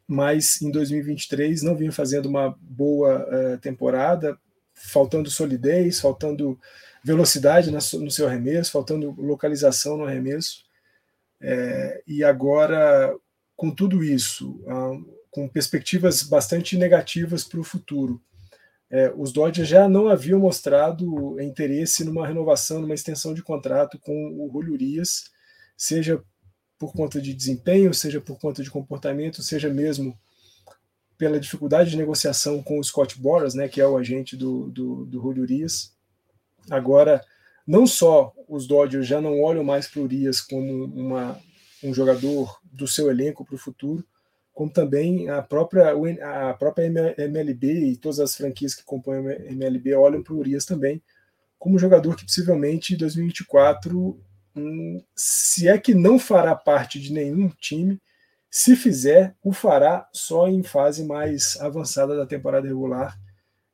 mas 0.07 0.61
em 0.61 0.71
2023 0.71 1.63
não 1.63 1.75
vinha 1.75 1.91
fazendo 1.91 2.27
uma 2.27 2.55
boa 2.61 3.27
uh, 3.27 3.59
temporada, 3.59 4.39
faltando 4.75 5.31
solidez, 5.31 5.99
faltando 6.01 6.61
velocidade 7.03 7.71
no 7.71 8.11
seu 8.11 8.29
arremesso, 8.29 8.71
faltando 8.71 9.11
localização 9.13 9.97
no 9.97 10.05
arremesso. 10.05 10.65
É, 11.41 12.03
e 12.07 12.23
agora, 12.25 13.15
com 13.55 13.71
tudo 13.71 14.03
isso, 14.03 14.61
com 15.31 15.47
perspectivas 15.49 16.23
bastante 16.23 16.77
negativas 16.77 17.45
para 17.45 17.61
o 17.61 17.65
futuro, 17.65 18.21
é, 18.91 19.13
os 19.17 19.33
Dodgers 19.33 19.69
já 19.69 19.89
não 19.89 20.09
haviam 20.09 20.41
mostrado 20.41 21.41
interesse 21.41 22.05
numa 22.05 22.27
renovação, 22.27 22.81
numa 22.81 22.95
extensão 22.95 23.33
de 23.35 23.43
contrato 23.43 23.99
com 23.99 24.13
o 24.39 24.51
Julio 24.53 24.73
Urias, 24.73 25.25
seja 25.77 26.23
por 26.85 26.93
conta 26.93 27.21
de 27.21 27.33
desempenho, 27.33 27.95
seja 27.95 28.21
por 28.21 28.39
conta 28.39 28.63
de 28.63 28.71
comportamento, 28.71 29.43
seja 29.43 29.71
mesmo 29.71 30.19
pela 31.17 31.41
dificuldade 31.41 31.91
de 31.91 31.97
negociação 31.97 32.63
com 32.63 32.79
o 32.79 32.85
Scott 32.85 33.19
Boras, 33.19 33.55
né, 33.55 33.69
que 33.69 33.81
é 33.81 33.87
o 33.87 33.97
agente 33.97 34.37
do, 34.37 34.69
do, 34.71 35.07
do 35.07 35.21
Julio 35.21 35.43
Urias. 35.45 35.93
Agora, 36.71 37.25
não 37.67 37.87
só 37.87 38.35
os 38.47 38.67
Dodgers 38.67 39.07
já 39.07 39.21
não 39.21 39.41
olham 39.41 39.65
mais 39.65 39.89
para 39.89 40.01
o 40.01 40.05
Urias 40.05 40.41
como 40.41 40.85
uma, 40.85 41.41
um 41.83 41.95
jogador 41.95 42.59
do 42.63 42.87
seu 42.87 43.11
elenco 43.11 43.45
para 43.45 43.55
o 43.55 43.59
futuro, 43.59 44.05
como 44.53 44.71
também 44.71 45.31
a 45.31 45.41
própria, 45.41 45.93
a 46.51 46.55
própria 46.55 46.85
MLB 47.19 47.93
e 47.93 47.97
todas 47.97 48.21
as 48.21 48.37
franquias 48.37 48.75
que 48.75 48.85
compõem 48.85 49.27
a 49.27 49.53
MLB 49.53 49.95
olham 49.95 50.23
para 50.23 50.35
o 50.35 50.39
Urias 50.39 50.67
também 50.67 51.03
como 51.65 51.77
um 51.77 51.79
jogador 51.79 52.15
que 52.15 52.27
possivelmente 52.27 52.93
em 52.93 52.97
2024, 52.99 53.99
hum, 53.99 54.21
se 55.15 55.69
é 55.69 55.79
que 55.79 55.95
não 55.95 56.19
fará 56.19 56.55
parte 56.55 57.01
de 57.01 57.13
nenhum 57.13 57.49
time, 57.49 58.01
se 58.51 58.77
fizer, 58.77 59.37
o 59.43 59.53
fará 59.53 60.09
só 60.13 60.49
em 60.49 60.63
fase 60.63 61.05
mais 61.05 61.61
avançada 61.61 62.17
da 62.17 62.25
temporada 62.25 62.67
regular. 62.67 63.19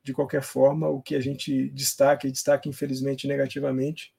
De 0.03 0.15
qualquer 0.15 0.43
forma, 0.43 0.89
o 0.89 1.03
que 1.03 1.15
a 1.15 1.21
gente 1.21 1.69
destaca, 1.71 2.27
e 2.27 2.33
destaca 2.33 2.69
infelizmente 2.69 3.29
negativamente, 3.29 4.15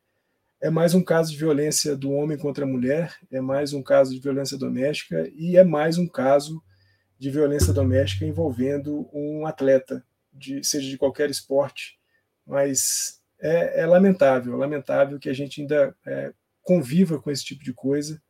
é 0.61 0.69
mais 0.69 0.93
um 0.93 1.03
caso 1.03 1.31
de 1.31 1.37
violência 1.37 1.97
do 1.97 2.11
homem 2.11 2.37
contra 2.37 2.63
a 2.63 2.67
mulher, 2.67 3.15
é 3.31 3.41
mais 3.41 3.73
um 3.73 3.81
caso 3.81 4.13
de 4.13 4.19
violência 4.19 4.55
doméstica 4.55 5.27
e 5.33 5.57
é 5.57 5.63
mais 5.63 5.97
um 5.97 6.07
caso 6.07 6.61
de 7.17 7.31
violência 7.31 7.73
doméstica 7.73 8.25
envolvendo 8.25 9.09
um 9.11 9.47
atleta, 9.47 10.05
de, 10.31 10.63
seja 10.63 10.87
de 10.87 10.97
qualquer 10.97 11.31
esporte, 11.31 11.99
mas 12.45 13.19
é, 13.39 13.81
é 13.81 13.85
lamentável, 13.87 14.55
lamentável 14.55 15.17
que 15.17 15.29
a 15.29 15.33
gente 15.33 15.61
ainda 15.61 15.95
é, 16.05 16.31
conviva 16.61 17.19
com 17.19 17.31
esse 17.31 17.43
tipo 17.43 17.63
de 17.63 17.73
coisa 17.73 18.21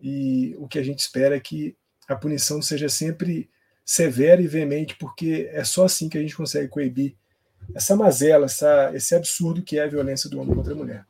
e 0.00 0.54
o 0.58 0.66
que 0.66 0.78
a 0.78 0.82
gente 0.82 1.00
espera 1.00 1.36
é 1.36 1.40
que 1.40 1.76
a 2.08 2.16
punição 2.16 2.60
seja 2.62 2.88
sempre 2.88 3.50
severa 3.84 4.40
e 4.40 4.46
veemente, 4.46 4.96
porque 4.96 5.48
é 5.52 5.62
só 5.64 5.84
assim 5.84 6.08
que 6.08 6.16
a 6.16 6.20
gente 6.20 6.36
consegue 6.36 6.68
coibir 6.68 7.16
essa 7.74 7.94
mazela, 7.94 8.46
essa, 8.46 8.90
esse 8.94 9.14
absurdo 9.14 9.62
que 9.62 9.78
é 9.78 9.84
a 9.84 9.88
violência 9.88 10.28
do 10.28 10.40
homem 10.40 10.54
contra 10.54 10.72
a 10.72 10.76
mulher. 10.76 11.06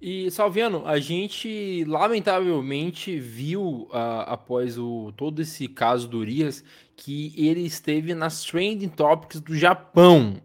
E, 0.00 0.30
Salviano, 0.30 0.86
a 0.86 1.00
gente 1.00 1.84
lamentavelmente 1.84 3.18
viu 3.18 3.88
uh, 3.90 4.22
após 4.26 4.78
o, 4.78 5.12
todo 5.16 5.42
esse 5.42 5.66
caso 5.66 6.06
do 6.06 6.18
Urias 6.18 6.62
que 6.96 7.34
ele 7.36 7.62
esteve 7.62 8.14
nas 8.14 8.44
trending 8.44 8.88
topics 8.88 9.40
do 9.40 9.56
Japão. 9.56 10.40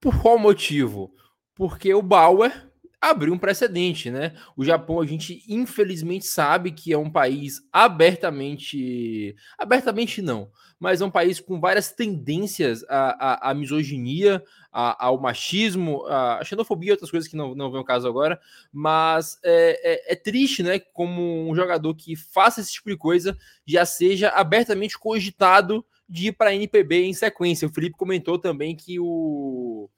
Por 0.00 0.20
qual 0.20 0.38
motivo? 0.38 1.14
Porque 1.54 1.92
o 1.92 2.00
Bauer 2.00 2.71
abriu 3.02 3.34
um 3.34 3.38
precedente, 3.38 4.12
né? 4.12 4.32
O 4.56 4.64
Japão, 4.64 5.00
a 5.00 5.06
gente 5.06 5.42
infelizmente 5.48 6.24
sabe 6.24 6.70
que 6.70 6.92
é 6.92 6.96
um 6.96 7.10
país 7.10 7.60
abertamente. 7.72 9.34
Abertamente 9.58 10.22
não, 10.22 10.48
mas 10.78 11.00
é 11.00 11.04
um 11.04 11.10
país 11.10 11.40
com 11.40 11.58
várias 11.58 11.90
tendências 11.90 12.84
à, 12.88 13.48
à, 13.48 13.50
à 13.50 13.54
misoginia, 13.54 14.40
à, 14.70 15.06
ao 15.06 15.20
machismo, 15.20 16.06
à 16.06 16.44
xenofobia 16.44 16.90
e 16.90 16.92
outras 16.92 17.10
coisas 17.10 17.28
que 17.28 17.36
não, 17.36 17.56
não 17.56 17.72
vem 17.72 17.78
ao 17.78 17.84
caso 17.84 18.06
agora. 18.06 18.40
Mas 18.72 19.36
é, 19.42 20.10
é, 20.10 20.12
é 20.12 20.14
triste, 20.14 20.62
né? 20.62 20.78
Como 20.78 21.50
um 21.50 21.56
jogador 21.56 21.96
que 21.96 22.14
faça 22.14 22.60
esse 22.60 22.72
tipo 22.74 22.88
de 22.88 22.96
coisa 22.96 23.36
já 23.66 23.84
seja 23.84 24.28
abertamente 24.28 24.96
cogitado 24.96 25.84
de 26.08 26.28
ir 26.28 26.32
para 26.32 26.50
a 26.50 26.54
NPB 26.54 27.06
em 27.06 27.14
sequência. 27.14 27.66
O 27.66 27.72
Felipe 27.72 27.96
comentou 27.96 28.38
também 28.38 28.76
que 28.76 29.00
o 29.00 29.88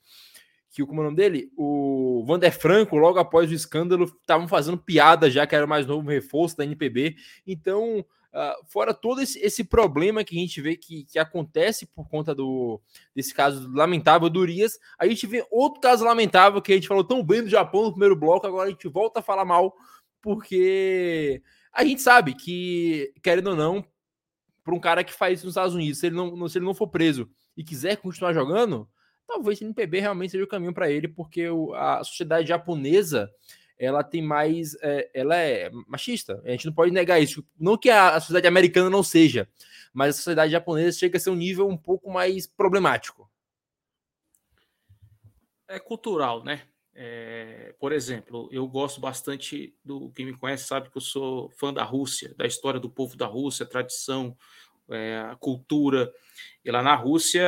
que 0.75 0.85
como 0.85 1.01
é 1.01 1.03
o 1.03 1.05
nome 1.05 1.17
dele? 1.17 1.53
O 1.57 2.25
Vander 2.27 2.53
Franco, 2.53 2.97
logo 2.97 3.21
após 3.21 3.49
o 3.49 3.55
escândalo, 3.55 4.07
estavam 4.07 4.49
fazendo 4.49 4.77
piada 4.77 5.31
já 5.31 5.47
que 5.47 5.55
era 5.55 5.65
o 5.65 5.69
mais 5.69 5.87
novo 5.87 6.11
reforço 6.11 6.57
da 6.57 6.65
NPB. 6.65 7.15
Então, 7.47 8.01
uh, 8.01 8.67
fora 8.67 8.93
todo 8.93 9.21
esse, 9.21 9.39
esse, 9.39 9.63
problema 9.63 10.25
que 10.25 10.37
a 10.37 10.41
gente 10.41 10.61
vê 10.61 10.77
que, 10.77 11.05
que 11.05 11.17
acontece 11.17 11.87
por 11.87 12.09
conta 12.09 12.35
do, 12.35 12.81
desse 13.15 13.33
caso 13.33 13.71
lamentável 13.73 14.29
do 14.29 14.41
Urias, 14.41 14.77
a 14.99 15.07
gente 15.07 15.29
vê 15.29 15.47
outro 15.49 15.81
caso 15.81 16.05
lamentável 16.05 16.61
que 16.61 16.73
a 16.73 16.75
gente 16.75 16.89
falou 16.89 17.05
tão 17.05 17.23
bem 17.23 17.45
do 17.45 17.49
Japão 17.49 17.85
no 17.85 17.93
primeiro 17.93 18.17
bloco, 18.17 18.45
agora 18.45 18.67
a 18.67 18.73
gente 18.73 18.89
volta 18.89 19.21
a 19.21 19.23
falar 19.23 19.45
mal, 19.45 19.77
porque 20.21 21.41
a 21.73 21.85
gente 21.85 22.03
sabe 22.03 22.35
que, 22.35 23.15
querendo 23.23 23.51
ou 23.51 23.57
não, 23.57 23.85
para 24.65 24.75
um 24.75 24.81
cara 24.81 25.05
que 25.05 25.13
faz 25.13 25.39
isso 25.39 25.47
nos 25.47 25.53
Estados 25.53 25.75
Unidos, 25.75 26.01
se 26.01 26.07
ele 26.07 26.17
não, 26.17 26.49
se 26.49 26.59
ele 26.59 26.65
não 26.65 26.75
for 26.75 26.89
preso 26.89 27.31
e 27.57 27.63
quiser 27.63 27.97
continuar 27.99 28.33
jogando, 28.33 28.89
talvez 29.27 29.61
o 29.61 29.65
NPB 29.65 30.01
realmente 30.01 30.33
seja 30.33 30.45
o 30.45 30.49
caminho 30.49 30.75
para 30.75 30.91
ele, 30.91 31.09
porque 31.09 31.47
a 31.75 32.03
sociedade 32.05 32.49
japonesa 32.49 33.31
ela 33.79 34.03
tem 34.05 34.23
mais. 34.23 34.77
É, 34.81 35.11
ela 35.15 35.37
é 35.37 35.71
machista. 35.87 36.41
A 36.45 36.51
gente 36.51 36.67
não 36.67 36.73
pode 36.73 36.93
negar 36.93 37.21
isso. 37.21 37.45
Não 37.59 37.77
que 37.77 37.91
a, 37.91 38.15
a, 38.15 38.21
sociedade 38.21 38.47
americana 38.47 38.89
não 38.89 39.03
seja, 39.03 39.49
mas 39.93 40.11
a 40.11 40.19
sociedade 40.19 40.53
japonesa 40.53 40.99
chega 40.99 41.17
a 41.17 41.21
ser 41.21 41.31
um 41.31 41.37
nível 41.37 41.69
um 41.69 41.77
pouco 41.77 42.11
mais 42.11 42.47
problemático. 42.47 43.31
É 45.67 45.79
cultural, 45.79 46.45
né? 46.45 46.63
É, 46.97 47.75
por 47.81 47.91
exemplo, 47.91 48.49
eu 48.53 48.69
gosto 48.69 49.01
bastante 49.01 49.77
do 49.85 50.11
quem 50.11 50.27
me 50.27 50.37
conhece 50.37 50.65
sabe 50.65 50.91
que 50.91 50.97
eu 50.97 51.03
sou 51.03 51.51
fã 51.51 51.73
da 51.73 51.83
Rússia, 51.83 52.33
da 52.37 52.47
história 52.47 52.79
do 52.79 52.89
povo 52.89 53.17
da 53.17 53.27
Rússia, 53.27 53.67
tradição, 53.67 54.37
é, 54.91 55.19
a 55.31 55.37
cultura. 55.37 56.13
E 56.65 56.71
lá 56.71 56.83
na 56.83 56.95
Rússia, 56.95 57.47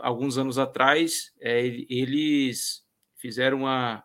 alguns 0.00 0.38
anos 0.38 0.58
atrás, 0.58 1.32
é, 1.40 1.66
eles 1.88 2.84
fizeram 3.16 3.58
uma, 3.58 4.04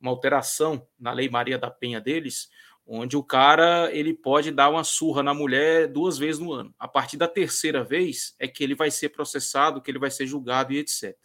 uma 0.00 0.10
alteração 0.10 0.86
na 0.98 1.12
Lei 1.12 1.28
Maria 1.28 1.58
da 1.58 1.70
Penha 1.70 2.00
deles, 2.00 2.50
onde 2.86 3.16
o 3.16 3.22
cara 3.22 3.90
ele 3.92 4.12
pode 4.12 4.50
dar 4.50 4.68
uma 4.68 4.84
surra 4.84 5.22
na 5.22 5.32
mulher 5.32 5.88
duas 5.88 6.18
vezes 6.18 6.40
no 6.40 6.52
ano. 6.52 6.74
A 6.78 6.88
partir 6.88 7.16
da 7.16 7.28
terceira 7.28 7.84
vez 7.84 8.34
é 8.38 8.48
que 8.48 8.62
ele 8.62 8.74
vai 8.74 8.90
ser 8.90 9.10
processado, 9.10 9.80
que 9.80 9.90
ele 9.90 9.98
vai 9.98 10.10
ser 10.10 10.26
julgado 10.26 10.72
e 10.72 10.78
etc. 10.78 11.16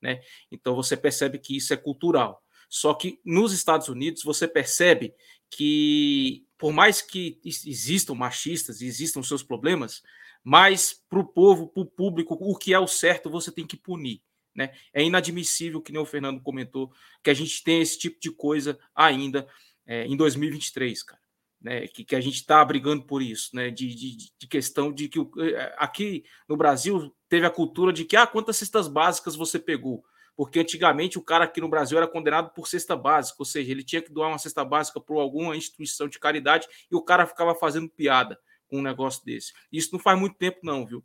Né? 0.00 0.20
Então 0.50 0.74
você 0.74 0.96
percebe 0.96 1.38
que 1.38 1.56
isso 1.56 1.72
é 1.72 1.76
cultural. 1.76 2.42
Só 2.68 2.94
que 2.94 3.20
nos 3.24 3.52
Estados 3.52 3.88
Unidos 3.88 4.22
você 4.24 4.48
percebe 4.48 5.14
que, 5.50 6.46
por 6.56 6.72
mais 6.72 7.02
que 7.02 7.38
existam 7.44 8.14
machistas 8.14 8.80
e 8.80 8.86
existam 8.86 9.22
seus 9.22 9.42
problemas, 9.42 10.02
Mas 10.44 11.00
para 11.08 11.20
o 11.20 11.24
povo, 11.24 11.68
para 11.68 11.82
o 11.82 11.86
público, 11.86 12.36
o 12.40 12.56
que 12.56 12.74
é 12.74 12.78
o 12.78 12.86
certo, 12.86 13.30
você 13.30 13.52
tem 13.52 13.66
que 13.66 13.76
punir. 13.76 14.22
Né? 14.54 14.72
É 14.92 15.02
inadmissível, 15.02 15.80
que 15.80 15.92
nem 15.92 16.00
o 16.00 16.06
Fernando 16.06 16.40
comentou, 16.40 16.92
que 17.22 17.30
a 17.30 17.34
gente 17.34 17.62
tenha 17.62 17.82
esse 17.82 17.98
tipo 17.98 18.20
de 18.20 18.30
coisa 18.30 18.78
ainda 18.94 19.46
é, 19.86 20.04
em 20.06 20.16
2023, 20.16 21.02
cara. 21.02 21.22
Né, 21.60 21.86
que, 21.86 22.04
que 22.04 22.16
a 22.16 22.20
gente 22.20 22.34
está 22.34 22.64
brigando 22.64 23.04
por 23.04 23.22
isso, 23.22 23.54
né, 23.54 23.70
de, 23.70 23.94
de, 23.94 24.16
de, 24.36 24.46
questão 24.48 24.92
de 24.92 25.08
que 25.08 25.20
é, 25.20 25.72
aqui 25.78 26.24
no 26.48 26.56
Brasil 26.56 27.14
teve 27.28 27.46
a 27.46 27.50
cultura 27.50 27.92
de 27.92 28.04
que 28.04 28.16
ah, 28.16 28.26
quantas 28.26 28.56
cestas 28.56 28.88
básicas 28.88 29.36
você 29.36 29.60
pegou? 29.60 30.04
Porque 30.34 30.58
antigamente 30.58 31.18
o 31.18 31.22
cara 31.22 31.44
aqui 31.44 31.60
no 31.60 31.68
Brasil 31.68 31.96
era 31.96 32.08
condenado 32.08 32.50
por 32.52 32.66
cesta 32.66 32.96
básica, 32.96 33.36
ou 33.38 33.44
seja, 33.44 33.70
ele 33.70 33.84
tinha 33.84 34.02
que 34.02 34.10
doar 34.10 34.30
uma 34.30 34.38
cesta 34.38 34.64
básica 34.64 35.00
para 35.00 35.14
alguma 35.20 35.56
instituição 35.56 36.08
de 36.08 36.18
caridade 36.18 36.66
e 36.90 36.96
o 36.96 37.00
cara 37.00 37.28
ficava 37.28 37.54
fazendo 37.54 37.88
piada 37.88 38.36
com 38.72 38.78
um 38.78 38.82
negócio 38.82 39.22
desse. 39.22 39.52
Isso 39.70 39.90
não 39.92 39.98
faz 39.98 40.18
muito 40.18 40.34
tempo, 40.38 40.60
não, 40.62 40.86
viu? 40.86 41.04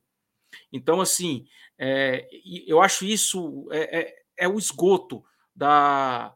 Então, 0.71 1.01
assim, 1.01 1.45
é, 1.77 2.25
eu 2.65 2.81
acho 2.81 3.03
isso 3.03 3.67
é, 3.71 3.99
é, 3.99 4.15
é 4.37 4.47
o 4.47 4.57
esgoto 4.57 5.21
da, 5.53 6.33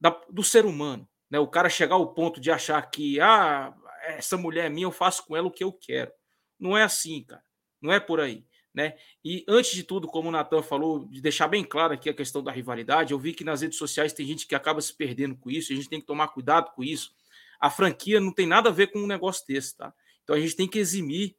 da, 0.00 0.10
do 0.30 0.44
ser 0.44 0.64
humano. 0.64 1.06
Né? 1.28 1.40
O 1.40 1.48
cara 1.48 1.68
chegar 1.68 1.96
ao 1.96 2.14
ponto 2.14 2.40
de 2.40 2.48
achar 2.48 2.80
que 2.88 3.20
ah, 3.20 3.74
essa 4.04 4.36
mulher 4.36 4.66
é 4.66 4.68
minha, 4.68 4.86
eu 4.86 4.92
faço 4.92 5.26
com 5.26 5.36
ela 5.36 5.48
o 5.48 5.50
que 5.50 5.64
eu 5.64 5.72
quero. 5.72 6.12
Não 6.60 6.78
é 6.78 6.84
assim, 6.84 7.24
cara. 7.24 7.42
Não 7.82 7.92
é 7.92 7.98
por 7.98 8.20
aí. 8.20 8.46
Né? 8.72 8.94
E 9.24 9.44
antes 9.48 9.72
de 9.72 9.82
tudo, 9.82 10.06
como 10.06 10.28
o 10.28 10.32
Natan 10.32 10.62
falou, 10.62 11.08
de 11.08 11.20
deixar 11.20 11.48
bem 11.48 11.64
claro 11.64 11.92
aqui 11.92 12.08
a 12.08 12.14
questão 12.14 12.40
da 12.40 12.52
rivalidade, 12.52 13.12
eu 13.12 13.18
vi 13.18 13.34
que 13.34 13.42
nas 13.42 13.62
redes 13.62 13.78
sociais 13.78 14.12
tem 14.12 14.24
gente 14.24 14.46
que 14.46 14.54
acaba 14.54 14.80
se 14.80 14.94
perdendo 14.94 15.34
com 15.34 15.50
isso, 15.50 15.72
a 15.72 15.76
gente 15.76 15.88
tem 15.88 16.00
que 16.00 16.06
tomar 16.06 16.28
cuidado 16.28 16.70
com 16.72 16.84
isso. 16.84 17.10
A 17.58 17.68
franquia 17.68 18.20
não 18.20 18.32
tem 18.32 18.46
nada 18.46 18.68
a 18.68 18.72
ver 18.72 18.88
com 18.88 19.00
um 19.00 19.06
negócio 19.08 19.44
desse, 19.48 19.76
tá? 19.76 19.92
Então 20.26 20.34
a 20.34 20.40
gente 20.40 20.56
tem 20.56 20.66
que 20.66 20.80
eximir 20.80 21.36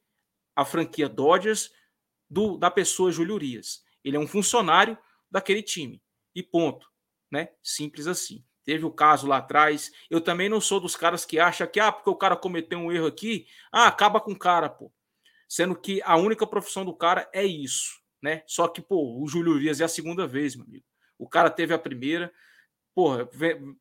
a 0.56 0.64
franquia 0.64 1.10
Dodgers 1.10 1.70
do, 2.30 2.58
da 2.58 2.72
pessoa 2.72 3.12
Júlio 3.12 3.36
Urias. 3.36 3.84
Ele 4.02 4.16
é 4.16 4.20
um 4.20 4.26
funcionário 4.26 4.98
daquele 5.30 5.62
time. 5.62 6.02
E 6.34 6.42
ponto. 6.42 6.90
Né? 7.30 7.50
Simples 7.62 8.08
assim. 8.08 8.46
Teve 8.64 8.86
o 8.86 8.92
caso 8.92 9.28
lá 9.28 9.38
atrás. 9.38 9.92
Eu 10.10 10.22
também 10.22 10.48
não 10.48 10.62
sou 10.62 10.80
dos 10.80 10.96
caras 10.96 11.26
que 11.26 11.38
acham 11.38 11.68
que, 11.68 11.82
ah, 11.82 11.92
porque 11.92 12.10
o 12.10 12.16
cara 12.16 12.38
cometeu 12.38 12.80
um 12.80 12.90
erro 12.90 13.08
aqui, 13.08 13.46
ah, 13.74 13.88
acaba 13.88 14.22
com 14.22 14.32
o 14.32 14.40
cara, 14.40 14.70
pô. 14.70 14.90
Sendo 15.50 15.76
que 15.76 16.02
a 16.04 16.16
única 16.16 16.48
profissão 16.48 16.86
do 16.86 16.96
cara 16.96 17.30
é 17.34 17.46
isso, 17.46 18.02
né? 18.22 18.44
Só 18.48 18.70
que, 18.70 18.82
pô, 18.82 19.22
o 19.22 19.28
Júlio 19.28 19.54
Urias 19.54 19.82
é 19.82 19.84
a 19.84 19.90
segunda 19.90 20.26
vez, 20.26 20.56
meu 20.56 20.66
amigo. 20.66 20.86
O 21.18 21.28
cara 21.28 21.50
teve 21.50 21.74
a 21.74 21.80
primeira, 21.80 22.32
porra, 22.98 23.30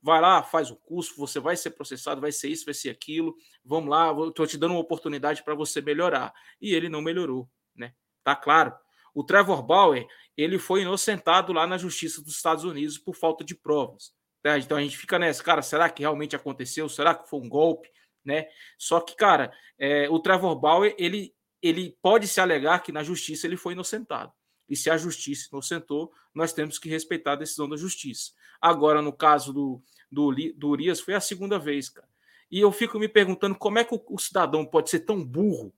vai 0.02 0.20
lá, 0.20 0.42
faz 0.42 0.70
o 0.70 0.76
curso, 0.76 1.16
você 1.16 1.40
vai 1.40 1.56
ser 1.56 1.70
processado, 1.70 2.20
vai 2.20 2.30
ser 2.30 2.50
isso, 2.50 2.66
vai 2.66 2.74
ser 2.74 2.90
aquilo. 2.90 3.34
Vamos 3.64 3.88
lá, 3.88 4.14
estou 4.28 4.46
te 4.46 4.58
dando 4.58 4.72
uma 4.72 4.80
oportunidade 4.80 5.42
para 5.42 5.54
você 5.54 5.80
melhorar. 5.80 6.34
E 6.60 6.74
ele 6.74 6.90
não 6.90 7.00
melhorou, 7.00 7.48
né? 7.74 7.94
Tá 8.22 8.36
claro. 8.36 8.74
O 9.14 9.24
Trevor 9.24 9.62
Bauer, 9.62 10.06
ele 10.36 10.58
foi 10.58 10.82
inocentado 10.82 11.50
lá 11.54 11.66
na 11.66 11.78
justiça 11.78 12.20
dos 12.20 12.36
Estados 12.36 12.62
Unidos 12.62 12.98
por 12.98 13.14
falta 13.14 13.42
de 13.42 13.54
provas. 13.54 14.12
Tá? 14.42 14.58
Então 14.58 14.76
a 14.76 14.82
gente 14.82 14.98
fica 14.98 15.18
nessa, 15.18 15.42
cara, 15.42 15.62
será 15.62 15.88
que 15.88 16.02
realmente 16.02 16.36
aconteceu? 16.36 16.86
Será 16.86 17.14
que 17.14 17.26
foi 17.26 17.40
um 17.40 17.48
golpe? 17.48 17.88
Né? 18.22 18.46
Só 18.76 19.00
que, 19.00 19.16
cara, 19.16 19.50
é, 19.78 20.10
o 20.10 20.18
Trevor 20.18 20.54
Bauer, 20.56 20.94
ele, 20.98 21.34
ele 21.62 21.96
pode 22.02 22.28
se 22.28 22.38
alegar 22.38 22.80
que 22.80 22.92
na 22.92 23.02
justiça 23.02 23.46
ele 23.46 23.56
foi 23.56 23.72
inocentado. 23.72 24.30
E 24.68 24.76
se 24.76 24.90
a 24.90 24.98
justiça 24.98 25.48
inocentou, 25.50 26.12
nós 26.34 26.52
temos 26.52 26.78
que 26.78 26.90
respeitar 26.90 27.32
a 27.32 27.36
decisão 27.36 27.66
da 27.66 27.78
justiça. 27.78 28.32
Agora, 28.60 29.02
no 29.02 29.12
caso 29.12 29.52
do, 29.52 29.82
do, 30.10 30.34
do 30.54 30.68
Urias, 30.68 31.00
foi 31.00 31.14
a 31.14 31.20
segunda 31.20 31.58
vez, 31.58 31.88
cara. 31.88 32.08
E 32.50 32.60
eu 32.60 32.70
fico 32.70 32.98
me 32.98 33.08
perguntando 33.08 33.54
como 33.56 33.78
é 33.78 33.84
que 33.84 33.94
o, 33.94 34.02
o 34.08 34.18
cidadão 34.18 34.64
pode 34.64 34.90
ser 34.90 35.00
tão 35.00 35.24
burro 35.24 35.74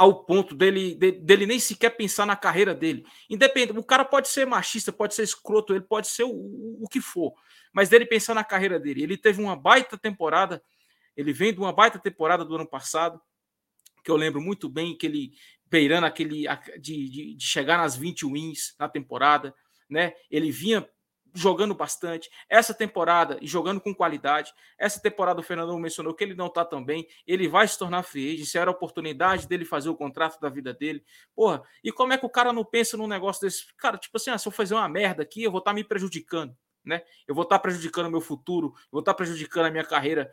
ao 0.00 0.24
ponto 0.24 0.54
dele, 0.54 0.94
dele 0.94 1.44
nem 1.44 1.60
sequer 1.60 1.90
pensar 1.90 2.24
na 2.24 2.34
carreira 2.34 2.74
dele. 2.74 3.04
Independente, 3.28 3.78
o 3.78 3.84
cara 3.84 4.02
pode 4.02 4.28
ser 4.28 4.46
machista, 4.46 4.90
pode 4.90 5.14
ser 5.14 5.24
escroto, 5.24 5.74
ele 5.74 5.84
pode 5.84 6.06
ser 6.06 6.22
o, 6.22 6.30
o, 6.30 6.84
o 6.84 6.88
que 6.88 7.02
for, 7.02 7.34
mas 7.70 7.90
dele 7.90 8.06
pensar 8.06 8.32
na 8.34 8.42
carreira 8.42 8.80
dele. 8.80 9.02
Ele 9.02 9.18
teve 9.18 9.42
uma 9.42 9.54
baita 9.54 9.98
temporada, 9.98 10.62
ele 11.14 11.34
vem 11.34 11.52
de 11.52 11.60
uma 11.60 11.70
baita 11.70 11.98
temporada 11.98 12.46
do 12.46 12.54
ano 12.54 12.66
passado, 12.66 13.20
que 14.02 14.10
eu 14.10 14.16
lembro 14.16 14.40
muito 14.40 14.70
bem 14.70 14.96
que 14.96 15.04
ele 15.04 15.32
beirando 15.66 16.06
aquele 16.06 16.46
de, 16.80 17.08
de, 17.10 17.34
de 17.34 17.44
chegar 17.44 17.76
nas 17.76 17.94
20 17.94 18.24
wins 18.24 18.74
na 18.78 18.88
temporada, 18.88 19.54
né? 19.86 20.14
Ele 20.30 20.50
vinha 20.50 20.88
jogando 21.34 21.74
bastante. 21.74 22.30
Essa 22.48 22.74
temporada 22.74 23.38
e 23.40 23.46
jogando 23.46 23.80
com 23.80 23.94
qualidade. 23.94 24.52
Essa 24.78 25.00
temporada 25.00 25.40
o 25.40 25.42
Fernando 25.42 25.76
mencionou 25.78 26.14
que 26.14 26.24
ele 26.24 26.34
não 26.34 26.48
tá 26.48 26.64
tão 26.64 26.84
bem. 26.84 27.06
Ele 27.26 27.48
vai 27.48 27.66
se 27.66 27.78
tornar 27.78 28.02
free 28.02 28.34
agent. 28.34 28.46
Se 28.46 28.58
era 28.58 28.70
a 28.70 28.72
oportunidade 28.72 29.46
dele 29.46 29.64
fazer 29.64 29.88
o 29.88 29.96
contrato 29.96 30.40
da 30.40 30.48
vida 30.48 30.72
dele. 30.72 31.04
Porra, 31.34 31.62
e 31.82 31.92
como 31.92 32.12
é 32.12 32.18
que 32.18 32.26
o 32.26 32.30
cara 32.30 32.52
não 32.52 32.64
pensa 32.64 32.96
num 32.96 33.06
negócio 33.06 33.42
desse? 33.42 33.64
Cara, 33.76 33.96
tipo 33.96 34.16
assim, 34.16 34.30
ah, 34.30 34.38
se 34.38 34.46
eu 34.46 34.52
fazer 34.52 34.74
uma 34.74 34.88
merda 34.88 35.22
aqui, 35.22 35.42
eu 35.42 35.50
vou 35.50 35.58
estar 35.58 35.70
tá 35.70 35.74
me 35.74 35.84
prejudicando, 35.84 36.56
né? 36.84 37.02
Eu 37.26 37.34
vou 37.34 37.44
estar 37.44 37.56
tá 37.56 37.62
prejudicando 37.62 38.06
o 38.06 38.10
meu 38.10 38.20
futuro, 38.20 38.68
eu 38.68 38.88
vou 38.92 39.00
estar 39.00 39.12
tá 39.12 39.16
prejudicando 39.16 39.66
a 39.66 39.70
minha 39.70 39.84
carreira. 39.84 40.32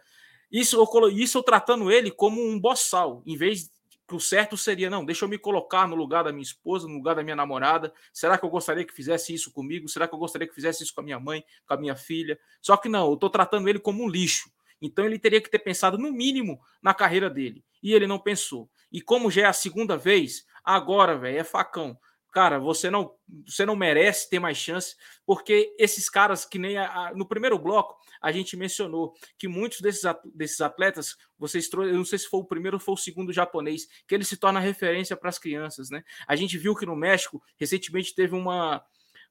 Isso 0.51 0.77
eu, 0.77 1.09
isso 1.09 1.37
eu 1.37 1.43
tratando 1.43 1.91
ele 1.91 2.09
como 2.09 2.41
um 2.41 2.59
boçal, 2.59 3.21
em 3.25 3.35
vez 3.35 3.69
que 4.07 4.15
o 4.15 4.19
certo 4.19 4.55
seria, 4.55 4.89
não, 4.89 5.03
deixa 5.03 5.25
eu 5.25 5.29
me 5.29 5.37
colocar 5.37 5.87
no 5.87 5.95
lugar 5.95 6.23
da 6.23 6.31
minha 6.31 6.43
esposa, 6.43 6.87
no 6.87 6.93
lugar 6.93 7.15
da 7.15 7.23
minha 7.23 7.35
namorada. 7.35 7.93
Será 8.13 8.37
que 8.37 8.45
eu 8.45 8.49
gostaria 8.49 8.85
que 8.85 8.93
fizesse 8.93 9.33
isso 9.33 9.51
comigo? 9.51 9.89
Será 9.89 10.07
que 10.07 10.15
eu 10.15 10.19
gostaria 10.19 10.47
que 10.47 10.55
fizesse 10.55 10.83
isso 10.83 10.95
com 10.95 11.01
a 11.01 11.03
minha 11.03 11.19
mãe, 11.19 11.43
com 11.67 11.73
a 11.73 11.77
minha 11.77 11.95
filha? 11.95 12.39
Só 12.61 12.77
que 12.77 12.87
não, 12.87 13.07
eu 13.07 13.15
estou 13.15 13.29
tratando 13.29 13.67
ele 13.67 13.79
como 13.79 14.03
um 14.03 14.07
lixo. 14.07 14.49
Então 14.81 15.03
ele 15.05 15.19
teria 15.19 15.41
que 15.41 15.49
ter 15.49 15.59
pensado 15.59 15.97
no 15.97 16.11
mínimo 16.11 16.59
na 16.81 16.93
carreira 16.93 17.29
dele. 17.29 17.65
E 17.83 17.93
ele 17.93 18.07
não 18.07 18.17
pensou. 18.17 18.69
E 18.91 19.01
como 19.01 19.29
já 19.29 19.41
é 19.41 19.45
a 19.45 19.53
segunda 19.53 19.97
vez, 19.97 20.45
agora, 20.63 21.17
velho, 21.17 21.39
é 21.39 21.43
facão 21.43 21.97
cara, 22.37 22.59
você 22.59 22.91
não, 22.91 23.15
você 23.47 23.65
não 23.65 23.75
merece 23.75 24.29
ter 24.29 24.37
mais 24.37 24.59
chance, 24.59 24.95
porque 25.25 25.75
esses 25.79 26.07
caras 26.07 26.45
que 26.45 26.59
nem 26.59 26.77
a, 26.77 26.85
a, 26.85 27.13
no 27.15 27.27
primeiro 27.27 27.57
bloco 27.57 27.97
a 28.21 28.31
gente 28.31 28.55
mencionou 28.55 29.15
que 29.39 29.47
muitos 29.47 29.81
desses, 29.81 30.03
desses 30.35 30.61
atletas, 30.61 31.17
vocês 31.39 31.67
eu 31.73 31.95
não 31.95 32.05
sei 32.05 32.19
se 32.19 32.27
foi 32.27 32.39
o 32.39 32.45
primeiro 32.45 32.77
ou 32.77 32.79
foi 32.79 32.93
o 32.93 32.97
segundo 32.97 33.33
japonês, 33.33 33.87
que 34.07 34.13
ele 34.13 34.23
se 34.23 34.37
torna 34.37 34.59
referência 34.59 35.17
para 35.17 35.29
as 35.29 35.39
crianças, 35.39 35.89
né? 35.89 36.03
A 36.27 36.35
gente 36.35 36.59
viu 36.59 36.75
que 36.75 36.85
no 36.85 36.95
México 36.95 37.41
recentemente 37.59 38.13
teve 38.13 38.35
uma, 38.35 38.85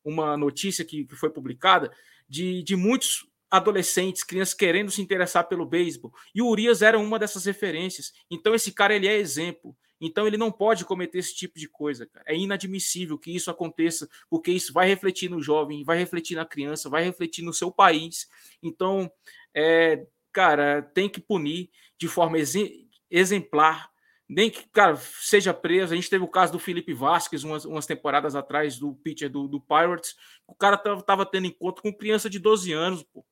uma 0.05 0.37
notícia 0.37 0.85
que, 0.85 1.05
que 1.05 1.15
foi 1.15 1.31
publicada 1.31 1.93
de, 2.29 2.65
de 2.65 2.75
muitos 2.75 3.25
adolescentes, 3.49 4.25
crianças 4.25 4.55
querendo 4.55 4.91
se 4.91 5.01
interessar 5.01 5.47
pelo 5.47 5.65
beisebol. 5.65 6.13
E 6.35 6.43
o 6.43 6.49
Urias 6.49 6.83
era 6.83 6.99
uma 6.99 7.21
dessas 7.21 7.45
referências. 7.45 8.13
Então 8.29 8.53
esse 8.53 8.73
cara 8.73 8.97
ele 8.97 9.07
é 9.07 9.17
exemplo. 9.17 9.77
Então 10.01 10.27
ele 10.27 10.37
não 10.37 10.53
pode 10.53 10.85
cometer 10.85 11.19
esse 11.19 11.35
tipo 11.35 11.59
de 11.59 11.69
coisa, 11.69 12.07
cara. 12.07 12.25
É 12.29 12.37
inadmissível 12.37 13.19
que 13.19 13.35
isso 13.35 13.51
aconteça, 13.51 14.09
porque 14.29 14.51
isso 14.51 14.73
vai 14.73 14.87
refletir 14.87 15.31
no 15.31 15.41
jovem, 15.41 15.85
vai 15.85 15.99
refletir 15.99 16.37
na 16.37 16.45
criança, 16.45 16.91
vai 16.91 17.03
refletir 17.03 17.43
no 17.43 17.53
seu 17.53 17.71
país. 17.71 18.29
Então, 18.63 19.11
é, 19.55 20.07
cara, 20.33 20.83
tem 20.83 21.09
que 21.09 21.21
punir 21.21 21.71
de 21.99 22.09
forma 22.09 22.37
exemplar. 23.11 23.91
Nem 24.29 24.51
que, 24.51 24.69
cara, 24.69 24.97
seja 24.97 25.55
preso. 25.55 25.93
A 25.93 25.97
gente 25.97 26.11
teve 26.11 26.25
o 26.25 26.29
caso 26.29 26.53
do 26.53 26.59
Felipe 26.59 26.93
Vasquez 26.93 27.45
umas, 27.45 27.65
umas 27.65 27.87
temporadas 27.87 28.35
atrás, 28.35 28.77
do 28.77 28.95
pitcher 28.97 29.31
do, 29.31 29.47
do 29.47 29.61
Pirates. 29.61 30.17
O 30.47 30.55
cara 30.55 30.77
tava, 30.77 31.03
tava 31.03 31.25
tendo 31.25 31.47
encontro 31.47 31.83
com 31.83 31.93
criança 31.93 32.29
de 32.29 32.39
12 32.39 32.73
anos, 32.73 33.03
pô. 33.05 33.25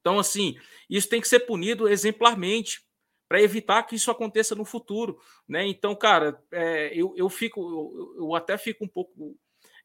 Então, 0.00 0.18
assim, 0.18 0.56
isso 0.88 1.08
tem 1.08 1.20
que 1.20 1.28
ser 1.28 1.40
punido 1.40 1.88
exemplarmente 1.88 2.87
para 3.28 3.42
evitar 3.42 3.82
que 3.82 3.94
isso 3.94 4.10
aconteça 4.10 4.54
no 4.54 4.64
futuro, 4.64 5.20
né? 5.46 5.66
Então, 5.66 5.94
cara, 5.94 6.42
é, 6.50 6.90
eu, 6.94 7.12
eu 7.16 7.28
fico, 7.28 7.60
eu, 7.60 8.24
eu, 8.24 8.34
até 8.34 8.56
fico 8.56 8.84
um 8.84 8.88
pouco 8.88 9.36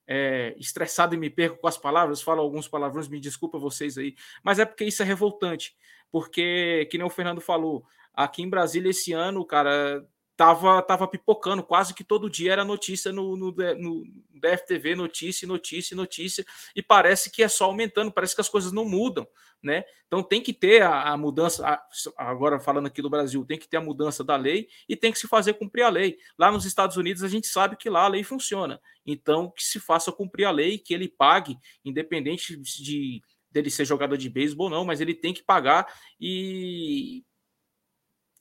é, 0.08 0.56
estressado 0.58 1.14
e 1.14 1.18
me 1.18 1.30
perco 1.30 1.58
com 1.58 1.68
as 1.68 1.78
palavras, 1.78 2.22
falo 2.22 2.42
alguns 2.42 2.68
palavrões, 2.68 3.08
me 3.08 3.20
desculpa 3.20 3.60
vocês 3.60 3.98
aí, 3.98 4.16
mas 4.44 4.60
é 4.60 4.66
porque 4.66 4.86
isso 4.86 5.02
é 5.04 5.06
revoltante, 5.06 5.76
porque, 6.12 6.88
que 6.90 6.98
nem 6.98 7.06
o 7.06 7.10
Fernando 7.10 7.42
falou, 7.42 7.86
aqui 8.14 8.42
em 8.42 8.50
Brasília 8.50 8.92
esse 8.92 9.12
ano, 9.12 9.46
cara, 9.46 10.06
tava, 10.36 10.82
tava 10.82 11.08
pipocando, 11.08 11.64
quase 11.64 11.94
que 11.94 12.04
todo 12.04 12.30
dia 12.30 12.52
era 12.52 12.66
notícia 12.66 13.12
no, 13.12 13.38
no, 13.38 13.52
no 13.52 14.04
DFTV, 14.34 14.96
notícia, 14.96 15.48
notícia, 15.48 15.96
notícia, 15.96 16.46
e 16.76 16.82
parece 16.82 17.30
que 17.30 17.44
é 17.44 17.48
só 17.48 17.66
aumentando, 17.66 18.12
parece 18.12 18.36
que 18.36 18.42
as 18.42 18.50
coisas 18.50 18.72
não 18.72 18.86
mudam, 18.86 19.28
né? 19.62 19.84
Então 20.08 20.24
tem 20.24 20.42
que 20.42 20.54
ter 20.54 20.82
a, 20.82 21.14
a 21.14 21.18
mudança, 21.18 21.66
a, 21.66 21.82
agora 22.18 22.60
falando 22.60 22.88
aqui 22.88 23.02
do 23.02 23.10
Brasil, 23.10 23.46
tem 23.46 23.58
que 23.58 23.68
ter 23.68 23.78
a 23.78 23.82
mudança 23.82 24.24
da 24.24 24.36
lei 24.36 24.68
e 24.90 24.96
tem 24.96 25.12
que 25.12 25.20
se 25.20 25.28
fazer 25.28 25.54
cumprir 25.54 25.84
a 25.84 25.90
lei. 25.90 26.18
Lá 26.38 26.52
nos 26.52 26.66
Estados 26.66 26.98
Unidos 26.98 27.24
a 27.24 27.28
gente 27.28 27.48
sabe 27.48 27.78
que 27.78 27.90
lá 27.90 28.06
a 28.06 28.10
lei 28.10 28.24
funciona, 28.24 28.82
então 29.06 29.52
que 29.52 29.64
se 29.64 29.80
faça 29.80 30.12
cumprir 30.12 30.46
a 30.46 30.52
lei, 30.52 30.78
que 30.78 30.94
ele 30.94 31.08
pague, 31.08 31.58
independente 31.86 32.58
de 32.58 33.22
dele 33.52 33.70
ser 33.70 33.86
jogador 33.86 34.18
de 34.18 34.30
beisebol 34.30 34.66
ou 34.66 34.72
não, 34.72 34.84
mas 34.84 35.00
ele 35.00 35.14
tem 35.14 35.32
que 35.32 35.44
pagar 35.44 35.86
e 36.20 37.24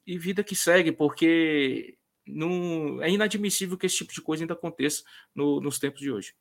e 0.07 0.19
vida 0.19 0.45
que 0.45 0.57
segue, 0.57 0.93
porque 0.93 1.97
não, 2.27 3.03
é 3.03 3.11
inadmissível 3.11 3.77
que 3.77 3.87
esse 3.87 3.99
tipo 3.99 4.13
de 4.13 4.21
coisa 4.21 4.43
ainda 4.43 4.55
aconteça 4.55 5.03
no, 5.35 5.61
nos 5.61 5.79
tempos 5.79 6.01
de 6.01 6.11
hoje. 6.11 6.35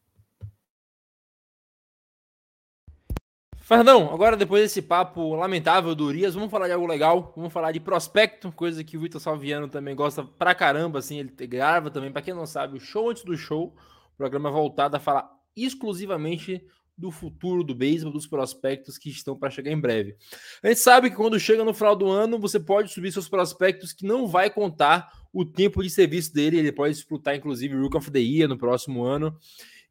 Fernandão, 3.72 4.14
agora 4.14 4.36
depois 4.36 4.64
desse 4.64 4.82
papo 4.82 5.34
lamentável 5.34 5.95
do 5.95 6.03
Urias, 6.03 6.34
vamos 6.34 6.51
falar 6.51 6.68
de 6.68 6.74
algo 6.74 6.86
legal, 6.86 7.32
vamos 7.38 7.53
falar 7.53 7.72
de 7.72 7.80
prospecto, 7.80 8.51
coisa 8.51 8.84
que 8.84 8.97
o 8.97 8.99
Vitor 8.99 9.22
Salviano 9.22 9.70
também 9.70 9.95
gosta 9.95 10.26
pra 10.26 10.53
caramba, 10.53 10.99
assim, 10.99 11.20
ele 11.20 11.30
grava 11.47 11.89
também, 11.89 12.12
para 12.12 12.22
quem 12.22 12.34
não 12.34 12.45
sabe, 12.45 12.76
o 12.76 12.82
show 12.82 13.09
antes 13.09 13.24
do 13.24 13.38
show, 13.38 13.74
programa 14.18 14.51
voltado 14.51 14.97
a 14.97 14.99
falar 14.99 15.32
exclusivamente 15.55 16.62
do 17.01 17.09
futuro 17.09 17.63
do 17.63 17.73
beisebol, 17.73 18.13
dos 18.13 18.27
prospectos 18.27 18.95
que 18.95 19.09
estão 19.09 19.35
para 19.35 19.49
chegar 19.49 19.71
em 19.71 19.79
breve. 19.79 20.15
A 20.61 20.67
gente 20.67 20.79
sabe 20.79 21.09
que 21.09 21.15
quando 21.15 21.39
chega 21.39 21.65
no 21.65 21.73
final 21.73 21.95
do 21.95 22.07
ano, 22.07 22.39
você 22.39 22.59
pode 22.59 22.93
subir 22.93 23.11
seus 23.11 23.27
prospectos 23.27 23.91
que 23.91 24.05
não 24.05 24.27
vai 24.27 24.51
contar 24.51 25.11
o 25.33 25.43
tempo 25.43 25.81
de 25.81 25.89
serviço 25.89 26.31
dele, 26.31 26.59
ele 26.59 26.71
pode 26.71 26.93
disputar 26.93 27.35
inclusive 27.35 27.75
o 27.75 27.81
Rook 27.81 27.97
of 27.97 28.11
the 28.11 28.19
Year 28.19 28.47
no 28.47 28.57
próximo 28.57 29.03
ano. 29.03 29.35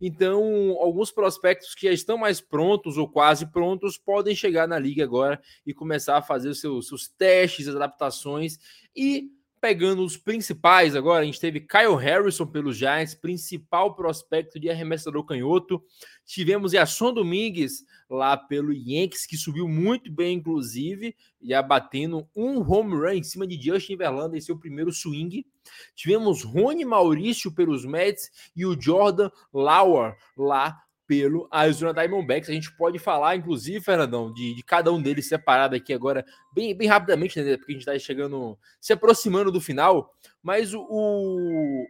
Então, 0.01 0.43
alguns 0.79 1.11
prospectos 1.11 1.75
que 1.75 1.87
já 1.87 1.93
estão 1.93 2.17
mais 2.17 2.41
prontos 2.41 2.97
ou 2.97 3.09
quase 3.09 3.45
prontos 3.51 3.99
podem 3.99 4.35
chegar 4.35 4.69
na 4.69 4.79
liga 4.79 5.03
agora 5.03 5.41
e 5.67 5.75
começar 5.75 6.17
a 6.17 6.23
fazer 6.23 6.49
os 6.49 6.61
seus, 6.61 6.89
seus 6.89 7.09
testes, 7.09 7.69
adaptações 7.69 8.57
e 8.97 9.29
pegando 9.61 10.05
os 10.05 10.17
principais 10.17 10.97
agora, 10.97 11.23
a 11.23 11.25
gente 11.25 11.39
teve 11.39 11.61
Kyle 11.61 11.95
Harrison 11.95 12.47
pelos 12.47 12.77
Giants, 12.77 13.15
principal 13.15 13.95
prospecto 13.95 14.59
de 14.59 14.71
arremessador 14.71 15.25
canhoto. 15.25 15.83
Tivemos 16.25 16.73
Yasson 16.73 17.13
Domingues 17.13 17.85
lá 18.09 18.37
pelo 18.37 18.73
Yankees, 18.73 19.27
que 19.27 19.37
subiu 19.37 19.69
muito 19.69 20.11
bem, 20.11 20.39
inclusive, 20.39 21.15
já 21.43 21.63
batendo 21.63 22.27
um 22.35 22.59
home 22.59 22.95
run 22.95 23.11
em 23.11 23.23
cima 23.23 23.47
de 23.47 23.61
Justin 23.61 23.97
Verlander 23.97 24.39
em 24.39 24.41
seu 24.41 24.59
primeiro 24.59 24.93
swing. 24.93 25.47
Tivemos 25.95 26.43
Rony 26.43 26.85
Maurício 26.85 27.53
pelos 27.53 27.85
Mets 27.85 28.31
e 28.57 28.65
o 28.65 28.81
Jordan 28.81 29.31
Lauer 29.53 30.17
lá 30.37 30.81
pelo 31.11 31.49
Arizona 31.51 31.93
Diamondbacks. 31.93 32.49
A 32.49 32.53
gente 32.53 32.71
pode 32.77 32.97
falar, 33.01 33.35
inclusive, 33.35 33.81
Fernandão, 33.81 34.33
de, 34.33 34.55
de 34.55 34.63
cada 34.63 34.93
um 34.93 35.03
deles 35.03 35.27
separado 35.27 35.75
aqui 35.75 35.93
agora, 35.93 36.25
bem, 36.55 36.73
bem 36.73 36.87
rapidamente, 36.87 37.43
né? 37.43 37.57
Porque 37.57 37.73
a 37.73 37.75
gente 37.75 37.81
está 37.81 37.99
chegando, 37.99 38.57
se 38.81 38.93
aproximando 38.93 39.51
do 39.51 39.61
final. 39.61 40.15
Mas 40.41 40.73
o, 40.73 40.87
o. 40.89 41.85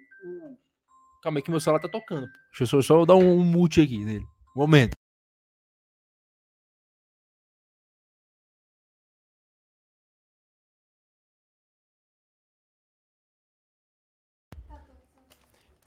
Calma 1.23 1.39
aí 1.39 1.43
que 1.43 1.51
meu 1.51 1.61
celular 1.61 1.83
tá 1.83 1.89
tocando. 1.89 2.27
Deixa 2.49 2.63
eu 2.63 2.67
só, 2.67 2.81
só 2.81 3.05
dar 3.05 3.17
um, 3.17 3.41
um 3.41 3.45
mute 3.45 3.83
aqui 3.83 4.03
nele. 4.03 4.25
Um 4.57 4.61
momento. 4.61 4.97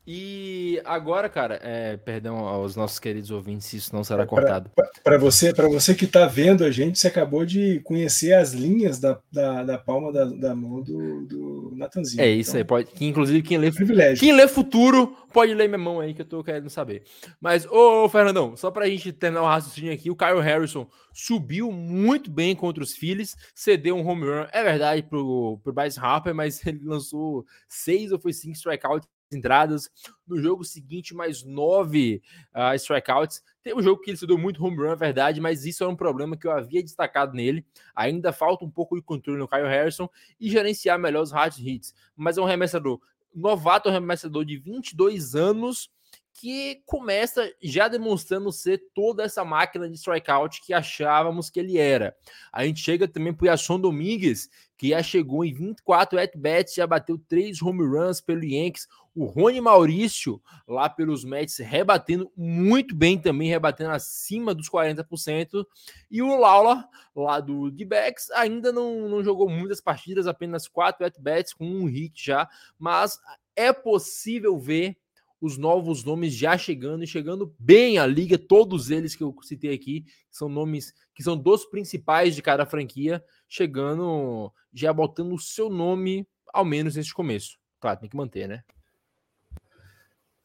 E 0.06 0.82
agora, 0.84 1.30
cara, 1.30 1.60
é, 1.64 1.96
perdão 1.96 2.40
aos 2.40 2.76
nossos 2.76 3.00
queridos 3.00 3.32
ouvintes 3.32 3.68
se 3.68 3.78
isso 3.78 3.96
não 3.96 4.04
será 4.04 4.26
cortado. 4.26 4.70
Para 5.02 5.18
você, 5.18 5.54
para 5.54 5.70
você 5.70 5.96
que 5.96 6.04
está 6.04 6.26
vendo 6.26 6.66
a 6.66 6.72
gente, 6.72 7.00
você 7.00 7.08
acabou 7.08 7.46
de 7.46 7.80
conhecer 7.86 8.34
as 8.34 8.52
linhas 8.52 9.00
da, 9.00 9.18
da, 9.32 9.64
da 9.64 9.78
palma 9.78 10.12
da, 10.12 10.26
da, 10.26 10.54
mão 10.54 10.82
do, 10.82 11.26
do 11.26 11.74
Natanzinho. 11.78 12.22
É 12.22 12.30
isso 12.30 12.52
então, 12.52 12.60
aí, 12.60 12.66
pode. 12.66 12.92
Que, 12.92 13.06
inclusive, 13.06 13.42
quem 13.42 13.58
lê, 13.58 13.72
privilégio. 13.72 14.20
quem 14.20 14.36
lê 14.36 14.46
futuro 14.46 15.16
pode 15.32 15.54
ler 15.54 15.70
minha 15.70 15.78
mão 15.78 16.02
aí, 16.02 16.14
que 16.14 16.22
eu 16.22 16.26
tô 16.26 16.44
querendo 16.44 16.70
saber. 16.70 17.04
Mas, 17.40 17.66
ô, 17.66 18.04
ô 18.04 18.10
Fernandão, 18.10 18.58
só 18.58 18.70
para 18.70 18.84
a 18.84 18.90
gente 18.90 19.12
terminar 19.14 19.44
o 19.44 19.48
raciocínio 19.48 19.94
aqui, 19.94 20.12
o 20.12 20.16
Kyle 20.18 20.42
Harrison 20.42 20.86
subiu 21.14 21.72
muito 21.72 22.30
bem 22.30 22.56
contra 22.56 22.84
os 22.84 22.94
Phillies, 22.94 23.38
cedeu 23.56 23.96
um 23.96 24.06
home 24.06 24.26
run, 24.26 24.46
é 24.52 24.64
verdade, 24.64 25.04
pro, 25.04 25.60
pro 25.64 25.72
Bryce 25.72 26.00
Harper, 26.00 26.36
mas 26.36 26.60
ele 26.68 26.82
lançou 26.84 27.46
seis 27.70 28.12
ou 28.12 28.20
foi 28.20 28.34
cinco 28.34 28.56
strikeouts 28.56 29.08
entradas. 29.34 29.90
No 30.28 30.42
jogo 30.42 30.64
seguinte, 30.64 31.14
mais 31.14 31.44
nove 31.44 32.22
uh, 32.54 32.76
strikeouts. 32.76 33.42
Tem 33.62 33.76
um 33.76 33.82
jogo 33.82 34.02
que 34.02 34.12
ele 34.12 34.18
se 34.18 34.28
deu 34.28 34.38
muito 34.38 34.64
home 34.64 34.78
run, 34.78 34.92
é 34.92 34.96
verdade, 34.96 35.40
mas 35.40 35.66
isso 35.66 35.84
era 35.84 35.92
um 35.92 35.96
problema 35.96 36.38
que 36.38 36.46
eu 36.46 36.52
havia 36.52 36.84
destacado 36.84 37.34
nele. 37.34 37.66
Ainda 37.96 38.34
falta 38.34 38.66
um 38.66 38.70
pouco 38.70 38.96
de 38.96 39.02
controle 39.02 39.40
no 39.40 39.48
Kyle 39.48 39.68
Harrison 39.68 40.10
e 40.40 40.50
gerenciar 40.50 41.00
melhor 41.00 41.24
os 41.24 41.32
hard 41.32 41.58
hits. 41.58 41.94
Mas 42.16 42.38
é 42.38 42.42
um 42.42 42.46
remessador 42.46 43.00
novato, 43.34 43.90
um 43.90 43.92
remessador 43.92 44.46
de 44.46 44.58
22 44.58 45.36
anos 45.36 45.90
que 46.34 46.82
começa 46.86 47.52
já 47.62 47.88
demonstrando 47.88 48.52
ser 48.52 48.82
toda 48.94 49.24
essa 49.24 49.46
máquina 49.46 49.88
de 49.88 49.96
strikeout 49.96 50.62
que 50.62 50.74
achávamos 50.74 51.50
que 51.50 51.60
ele 51.60 51.78
era. 51.78 52.16
A 52.52 52.66
gente 52.66 52.82
chega 52.82 53.08
também 53.08 53.34
para 53.34 53.46
o 53.46 53.48
Yasson 53.48 53.80
Domingues, 53.80 54.50
que 54.76 54.90
já 54.90 55.04
chegou 55.04 55.46
em 55.46 55.54
24 55.54 56.20
at-bats, 56.20 56.74
já 56.74 56.88
bateu 56.88 57.18
três 57.28 57.62
home 57.62 57.86
runs 57.86 58.20
pelo 58.20 58.44
Yankees. 58.44 58.88
O 59.16 59.26
Rony 59.26 59.62
Maurício, 59.62 60.42
lá 60.68 60.90
pelos 60.90 61.24
Mets, 61.24 61.58
rebatendo 61.58 62.32
muito 62.36 62.96
bem 62.96 63.20
também, 63.20 63.48
rebatendo 63.48 63.92
acima 63.92 64.56
dos 64.56 64.70
40%. 64.70 65.66
E 66.10 66.22
o 66.22 66.36
Laula, 66.36 66.88
lá 67.16 67.40
do 67.40 67.70
D-Backs, 67.70 68.32
ainda 68.32 68.72
não, 68.72 69.08
não 69.08 69.24
jogou 69.24 69.48
muitas 69.48 69.80
partidas, 69.80 70.26
apenas 70.26 70.68
quatro 70.68 71.06
at-bats, 71.06 71.54
com 71.54 71.66
um 71.66 71.86
hit 71.86 72.26
já. 72.26 72.50
Mas 72.80 73.20
é 73.56 73.72
possível 73.72 74.58
ver 74.58 74.98
os 75.44 75.58
novos 75.58 76.06
nomes 76.06 76.34
já 76.34 76.58
chegando 76.58 77.04
e 77.04 77.08
chegando 77.08 77.54
bem 77.60 77.98
à 77.98 78.08
liga, 78.08 78.38
todos 78.38 78.90
eles 78.90 79.14
que 79.14 79.22
eu 79.22 79.36
citei 79.42 79.74
aqui, 79.74 80.06
são 80.32 80.48
nomes 80.48 80.94
que 81.14 81.22
são 81.22 81.38
dos 81.38 81.66
principais 81.66 82.34
de 82.34 82.42
cada 82.42 82.66
franquia, 82.66 83.24
chegando, 83.48 84.52
já 84.74 84.94
botando 84.94 85.34
o 85.34 85.40
seu 85.40 85.70
nome, 85.70 86.26
ao 86.54 86.64
menos 86.64 86.96
nesse 86.96 87.14
começo. 87.14 87.58
Claro, 87.80 88.00
tem 88.00 88.10
que 88.10 88.16
manter, 88.16 88.48
né? 88.48 88.64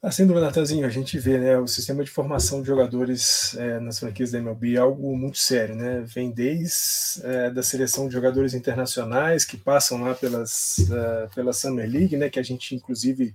Ah, 0.01 0.13
sem 0.13 0.29
dúvida, 0.29 0.47
Natanzinho, 0.47 0.87
a 0.87 0.91
gente 0.91 1.19
vê 1.19 1.39
né, 1.39 1.59
o 1.59 1.67
sistema 1.67 2.05
de 2.05 2.11
formação 2.11 2.61
de 2.63 2.69
jogadores 2.69 3.57
é, 3.57 3.81
nas 3.81 3.99
franquias 3.99 4.31
da 4.31 4.39
MLB 4.39 4.77
é 4.77 4.79
algo 4.79 5.17
muito 5.17 5.39
sério, 5.39 5.75
né? 5.75 6.03
Vem 6.03 6.31
desde 6.31 7.21
é, 7.25 7.51
da 7.51 7.65
seleção 7.65 8.07
de 8.07 8.15
jogadores 8.15 8.55
internacionais 8.55 9.45
que 9.45 9.57
passam 9.57 10.01
lá 10.01 10.15
pelas, 10.15 10.79
uh, 10.89 11.35
pela 11.35 11.53
Summer 11.53 11.91
League, 11.91 12.17
né? 12.17 12.31
Que 12.31 12.39
a 12.39 12.45
gente, 12.45 12.77
inclusive, 12.77 13.35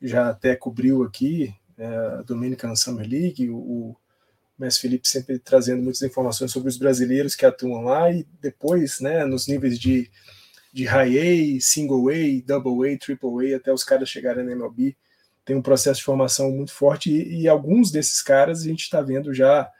já 0.00 0.28
até 0.28 0.54
cobriu 0.54 1.02
aqui, 1.02 1.52
é, 1.76 1.86
a 1.86 2.22
Dominican 2.22 2.76
Summer 2.76 3.08
League, 3.08 3.50
o, 3.50 3.56
o 3.56 3.96
Mestre 4.56 4.82
Felipe 4.82 5.08
sempre 5.08 5.40
trazendo 5.40 5.82
muitas 5.82 6.02
informações 6.02 6.52
sobre 6.52 6.68
os 6.68 6.76
brasileiros 6.76 7.34
que 7.34 7.44
atuam 7.44 7.82
lá, 7.82 8.12
e 8.12 8.24
depois, 8.40 9.00
né, 9.00 9.24
nos 9.24 9.48
níveis 9.48 9.76
de, 9.76 10.08
de 10.72 10.84
High 10.84 11.56
A, 11.56 11.60
Single 11.60 12.10
A, 12.10 12.46
Double 12.46 12.94
A, 12.94 12.96
Triple 12.96 13.52
A, 13.52 13.56
até 13.56 13.72
os 13.72 13.82
caras 13.82 14.08
chegarem 14.08 14.44
na 14.44 14.52
MLB, 14.52 14.96
tem 15.46 15.56
um 15.56 15.62
processo 15.62 16.00
de 16.00 16.04
formação 16.04 16.50
muito 16.50 16.72
forte, 16.72 17.10
e, 17.10 17.42
e 17.42 17.48
alguns 17.48 17.90
desses 17.92 18.20
caras 18.20 18.60
a 18.60 18.64
gente 18.64 18.82
está 18.82 19.00
vendo 19.00 19.32
já 19.32 19.70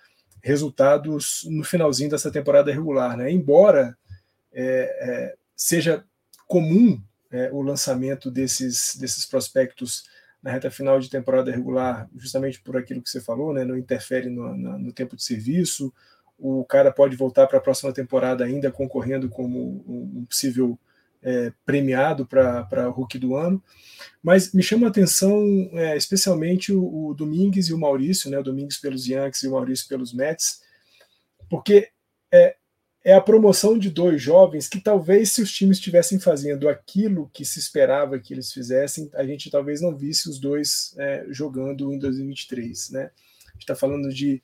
resultados 0.43 1.41
no 1.51 1.65
finalzinho 1.65 2.09
dessa 2.09 2.31
temporada 2.31 2.73
regular, 2.73 3.17
né? 3.17 3.31
Embora 3.33 3.99
é, 4.53 4.63
é, 4.63 5.35
seja 5.57 6.05
comum 6.47 7.03
é, 7.33 7.51
o 7.53 7.61
lançamento 7.61 8.31
desses, 8.31 8.97
desses 8.97 9.27
prospectos 9.27 10.05
na 10.41 10.53
reta 10.53 10.71
final 10.71 11.01
de 11.01 11.11
temporada 11.11 11.51
regular, 11.51 12.09
justamente 12.15 12.63
por 12.63 12.77
aquilo 12.77 13.03
que 13.03 13.11
você 13.11 13.21
falou, 13.21 13.53
né, 13.53 13.65
não 13.65 13.77
interfere 13.77 14.31
no, 14.31 14.57
no, 14.57 14.79
no 14.79 14.93
tempo 14.93 15.17
de 15.17 15.25
serviço, 15.25 15.93
o 16.39 16.65
cara 16.65 16.93
pode 16.93 17.17
voltar 17.17 17.49
para 17.49 17.59
a 17.59 17.61
próxima 17.61 17.93
temporada 17.93 18.45
ainda 18.45 18.71
concorrendo 18.71 19.29
como 19.29 19.83
um 19.89 20.25
possível 20.27 20.79
é, 21.23 21.53
premiado 21.65 22.27
para 22.27 22.89
o 22.89 22.93
Hulk 22.93 23.19
do 23.19 23.37
ano. 23.37 23.63
Mas 24.23 24.53
me 24.53 24.63
chama 24.63 24.87
a 24.87 24.91
atenção 24.91 25.43
é, 25.73 25.97
especialmente 25.97 26.73
o, 26.73 27.09
o, 27.09 27.15
Domingues 27.15 27.69
e 27.69 27.75
o 27.75 27.79
Maurício, 27.79 28.31
né, 28.31 28.39
o 28.39 28.43
Domingues 28.43 28.79
pelos 28.79 29.07
Yankees 29.07 29.43
e 29.43 29.49
o 29.49 29.53
Maurício 29.53 29.89
pelos 29.89 30.13
Mets, 30.13 30.63
porque 31.49 31.89
é, 32.33 32.57
é 33.05 33.15
a 33.15 33.21
promoção 33.21 33.79
de 33.79 33.89
dois 33.89 34.21
jovens 34.21 34.69
que 34.69 34.81
talvez 34.81 35.31
se 35.31 35.41
os 35.41 35.53
times 35.53 35.79
estivessem 35.79 36.19
fazendo 36.19 36.69
aquilo 36.69 37.31
que 37.33 37.45
se 37.45 37.59
esperava 37.59 38.19
que 38.19 38.35
eles 38.35 38.53
fizessem, 38.53 39.09
a 39.15 39.25
gente 39.25 39.49
talvez 39.49 39.81
não 39.81 39.97
visse 39.97 40.29
os 40.29 40.41
dois 40.41 40.93
é, 40.99 41.25
jogando 41.31 41.93
em 41.93 41.99
2023, 42.01 42.91
né? 42.91 43.11
A 43.47 43.53
gente 43.53 43.63
está 43.63 43.77
falando 43.77 44.09
de 44.09 44.43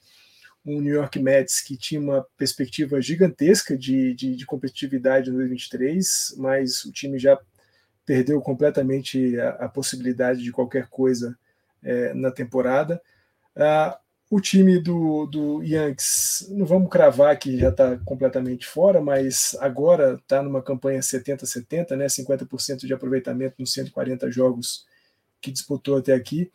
um 0.64 0.80
New 0.80 0.94
York 0.94 1.18
Mets 1.18 1.60
que 1.60 1.76
tinha 1.76 2.00
uma 2.00 2.26
perspectiva 2.36 3.00
gigantesca 3.00 3.76
de, 3.76 4.14
de, 4.14 4.36
de 4.36 4.46
competitividade 4.46 5.28
em 5.28 5.32
2023, 5.32 6.34
mas 6.38 6.84
o 6.84 6.92
time 6.92 7.18
já 7.18 7.38
perdeu 8.06 8.40
completamente 8.40 9.38
a, 9.38 9.50
a 9.50 9.68
possibilidade 9.68 10.42
de 10.42 10.52
qualquer 10.52 10.88
coisa 10.88 11.36
é, 11.82 12.14
na 12.14 12.30
temporada. 12.30 13.00
Ah, 13.56 13.98
o 14.30 14.40
time 14.40 14.78
do, 14.78 15.26
do 15.26 15.62
Yankees, 15.62 16.46
não 16.50 16.64
vamos 16.64 16.90
cravar 16.90 17.38
que 17.38 17.58
já 17.58 17.68
está 17.68 17.98
completamente 17.98 18.66
fora, 18.66 18.98
mas 18.98 19.54
agora 19.60 20.14
está 20.14 20.42
numa 20.42 20.62
campanha 20.62 21.00
70-70, 21.00 21.94
né? 21.96 22.06
50% 22.06 22.86
de 22.86 22.94
aproveitamento 22.94 23.56
nos 23.58 23.74
140 23.74 24.30
jogos 24.30 24.86
que 25.38 25.50
disputou 25.50 25.98
até 25.98 26.14
aqui. 26.14 26.50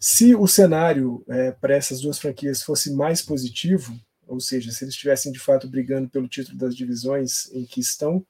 Se 0.00 0.34
o 0.34 0.46
cenário 0.46 1.22
é, 1.28 1.52
para 1.52 1.76
essas 1.76 2.00
duas 2.00 2.18
franquias 2.18 2.62
fosse 2.62 2.92
mais 2.94 3.20
positivo, 3.22 3.94
ou 4.26 4.40
seja, 4.40 4.72
se 4.72 4.84
eles 4.84 4.94
estivessem 4.94 5.30
de 5.30 5.38
fato 5.38 5.68
brigando 5.68 6.08
pelo 6.08 6.26
título 6.28 6.56
das 6.58 6.74
divisões 6.74 7.52
em 7.52 7.66
que 7.66 7.80
estão, 7.80 8.24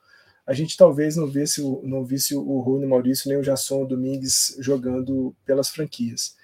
a 0.47 0.53
gente 0.53 0.77
talvez 0.77 1.15
não 1.17 1.29
visse 1.29 1.61
o, 1.63 1.81
não 1.85 2.05
visse 2.05 2.35
o 2.35 2.61
Rony 2.61 2.87
Maurício 2.87 3.29
nem 3.29 3.39
o 3.39 3.45
Jasson 3.45 3.87
Domingues 3.87 4.57
jogando 4.59 5.35
pelas 5.47 5.69
franquias. 5.71 6.35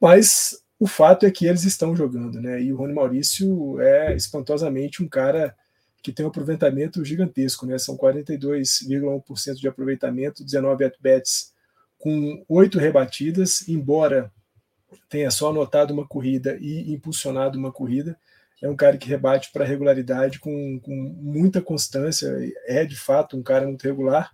Mas 0.00 0.56
O 0.80 0.86
fato 0.86 1.26
é 1.26 1.30
que 1.30 1.44
eles 1.46 1.64
estão 1.64 1.94
jogando, 1.94 2.40
né? 2.40 2.62
E 2.62 2.72
o 2.72 2.76
Rony 2.76 2.94
Maurício 2.94 3.78
é 3.80 4.16
espantosamente 4.16 5.02
um 5.02 5.08
cara 5.08 5.54
que 6.02 6.10
tem 6.10 6.24
um 6.24 6.30
aproveitamento 6.30 7.04
gigantesco, 7.04 7.66
né? 7.66 7.78
São 7.78 7.98
42,1% 7.98 9.56
de 9.56 9.68
aproveitamento, 9.68 10.42
19 10.42 10.84
at-bats 10.84 11.52
com 11.98 12.42
oito 12.48 12.78
rebatidas, 12.78 13.68
embora 13.68 14.32
tenha 15.08 15.30
só 15.30 15.50
anotado 15.50 15.92
uma 15.92 16.06
corrida 16.06 16.56
e 16.60 16.92
impulsionado 16.92 17.58
uma 17.58 17.72
corrida. 17.72 18.18
É 18.62 18.68
um 18.68 18.76
cara 18.76 18.98
que 18.98 19.08
rebate 19.08 19.50
para 19.52 19.64
regularidade 19.64 20.38
com, 20.38 20.78
com 20.80 20.94
muita 20.94 21.62
constância, 21.62 22.28
é 22.66 22.84
de 22.84 22.96
fato 22.96 23.36
um 23.36 23.42
cara 23.42 23.66
muito 23.66 23.82
regular. 23.82 24.30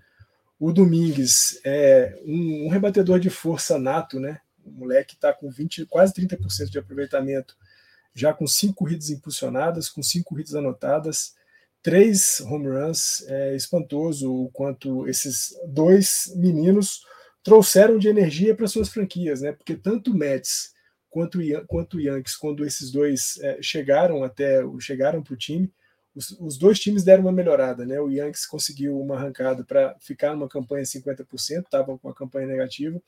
O 0.58 0.72
Domingues 0.72 1.60
é 1.64 2.18
um, 2.24 2.66
um 2.66 2.68
rebatedor 2.68 3.20
de 3.20 3.30
força 3.30 3.78
nato, 3.78 4.18
né? 4.18 4.40
O 4.64 4.70
moleque 4.70 5.14
está 5.14 5.32
com 5.32 5.48
20, 5.48 5.86
quase 5.86 6.12
30% 6.12 6.70
de 6.70 6.78
aproveitamento, 6.78 7.56
já 8.12 8.32
com 8.32 8.46
cinco 8.46 8.74
corridas 8.74 9.10
impulsionadas, 9.10 9.88
com 9.88 10.02
cinco 10.02 10.30
corridas 10.30 10.54
anotadas, 10.54 11.34
três 11.80 12.40
home 12.40 12.68
runs. 12.68 13.22
É 13.28 13.54
espantoso 13.54 14.32
o 14.32 14.50
quanto 14.50 15.06
esses 15.06 15.54
dois 15.68 16.32
meninos 16.34 17.05
trouxeram 17.46 17.96
de 17.96 18.08
energia 18.08 18.56
para 18.56 18.66
suas 18.66 18.88
franquias, 18.88 19.40
né? 19.40 19.52
Porque 19.52 19.76
tanto 19.76 20.10
o 20.10 20.14
Mets 20.14 20.74
quanto, 21.08 21.38
o 21.38 22.00
Yankees, 22.00 22.34
quando 22.34 22.66
esses 22.66 22.90
dois 22.90 23.38
é, 23.40 23.62
chegaram 23.62 24.24
até 24.24 24.60
chegaram 24.80 25.22
para 25.22 25.32
o 25.32 25.36
time, 25.36 25.72
os, 26.12 26.32
os, 26.40 26.58
dois 26.58 26.80
times 26.80 27.04
deram 27.04 27.22
uma 27.22 27.30
melhorada, 27.30 27.86
né? 27.86 28.00
O 28.00 28.10
Yankees 28.10 28.46
conseguiu 28.46 29.00
uma 29.00 29.14
arrancada 29.14 29.62
para 29.62 29.94
ficar 30.00 30.34
numa 30.34 30.48
campanha 30.48 30.82
50%, 30.82 31.24
estava 31.62 31.96
com 31.96 32.08
a 32.08 32.14
campanha 32.14 32.48
negativa, 32.48 33.00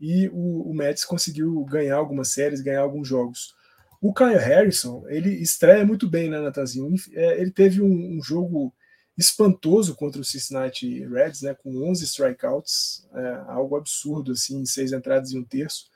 e 0.00 0.28
o, 0.28 0.70
o 0.70 0.72
Mets 0.72 1.04
conseguiu 1.04 1.64
ganhar 1.64 1.96
algumas 1.96 2.28
séries, 2.28 2.60
ganhar 2.60 2.82
alguns 2.82 3.08
jogos. 3.08 3.56
O 4.00 4.14
Kyle 4.14 4.38
Harrison, 4.38 5.04
ele 5.08 5.30
estreia 5.30 5.84
muito 5.84 6.08
bem, 6.08 6.30
né, 6.30 6.40
Natanzinho? 6.40 6.94
É, 7.12 7.40
ele 7.40 7.50
teve 7.50 7.82
um, 7.82 8.18
um 8.18 8.22
jogo 8.22 8.72
espantoso 9.20 9.94
contra 9.94 10.18
o 10.18 10.24
Cincinnati 10.24 11.04
Reds, 11.06 11.42
né, 11.42 11.54
com 11.54 11.76
11 11.90 12.04
strikeouts, 12.04 13.06
é, 13.14 13.42
algo 13.48 13.76
absurdo, 13.76 14.32
assim, 14.32 14.64
seis 14.64 14.92
entradas 14.92 15.32
e 15.32 15.38
um 15.38 15.44
terço. 15.44 15.90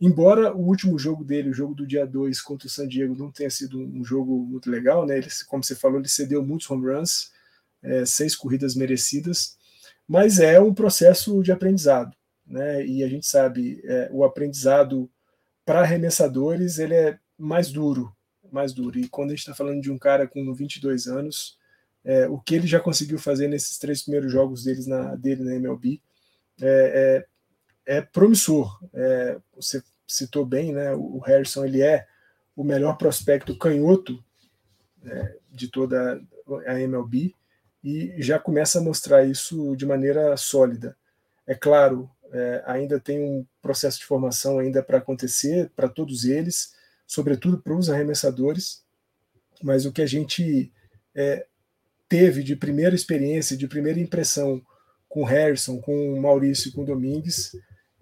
Embora 0.00 0.56
o 0.56 0.66
último 0.66 0.98
jogo 0.98 1.22
dele, 1.22 1.50
o 1.50 1.54
jogo 1.54 1.74
do 1.74 1.86
dia 1.86 2.06
2 2.06 2.40
contra 2.40 2.66
o 2.66 2.70
San 2.70 2.88
Diego, 2.88 3.14
não 3.14 3.30
tenha 3.30 3.50
sido 3.50 3.78
um 3.78 4.02
jogo 4.02 4.46
muito 4.46 4.70
legal, 4.70 5.04
né, 5.04 5.18
ele, 5.18 5.28
como 5.46 5.62
você 5.62 5.76
falou, 5.76 5.98
ele 5.98 6.08
cedeu 6.08 6.42
muitos 6.42 6.70
home 6.70 6.90
runs, 6.90 7.30
é, 7.82 8.06
seis 8.06 8.34
corridas 8.34 8.74
merecidas, 8.74 9.58
mas 10.08 10.40
é 10.40 10.58
um 10.58 10.72
processo 10.72 11.42
de 11.42 11.52
aprendizado, 11.52 12.16
né, 12.46 12.84
e 12.86 13.04
a 13.04 13.08
gente 13.08 13.26
sabe, 13.26 13.82
é, 13.84 14.08
o 14.10 14.24
aprendizado 14.24 15.10
para 15.66 15.80
arremessadores, 15.82 16.78
ele 16.78 16.94
é 16.94 17.18
mais 17.36 17.70
duro, 17.70 18.10
mais 18.50 18.72
duro, 18.72 18.98
e 18.98 19.06
quando 19.06 19.28
a 19.28 19.34
gente 19.34 19.40
está 19.40 19.54
falando 19.54 19.82
de 19.82 19.90
um 19.90 19.98
cara 19.98 20.26
com 20.26 20.50
22 20.54 21.06
anos, 21.08 21.59
é, 22.04 22.26
o 22.28 22.38
que 22.38 22.54
ele 22.54 22.66
já 22.66 22.80
conseguiu 22.80 23.18
fazer 23.18 23.48
nesses 23.48 23.78
três 23.78 24.02
primeiros 24.02 24.32
jogos 24.32 24.64
deles 24.64 24.86
na, 24.86 25.14
dele 25.16 25.44
na 25.44 25.54
MLB 25.54 26.00
é, 26.60 27.24
é, 27.86 27.98
é 27.98 28.00
promissor. 28.00 28.78
É, 28.92 29.38
você 29.54 29.82
citou 30.06 30.44
bem, 30.44 30.72
né? 30.72 30.92
O 30.94 31.18
Harrison 31.18 31.64
ele 31.64 31.82
é 31.82 32.06
o 32.56 32.64
melhor 32.64 32.96
prospecto 32.96 33.56
canhoto 33.56 34.22
é, 35.04 35.36
de 35.50 35.68
toda 35.68 36.20
a 36.66 36.80
MLB 36.80 37.34
e 37.82 38.14
já 38.18 38.38
começa 38.38 38.78
a 38.78 38.82
mostrar 38.82 39.24
isso 39.24 39.74
de 39.76 39.86
maneira 39.86 40.36
sólida. 40.36 40.96
É 41.46 41.54
claro, 41.54 42.10
é, 42.32 42.62
ainda 42.66 43.00
tem 43.00 43.20
um 43.20 43.46
processo 43.62 43.98
de 43.98 44.04
formação 44.04 44.58
ainda 44.58 44.82
para 44.82 44.98
acontecer 44.98 45.70
para 45.74 45.88
todos 45.88 46.24
eles, 46.24 46.74
sobretudo 47.06 47.58
para 47.58 47.74
os 47.74 47.88
arremessadores, 47.88 48.84
mas 49.62 49.86
o 49.86 49.92
que 49.92 50.02
a 50.02 50.06
gente 50.06 50.72
é, 51.14 51.46
teve 52.10 52.42
de 52.42 52.56
primeira 52.56 52.94
experiência, 52.94 53.56
de 53.56 53.68
primeira 53.68 54.00
impressão 54.00 54.60
com 55.08 55.24
Harrison, 55.24 55.80
com 55.80 56.20
Maurício, 56.20 56.72
com 56.72 56.84
Domingues, 56.84 57.52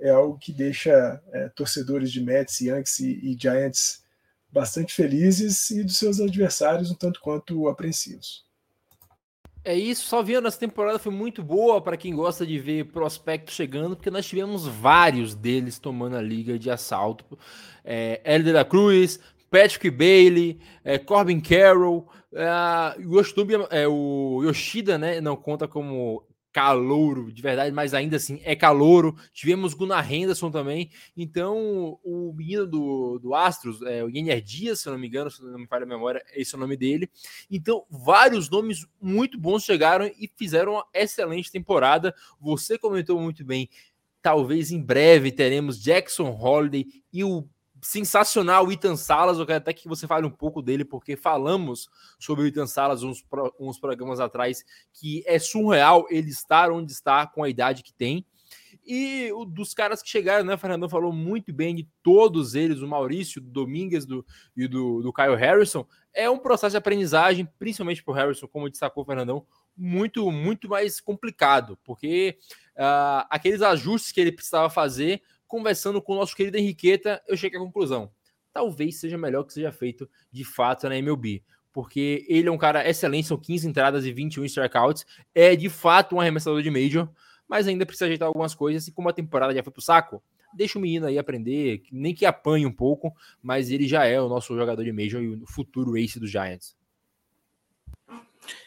é 0.01 0.09
algo 0.09 0.39
que 0.39 0.51
deixa 0.51 1.21
é, 1.33 1.49
torcedores 1.51 2.11
de 2.11 2.23
Mets, 2.23 2.61
Yankees 2.63 2.99
e, 3.01 3.21
e 3.23 3.37
Giants 3.39 4.03
bastante 4.51 4.95
felizes 4.95 5.71
e 5.71 5.85
dos 5.85 5.99
seus 5.99 6.21
adversários 6.21 6.91
um 6.91 6.95
tanto 6.95 7.21
quanto 7.21 7.69
apreensivos. 7.69 8.47
É 9.63 9.75
isso, 9.77 10.07
só 10.07 10.23
vendo 10.23 10.49
essa 10.49 10.59
temporada 10.59 10.99
foi 10.99 11.13
muito 11.13 11.43
boa 11.43 11.79
para 11.79 11.97
quem 11.97 12.15
gosta 12.15 12.47
de 12.47 12.59
ver 12.59 12.87
prospectos 12.87 13.55
chegando, 13.55 13.95
porque 13.95 14.11
nós 14.11 14.25
tivemos 14.25 14.67
vários 14.67 15.35
deles 15.35 15.79
tomando 15.79 16.17
a 16.17 16.23
liga 16.23 16.59
de 16.59 16.71
assalto. 16.71 17.39
É, 17.85 18.23
Hélio 18.25 18.55
da 18.55 18.65
Cruz, 18.65 19.21
Patrick 19.51 19.90
Bailey, 19.90 20.59
é, 20.84 20.99
Corbin 20.99 21.40
Carroll, 21.40 22.09
é, 22.32 22.46
é, 23.70 23.88
o 23.88 24.42
Yoshida, 24.44 24.99
né? 24.99 25.20
Não 25.20 25.36
conta 25.36 25.66
como 25.66 26.26
calouro 26.53 27.30
de 27.32 27.40
verdade, 27.40 27.70
mas 27.72 27.94
ainda 27.94 28.16
assim 28.16 28.40
é 28.42 28.57
calouro. 28.57 29.14
Tivemos 29.32 29.74
Gunnar 29.74 30.12
Henderson 30.12 30.51
também. 30.51 30.90
Então, 31.16 31.99
o 32.03 32.32
menino 32.34 32.66
do, 32.66 33.18
do 33.18 33.34
Astros, 33.34 33.80
é, 33.82 34.03
o 34.03 34.09
Yenner 34.09 34.40
Dias, 34.40 34.80
se 34.80 34.90
não 34.90 34.99
me 34.99 35.07
engano, 35.07 35.30
se 35.30 35.42
não 35.42 35.59
me 35.59 35.66
falha 35.66 35.84
a 35.84 35.86
memória, 35.86 36.22
esse 36.34 36.55
é 36.55 36.59
o 36.59 36.61
nome 36.61 36.76
dele. 36.76 37.09
Então, 37.51 37.84
vários 37.88 38.51
nomes 38.51 38.86
muito 39.01 39.38
bons 39.38 39.62
chegaram 39.62 40.07
e 40.07 40.30
fizeram 40.36 40.72
uma 40.72 40.86
excelente 40.92 41.53
temporada. 41.53 42.14
Você 42.40 42.78
comentou 42.78 43.20
muito 43.20 43.44
bem. 43.44 43.68
Talvez 44.20 44.72
em 44.72 44.82
breve 44.82 45.30
teremos 45.30 45.80
Jackson 45.80 46.30
Holiday 46.30 46.86
e 47.12 47.22
o 47.22 47.49
sensacional 47.83 48.66
o 48.66 48.72
Ethan 48.72 48.97
Salas. 48.97 49.39
Eu 49.39 49.47
quero 49.47 49.59
até 49.59 49.72
que 49.72 49.89
você 49.89 50.07
fale 50.07 50.26
um 50.26 50.31
pouco 50.31 50.62
dele, 50.62 50.85
porque 50.85 51.16
falamos 51.16 51.89
sobre 52.18 52.45
o 52.45 52.47
Ethan 52.47 52.66
Salas 52.66 53.03
uns, 53.03 53.24
uns 53.59 53.79
programas 53.79 54.20
atrás, 54.20 54.64
que 54.93 55.22
é 55.26 55.39
surreal 55.39 56.07
ele 56.11 56.31
estar 56.31 56.70
onde 56.70 56.93
está 56.93 57.26
com 57.26 57.43
a 57.43 57.49
idade 57.49 57.83
que 57.83 57.93
tem. 57.93 58.24
E 58.87 59.31
o, 59.33 59.45
dos 59.45 59.74
caras 59.74 60.03
que 60.03 60.09
chegaram, 60.09 60.45
né? 60.45 60.55
O 60.55 60.59
Fernandão 60.59 60.89
falou 60.89 61.12
muito 61.12 61.53
bem 61.53 61.74
de 61.74 61.87
todos 62.03 62.55
eles, 62.55 62.81
o 62.81 62.89
Maurício, 62.89 63.41
do 63.41 63.51
Domingues 63.51 64.07
do, 64.07 64.24
e 64.57 64.66
do, 64.66 65.03
do 65.03 65.12
Kyle 65.12 65.37
Harrison. 65.37 65.87
É 66.14 66.31
um 66.31 66.39
processo 66.39 66.70
de 66.72 66.79
aprendizagem, 66.79 67.47
principalmente 67.59 68.03
para 68.03 68.12
o 68.12 68.14
Harrison, 68.14 68.49
como 68.49 68.70
destacou 68.70 69.03
o 69.03 69.07
Fernandão, 69.07 69.47
muito, 69.76 70.31
muito 70.33 70.68
mais 70.68 71.01
complicado, 71.01 71.79
porque 71.85 72.39
uh, 72.76 73.29
aqueles 73.31 73.62
ajustes 73.62 74.11
que 74.11 74.20
ele 74.20 74.33
precisava 74.33 74.68
fazer 74.68 75.22
conversando 75.49 76.01
com 76.01 76.12
o 76.12 76.16
nosso 76.16 76.36
querido 76.36 76.59
Henriqueta, 76.59 77.20
eu 77.26 77.36
cheguei 77.36 77.59
à 77.59 77.62
conclusão. 77.62 78.11
Talvez 78.53 79.01
seja 79.01 79.18
melhor 79.18 79.44
que 79.44 79.53
seja 79.53 79.72
feito 79.72 80.09
de 80.30 80.44
fato 80.44 80.88
na 80.88 80.96
MLB. 80.96 81.42
Porque 81.72 82.24
ele 82.28 82.49
é 82.49 82.53
um 82.53 82.59
cara 82.59 82.88
excelente, 82.88 83.28
são 83.28 83.36
15 83.36 83.68
entradas 83.68 84.05
e 84.05 84.12
21 84.12 84.44
strikeouts. 84.44 85.07
É 85.34 85.57
de 85.57 85.68
fato 85.68 86.16
um 86.16 86.20
arremessador 86.20 86.62
de 86.62 86.70
Major, 86.70 87.09
mas 87.49 87.66
ainda 87.66 87.86
precisa 87.86 88.07
ajeitar 88.07 88.28
algumas 88.28 88.55
coisas. 88.55 88.86
E 88.86 88.92
como 88.92 89.09
a 89.09 89.12
temporada 89.12 89.55
já 89.55 89.62
foi 89.62 89.72
pro 89.72 89.82
saco, 89.82 90.22
deixa 90.53 90.78
o 90.78 90.82
menino 90.82 91.07
aí 91.07 91.18
aprender, 91.18 91.82
nem 91.90 92.14
que 92.14 92.26
apanhe 92.26 92.66
um 92.66 92.72
pouco, 92.72 93.14
mas 93.42 93.70
ele 93.70 93.86
já 93.86 94.05
é 94.05 94.20
o 94.20 94.28
nosso 94.28 94.55
jogador 94.57 94.84
de 94.84 94.92
Major 94.92 95.22
e 95.22 95.28
o 95.28 95.46
futuro 95.46 95.96
ace 95.96 96.20
dos 96.20 96.30
Giants. 96.30 96.76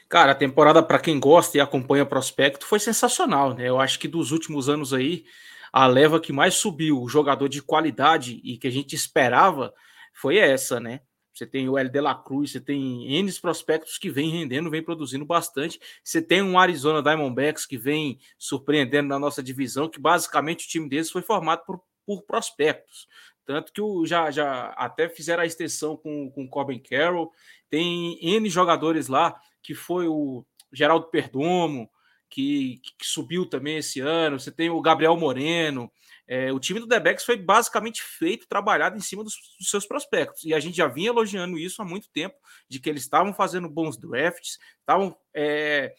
Cara, 0.08 0.34
a 0.34 0.36
temporada, 0.36 0.84
para 0.84 1.00
quem 1.00 1.20
gosta 1.20 1.58
e 1.58 1.62
acompanha 1.62 2.06
prospecto, 2.06 2.66
foi 2.66 2.80
sensacional, 2.80 3.54
né? 3.54 3.70
Eu 3.70 3.80
acho 3.80 3.98
que 3.98 4.10
dos 4.10 4.32
últimos 4.32 4.68
anos 4.68 4.94
aí, 4.94 5.24
a 5.72 5.88
leva 5.88 6.20
que 6.20 6.34
mais 6.34 6.56
subiu, 6.56 7.02
o 7.02 7.08
jogador 7.08 7.48
de 7.48 7.62
qualidade 7.62 8.42
e 8.44 8.58
que 8.58 8.68
a 8.68 8.72
gente 8.72 8.96
esperava 8.96 9.74
foi 10.14 10.38
essa, 10.38 10.80
né? 10.80 11.02
Você 11.34 11.46
tem 11.46 11.70
o 11.70 11.78
L 11.78 11.90
de 11.90 12.02
la 12.02 12.14
Cruz, 12.14 12.52
você 12.52 12.60
tem 12.60 13.16
N 13.16 13.32
prospectos 13.40 13.98
que 13.98 14.10
vem 14.10 14.30
rendendo, 14.30 14.70
vem 14.70 14.84
produzindo 14.84 15.26
bastante. 15.26 15.80
Você 16.04 16.22
tem 16.22 16.42
um 16.42 16.60
Arizona 16.60 17.02
Diamondbacks 17.02 17.66
que 17.66 17.78
vem 17.78 18.20
surpreendendo 18.38 19.08
na 19.08 19.18
nossa 19.18 19.42
divisão, 19.42 19.88
que 19.88 20.00
basicamente 20.00 20.66
o 20.66 20.70
time 20.70 20.90
deles 20.90 21.10
foi 21.10 21.22
formado 21.22 21.64
por, 21.66 21.82
por 22.06 22.24
prospectos. 22.24 23.08
Tanto 23.46 23.72
que 23.72 23.82
o, 23.82 24.06
já, 24.06 24.30
já 24.30 24.68
até 24.78 25.08
fizeram 25.08 25.44
a 25.44 25.46
extensão 25.46 25.96
com, 25.96 26.30
com 26.32 26.44
o 26.44 26.50
Corbin 26.50 26.80
Carroll. 26.80 27.32
Tem 27.70 28.20
N 28.22 28.50
jogadores 28.50 29.08
lá, 29.08 29.40
que 29.64 29.74
foi 29.74 30.08
o 30.08 30.46
Geraldo 30.72 31.08
Perdomo, 31.08 31.90
que, 32.32 32.80
que, 32.98 33.06
subiu 33.06 33.46
também 33.46 33.78
esse 33.78 34.00
ano. 34.00 34.40
Você 34.40 34.52
tem 34.52 34.70
o 34.70 34.82
Gabriel 34.82 35.18
Moreno. 35.18 35.92
É, 36.26 36.52
o 36.52 36.60
time 36.60 36.80
do 36.80 36.88
Debex 36.88 37.26
foi 37.26 37.36
basicamente 37.36 38.02
feito, 38.02 38.48
trabalhado 38.48 38.96
em 38.96 39.02
cima 39.02 39.22
dos, 39.22 39.36
dos, 39.60 39.70
seus 39.70 39.86
prospectos. 39.86 40.46
E 40.46 40.54
a 40.54 40.60
gente 40.60 40.78
já 40.78 40.88
vinha 40.88 41.10
elogiando 41.10 41.60
isso 41.60 41.82
há 41.82 41.86
muito 41.86 42.10
tempo, 42.10 42.36
de 42.70 42.80
que 42.80 42.90
eles 42.90 43.04
estavam 43.04 43.34
fazendo 43.34 43.70
bons 43.70 43.98
drafts, 43.98 44.58
estavam 44.80 45.16
é, 45.36 45.94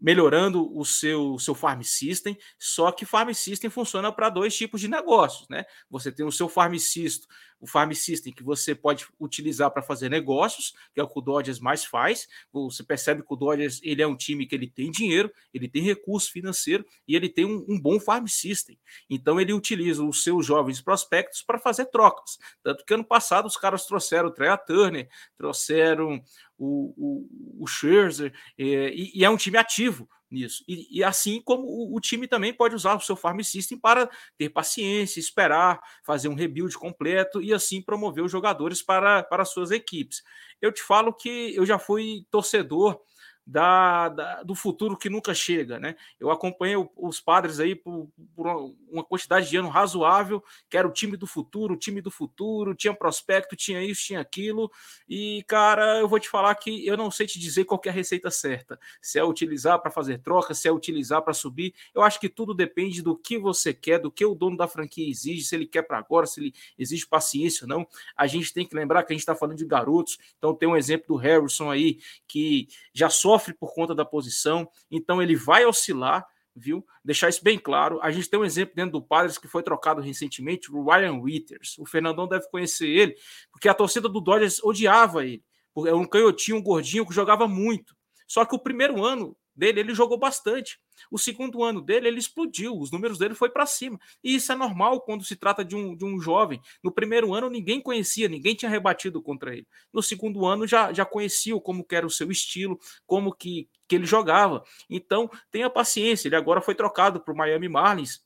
melhorando 0.00 0.76
o 0.76 0.84
seu, 0.84 1.38
seu 1.38 1.54
farm 1.54 1.82
system, 1.82 2.36
só 2.58 2.92
que 2.92 3.04
farm 3.04 3.32
system 3.32 3.70
funciona 3.70 4.12
para 4.12 4.28
dois 4.28 4.56
tipos 4.56 4.80
de 4.80 4.88
negócios, 4.88 5.48
né? 5.48 5.64
Você 5.90 6.12
tem 6.12 6.24
o 6.24 6.32
seu 6.32 6.48
farm 6.48 6.76
system 6.76 7.28
o 7.60 7.66
Farm 7.66 7.92
System 7.92 8.32
que 8.32 8.42
você 8.42 8.74
pode 8.74 9.06
utilizar 9.18 9.70
para 9.70 9.82
fazer 9.82 10.08
negócios, 10.08 10.74
que 10.94 11.00
é 11.00 11.02
o 11.02 11.08
que 11.08 11.18
o 11.18 11.22
Dodgers 11.22 11.58
mais 11.58 11.84
faz. 11.84 12.28
Você 12.52 12.82
percebe 12.82 13.22
que 13.22 13.32
o 13.32 13.36
Dodgers 13.36 13.80
ele 13.82 14.02
é 14.02 14.06
um 14.06 14.16
time 14.16 14.46
que 14.46 14.54
ele 14.54 14.68
tem 14.68 14.90
dinheiro, 14.90 15.32
ele 15.52 15.68
tem 15.68 15.82
recurso 15.82 16.30
financeiro 16.30 16.84
e 17.06 17.16
ele 17.16 17.28
tem 17.28 17.44
um, 17.44 17.64
um 17.68 17.80
bom 17.80 17.98
Farm 17.98 18.26
System. 18.26 18.78
Então 19.10 19.40
ele 19.40 19.52
utiliza 19.52 20.02
os 20.04 20.22
seus 20.22 20.46
jovens 20.46 20.80
prospectos 20.80 21.42
para 21.42 21.58
fazer 21.58 21.86
trocas. 21.86 22.38
Tanto 22.62 22.84
que 22.84 22.94
ano 22.94 23.04
passado 23.04 23.46
os 23.46 23.56
caras 23.56 23.84
trouxeram 23.86 24.28
o 24.28 24.32
Trey 24.32 24.48
Turner, 24.66 25.08
trouxeram 25.36 26.22
o, 26.58 26.92
o, 26.96 27.62
o 27.64 27.66
Scherzer, 27.66 28.32
é, 28.58 28.92
e, 28.92 29.12
e, 29.14 29.24
é 29.24 29.30
um 29.30 29.36
time 29.36 29.56
ativo 29.56 30.08
nisso. 30.30 30.64
E, 30.68 30.98
e 30.98 31.04
assim 31.04 31.40
como 31.40 31.62
o, 31.62 31.96
o, 31.96 32.00
time 32.00 32.26
também 32.26 32.52
pode 32.52 32.74
usar 32.74 32.94
o 32.94 33.00
seu 33.00 33.16
farm 33.16 33.40
system 33.40 33.78
para 33.78 34.10
ter 34.36 34.50
paciência, 34.50 35.20
esperar, 35.20 35.80
fazer 36.04 36.28
um 36.28 36.34
rebuild 36.34 36.76
completo 36.76 37.40
e 37.40 37.52
assim 37.54 37.80
promover 37.80 38.24
os 38.24 38.32
jogadores 38.32 38.82
para, 38.82 39.22
para 39.22 39.44
suas 39.44 39.70
equipes. 39.70 40.22
Eu 40.60 40.72
te 40.72 40.82
falo 40.82 41.12
que 41.12 41.54
eu 41.54 41.64
já 41.64 41.78
fui 41.78 42.26
torcedor 42.30 43.00
da, 43.48 44.10
da, 44.10 44.42
do 44.42 44.54
futuro 44.54 44.94
que 44.94 45.08
nunca 45.08 45.32
chega, 45.32 45.80
né? 45.80 45.96
Eu 46.20 46.30
acompanhei 46.30 46.76
os 46.94 47.18
padres 47.18 47.58
aí 47.58 47.74
por, 47.74 48.06
por, 48.36 48.46
uma 48.90 49.02
quantidade 49.02 49.48
de 49.48 49.56
ano 49.56 49.70
razoável, 49.70 50.44
que 50.68 50.76
era 50.76 50.86
o 50.86 50.92
time 50.92 51.16
do 51.16 51.26
futuro, 51.26 51.72
o 51.72 51.76
time 51.76 52.02
do 52.02 52.10
futuro, 52.10 52.74
tinha 52.74 52.92
prospecto, 52.92 53.56
tinha 53.56 53.82
isso, 53.82 54.04
tinha 54.04 54.20
aquilo, 54.20 54.70
e 55.08 55.42
cara, 55.48 55.98
eu 55.98 56.06
vou 56.06 56.20
te 56.20 56.28
falar 56.28 56.54
que 56.56 56.86
eu 56.86 56.94
não 56.94 57.10
sei 57.10 57.26
te 57.26 57.38
dizer 57.38 57.64
qual 57.64 57.80
é 57.86 57.88
a 57.88 57.92
receita 57.92 58.30
certa, 58.30 58.78
se 59.00 59.18
é 59.18 59.24
utilizar 59.24 59.80
para 59.80 59.90
fazer 59.90 60.18
troca, 60.18 60.52
se 60.52 60.68
é 60.68 60.72
utilizar 60.72 61.22
para 61.22 61.32
subir, 61.32 61.72
eu 61.94 62.02
acho 62.02 62.20
que 62.20 62.28
tudo 62.28 62.52
depende 62.52 63.00
do 63.00 63.16
que 63.16 63.38
você 63.38 63.72
quer, 63.72 63.98
do 63.98 64.10
que 64.10 64.26
o 64.26 64.34
dono 64.34 64.58
da 64.58 64.68
franquia 64.68 65.08
exige, 65.08 65.42
se 65.42 65.54
ele 65.56 65.66
quer 65.66 65.82
para 65.82 65.96
agora, 65.96 66.26
se 66.26 66.38
ele 66.38 66.54
exige 66.78 67.06
paciência 67.06 67.64
ou 67.64 67.68
não. 67.68 67.88
A 68.14 68.26
gente 68.26 68.52
tem 68.52 68.66
que 68.66 68.76
lembrar 68.76 69.04
que 69.04 69.12
a 69.12 69.14
gente 69.14 69.22
está 69.22 69.34
falando 69.34 69.56
de 69.56 69.64
garotos, 69.64 70.18
então 70.36 70.54
tem 70.54 70.68
um 70.68 70.76
exemplo 70.76 71.06
do 71.08 71.16
Harrison 71.16 71.70
aí, 71.70 71.98
que 72.26 72.68
já 72.92 73.08
sofre 73.08 73.37
sofre 73.38 73.54
por 73.54 73.72
conta 73.72 73.94
da 73.94 74.04
posição, 74.04 74.68
então 74.90 75.22
ele 75.22 75.36
vai 75.36 75.64
oscilar, 75.64 76.26
viu? 76.54 76.84
Deixar 77.04 77.28
isso 77.28 77.42
bem 77.42 77.58
claro. 77.58 78.00
A 78.02 78.10
gente 78.10 78.28
tem 78.28 78.38
um 78.38 78.44
exemplo 78.44 78.74
dentro 78.74 78.92
do 78.92 79.02
Padres 79.02 79.38
que 79.38 79.46
foi 79.46 79.62
trocado 79.62 80.00
recentemente, 80.00 80.72
o 80.72 80.84
Ryan 80.84 81.20
Withers. 81.20 81.78
O 81.78 81.86
Fernandão 81.86 82.26
deve 82.26 82.48
conhecer 82.50 82.88
ele, 82.88 83.14
porque 83.52 83.68
a 83.68 83.74
torcida 83.74 84.08
do 84.08 84.20
Dodgers 84.20 84.62
odiava 84.62 85.24
ele. 85.24 85.44
É 85.86 85.94
um 85.94 86.04
canhotinho, 86.04 86.58
um 86.58 86.62
gordinho 86.62 87.06
que 87.06 87.14
jogava 87.14 87.46
muito. 87.46 87.96
Só 88.26 88.44
que 88.44 88.54
o 88.54 88.58
primeiro 88.58 89.04
ano 89.04 89.36
dele, 89.58 89.80
ele 89.80 89.94
jogou 89.94 90.16
bastante. 90.16 90.78
O 91.10 91.18
segundo 91.18 91.62
ano 91.64 91.82
dele, 91.82 92.08
ele 92.08 92.18
explodiu, 92.18 92.78
os 92.78 92.90
números 92.90 93.18
dele 93.18 93.34
foi 93.34 93.50
para 93.50 93.66
cima. 93.66 93.98
E 94.22 94.36
isso 94.36 94.52
é 94.52 94.54
normal 94.54 95.00
quando 95.00 95.24
se 95.24 95.36
trata 95.36 95.64
de 95.64 95.74
um, 95.74 95.96
de 95.96 96.04
um 96.04 96.20
jovem. 96.20 96.60
No 96.82 96.92
primeiro 96.92 97.34
ano, 97.34 97.50
ninguém 97.50 97.80
conhecia, 97.80 98.28
ninguém 98.28 98.54
tinha 98.54 98.70
rebatido 98.70 99.20
contra 99.20 99.52
ele. 99.52 99.66
No 99.92 100.02
segundo 100.02 100.46
ano, 100.46 100.66
já, 100.66 100.92
já 100.92 101.04
conhecia 101.04 101.58
como 101.60 101.84
que 101.84 101.96
era 101.96 102.06
o 102.06 102.10
seu 102.10 102.30
estilo, 102.30 102.78
como 103.04 103.34
que, 103.34 103.68
que 103.88 103.96
ele 103.96 104.06
jogava. 104.06 104.62
Então, 104.88 105.28
tenha 105.50 105.68
paciência. 105.68 106.28
Ele 106.28 106.36
agora 106.36 106.60
foi 106.60 106.74
trocado 106.74 107.20
para 107.20 107.34
o 107.34 107.36
Miami 107.36 107.68
Marlins. 107.68 108.22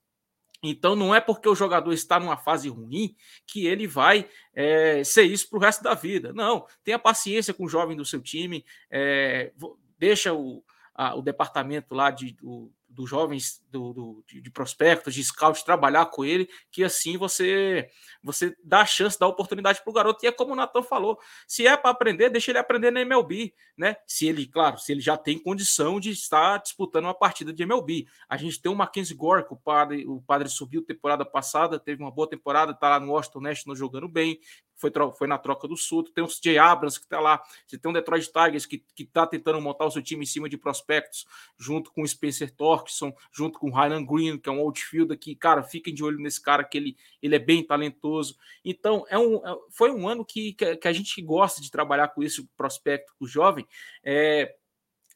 Então, 0.63 0.95
não 0.95 1.13
é 1.13 1.21
porque 1.21 1.49
o 1.49 1.57
jogador 1.57 1.93
está 1.93 2.21
numa 2.21 2.37
fase 2.37 2.69
ruim 2.69 3.17
que 3.47 3.67
ele 3.67 3.87
vai 3.89 4.29
é, 4.55 5.03
ser 5.03 5.25
isso 5.25 5.49
para 5.51 5.57
o 5.57 5.61
resto 5.61 5.83
da 5.83 5.95
vida. 5.95 6.33
Não, 6.33 6.67
tenha 6.85 6.99
paciência 6.99 7.53
com 7.53 7.65
o 7.65 7.69
jovem 7.69 7.97
do 7.97 8.05
seu 8.05 8.21
time, 8.21 8.65
é, 8.89 9.53
deixa 9.99 10.33
o, 10.33 10.63
a, 11.03 11.15
o 11.15 11.23
departamento 11.23 11.95
lá 11.95 12.11
de, 12.11 12.33
do, 12.33 12.71
dos 12.89 13.09
jovens 13.09 13.62
do, 13.73 13.93
do 13.93 14.25
de, 14.29 14.41
de, 14.41 14.51
prospectos, 14.51 15.15
de 15.15 15.25
scout, 15.25 15.65
trabalhar 15.65 16.07
com 16.07 16.25
ele, 16.25 16.49
que 16.71 16.85
assim 16.85 17.17
você 17.17 17.89
você 18.23 18.55
dá 18.63 18.83
a 18.83 18.87
chance, 18.87 19.19
dá 19.19 19.27
a 19.27 19.31
oportunidade 19.31 19.83
para 19.83 19.91
o 19.91 19.95
garoto. 19.95 20.25
E 20.25 20.29
é 20.29 20.33
como 20.33 20.53
o 20.53 20.57
Natan 20.57 20.83
falou: 20.83 21.19
se 21.47 21.67
é 21.67 21.77
para 21.77 21.91
aprender, 21.91 22.31
deixa 22.31 22.51
ele 22.51 22.59
aprender 22.59 22.91
na 22.91 23.01
MLB, 23.01 23.53
né? 23.77 23.97
Se 24.07 24.29
ele, 24.29 24.47
claro, 24.47 24.79
se 24.79 24.93
ele 24.93 25.01
já 25.01 25.17
tem 25.17 25.39
condição 25.39 25.99
de 25.99 26.11
estar 26.11 26.59
disputando 26.59 27.05
uma 27.05 27.15
partida 27.15 27.53
de 27.53 27.63
MLB. 27.63 28.07
A 28.29 28.37
gente 28.37 28.61
tem 28.61 28.71
o 28.71 28.77
Mackenzie 28.77 29.17
Gore, 29.17 29.47
que 29.47 29.55
o 29.55 29.57
padre, 29.57 30.07
o 30.07 30.21
padre 30.21 30.49
subiu 30.49 30.83
temporada 30.85 31.25
passada, 31.25 31.79
teve 31.79 32.03
uma 32.03 32.11
boa 32.11 32.29
temporada, 32.29 32.73
está 32.73 32.91
lá 32.91 33.01
no 33.01 33.13
Washington 33.13 33.41
National 33.41 33.75
jogando 33.75 34.09
bem 34.09 34.39
foi, 34.83 34.91
foi 35.17 35.27
na 35.29 35.39
troca 35.39 35.69
do 35.69 35.77
Sul, 35.77 36.03
tem 36.03 36.25
o 36.25 36.27
CJ 36.27 36.59
Abrams 36.59 36.99
que 36.99 37.07
está 37.07 37.21
lá, 37.21 37.41
você 37.67 37.79
tem 37.79 37.91
o 37.91 37.95
Detroit 37.95 38.27
Tigers 38.27 38.67
que 38.67 38.83
está 38.99 39.27
tentando 39.27 39.61
montar 39.61 39.87
o 39.87 39.91
seu 39.91 40.03
time 40.03 40.25
em 40.25 40.27
cima 40.27 40.49
de 40.49 40.59
prospectos, 40.59 41.25
junto 41.57 41.93
com 41.93 42.03
o 42.03 42.09
Spencer 42.09 42.51
Torkson, 42.51 43.13
junto 43.33 43.59
com 43.63 43.71
o 43.71 43.73
Ryan 43.73 44.05
Green, 44.05 44.39
que 44.39 44.49
é 44.49 44.53
um 44.53 44.59
outfielder 44.59 45.17
que, 45.17 45.37
cara, 45.37 45.63
fiquem 45.63 45.95
de 45.95 46.03
olho 46.03 46.19
nesse 46.19 46.43
cara, 46.43 46.65
que 46.65 46.77
ele, 46.77 46.97
ele 47.23 47.37
é 47.37 47.39
bem 47.39 47.65
talentoso. 47.65 48.37
Então, 48.65 49.07
é 49.09 49.17
um, 49.17 49.37
é, 49.37 49.57
foi 49.71 49.93
um 49.93 50.09
ano 50.09 50.25
que, 50.25 50.55
que 50.55 50.89
a 50.89 50.93
gente 50.93 51.23
gosta 51.23 51.63
de 51.63 51.71
trabalhar 51.71 52.09
com 52.09 52.25
esse 52.25 52.45
prospecto, 52.57 53.15
com 53.17 53.25
o 53.25 53.29
jovem, 53.29 53.65
é, 54.03 54.57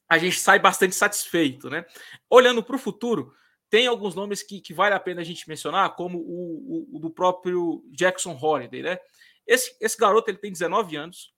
a 0.09 0.17
gente 0.17 0.39
sai 0.39 0.61
bastante 0.61 0.95
satisfeito, 0.95 1.69
né? 1.69 1.85
Olhando 2.31 2.63
para 2.63 2.77
o 2.77 2.79
futuro, 2.79 3.35
tem 3.69 3.89
alguns 3.89 4.15
nomes 4.15 4.45
que, 4.45 4.61
que 4.61 4.73
vale 4.73 4.95
a 4.95 5.01
pena 5.01 5.23
a 5.23 5.25
gente 5.25 5.49
mencionar, 5.49 5.97
como 5.97 6.19
o, 6.19 6.93
o, 6.93 6.97
o 6.97 7.01
do 7.01 7.11
próprio 7.11 7.83
Jackson 7.91 8.39
Holiday, 8.41 8.81
né? 8.81 9.01
Esse, 9.45 9.77
esse 9.81 9.99
garoto 9.99 10.31
ele 10.31 10.39
tem 10.39 10.53
19 10.53 10.95
anos. 10.95 11.35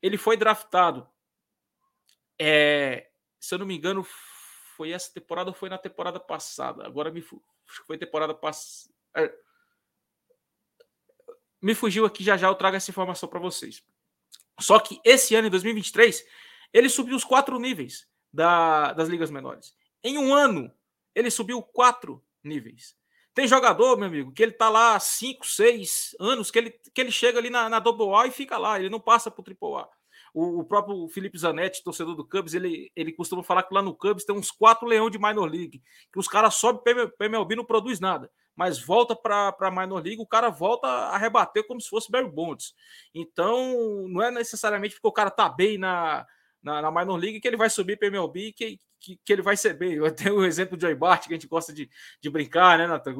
Ele 0.00 0.16
foi 0.16 0.36
draftado. 0.36 1.08
É, 2.40 3.08
se 3.40 3.52
eu 3.52 3.58
não 3.58 3.66
me 3.66 3.76
engano, 3.76 4.06
foi 4.78 4.92
essa 4.92 5.12
temporada 5.12 5.50
ou 5.50 5.54
foi 5.54 5.68
na 5.68 5.76
temporada 5.76 6.20
passada? 6.20 6.86
Agora 6.86 7.10
me 7.10 7.18
acho 7.18 7.80
que 7.80 7.86
foi 7.86 7.98
temporada 7.98 8.32
passada. 8.32 8.94
É, 9.16 9.34
me 11.60 11.74
fugiu 11.74 12.06
aqui, 12.06 12.22
já 12.22 12.36
já 12.36 12.46
eu 12.46 12.54
trago 12.54 12.76
essa 12.76 12.88
informação 12.88 13.28
para 13.28 13.40
vocês. 13.40 13.82
Só 14.60 14.78
que 14.78 15.00
esse 15.04 15.34
ano, 15.34 15.48
em 15.48 15.50
2023, 15.50 16.24
ele 16.72 16.88
subiu 16.88 17.16
os 17.16 17.24
quatro 17.24 17.58
níveis 17.58 18.08
da, 18.32 18.92
das 18.92 19.08
ligas 19.08 19.32
menores. 19.32 19.74
Em 20.02 20.16
um 20.16 20.32
ano, 20.32 20.72
ele 21.12 21.28
subiu 21.28 21.60
quatro 21.60 22.24
níveis. 22.42 22.96
Tem 23.34 23.48
jogador, 23.48 23.96
meu 23.96 24.06
amigo, 24.06 24.32
que 24.32 24.44
ele 24.44 24.52
tá 24.52 24.68
lá 24.68 24.98
5, 24.98 25.44
6 25.44 26.14
anos, 26.20 26.52
que 26.52 26.58
ele, 26.58 26.70
que 26.70 27.00
ele 27.00 27.10
chega 27.10 27.38
ali 27.38 27.50
na, 27.50 27.68
na 27.68 27.80
Double 27.80 28.14
A 28.14 28.28
e 28.28 28.30
fica 28.30 28.56
lá, 28.56 28.78
ele 28.78 28.88
não 28.88 29.00
passa 29.00 29.28
pro 29.28 29.42
Triple 29.42 29.74
A. 29.74 29.88
O, 30.34 30.60
o, 30.60 30.64
próprio 30.64 31.08
Felipe 31.08 31.38
Zanetti, 31.38 31.82
torcedor 31.82 32.14
do 32.14 32.26
Cubs, 32.26 32.54
ele, 32.54 32.90
ele 32.94 33.12
costuma 33.12 33.42
falar 33.42 33.62
que 33.62 33.74
lá 33.74 33.82
no 33.82 33.94
Cubs 33.94 34.24
tem 34.24 34.34
uns 34.34 34.50
quatro 34.50 34.86
leão 34.86 35.08
de 35.08 35.18
Minor 35.18 35.50
League, 35.50 35.82
que 36.12 36.18
os 36.18 36.28
caras 36.28 36.54
sobem 36.54 36.82
para 36.82 37.26
MLB 37.26 37.56
não 37.56 37.64
produz 37.64 38.00
nada, 38.00 38.30
mas 38.54 38.78
volta 38.80 39.14
para 39.14 39.54
a 39.60 39.70
Minor 39.70 40.02
League, 40.02 40.20
o 40.20 40.26
cara 40.26 40.48
volta 40.50 40.86
a 40.86 41.16
rebater 41.16 41.66
como 41.66 41.80
se 41.80 41.88
fosse 41.88 42.10
Barry 42.10 42.30
Bonds. 42.30 42.74
Então, 43.14 44.06
não 44.08 44.22
é 44.22 44.30
necessariamente 44.30 44.94
porque 44.94 45.08
o 45.08 45.12
cara 45.12 45.30
tá 45.30 45.48
bem 45.48 45.78
na, 45.78 46.26
na, 46.62 46.82
na 46.82 46.90
Minor 46.90 47.16
League 47.16 47.40
que 47.40 47.48
ele 47.48 47.56
vai 47.56 47.70
subir 47.70 47.96
para 47.96 48.08
MLB 48.08 48.52
que, 48.52 48.78
que, 49.00 49.16
que, 49.24 49.32
ele 49.32 49.42
vai 49.42 49.56
ser 49.56 49.74
bem. 49.74 49.94
Eu 49.94 50.12
tenho 50.14 50.36
o 50.36 50.44
exemplo 50.44 50.76
do 50.76 50.80
Joey 50.80 50.94
Bart, 50.94 51.26
que 51.26 51.32
a 51.32 51.36
gente 51.36 51.46
gosta 51.46 51.72
de, 51.72 51.88
de 52.20 52.30
brincar, 52.30 52.78
né, 52.78 52.86
Nathan? 52.86 53.14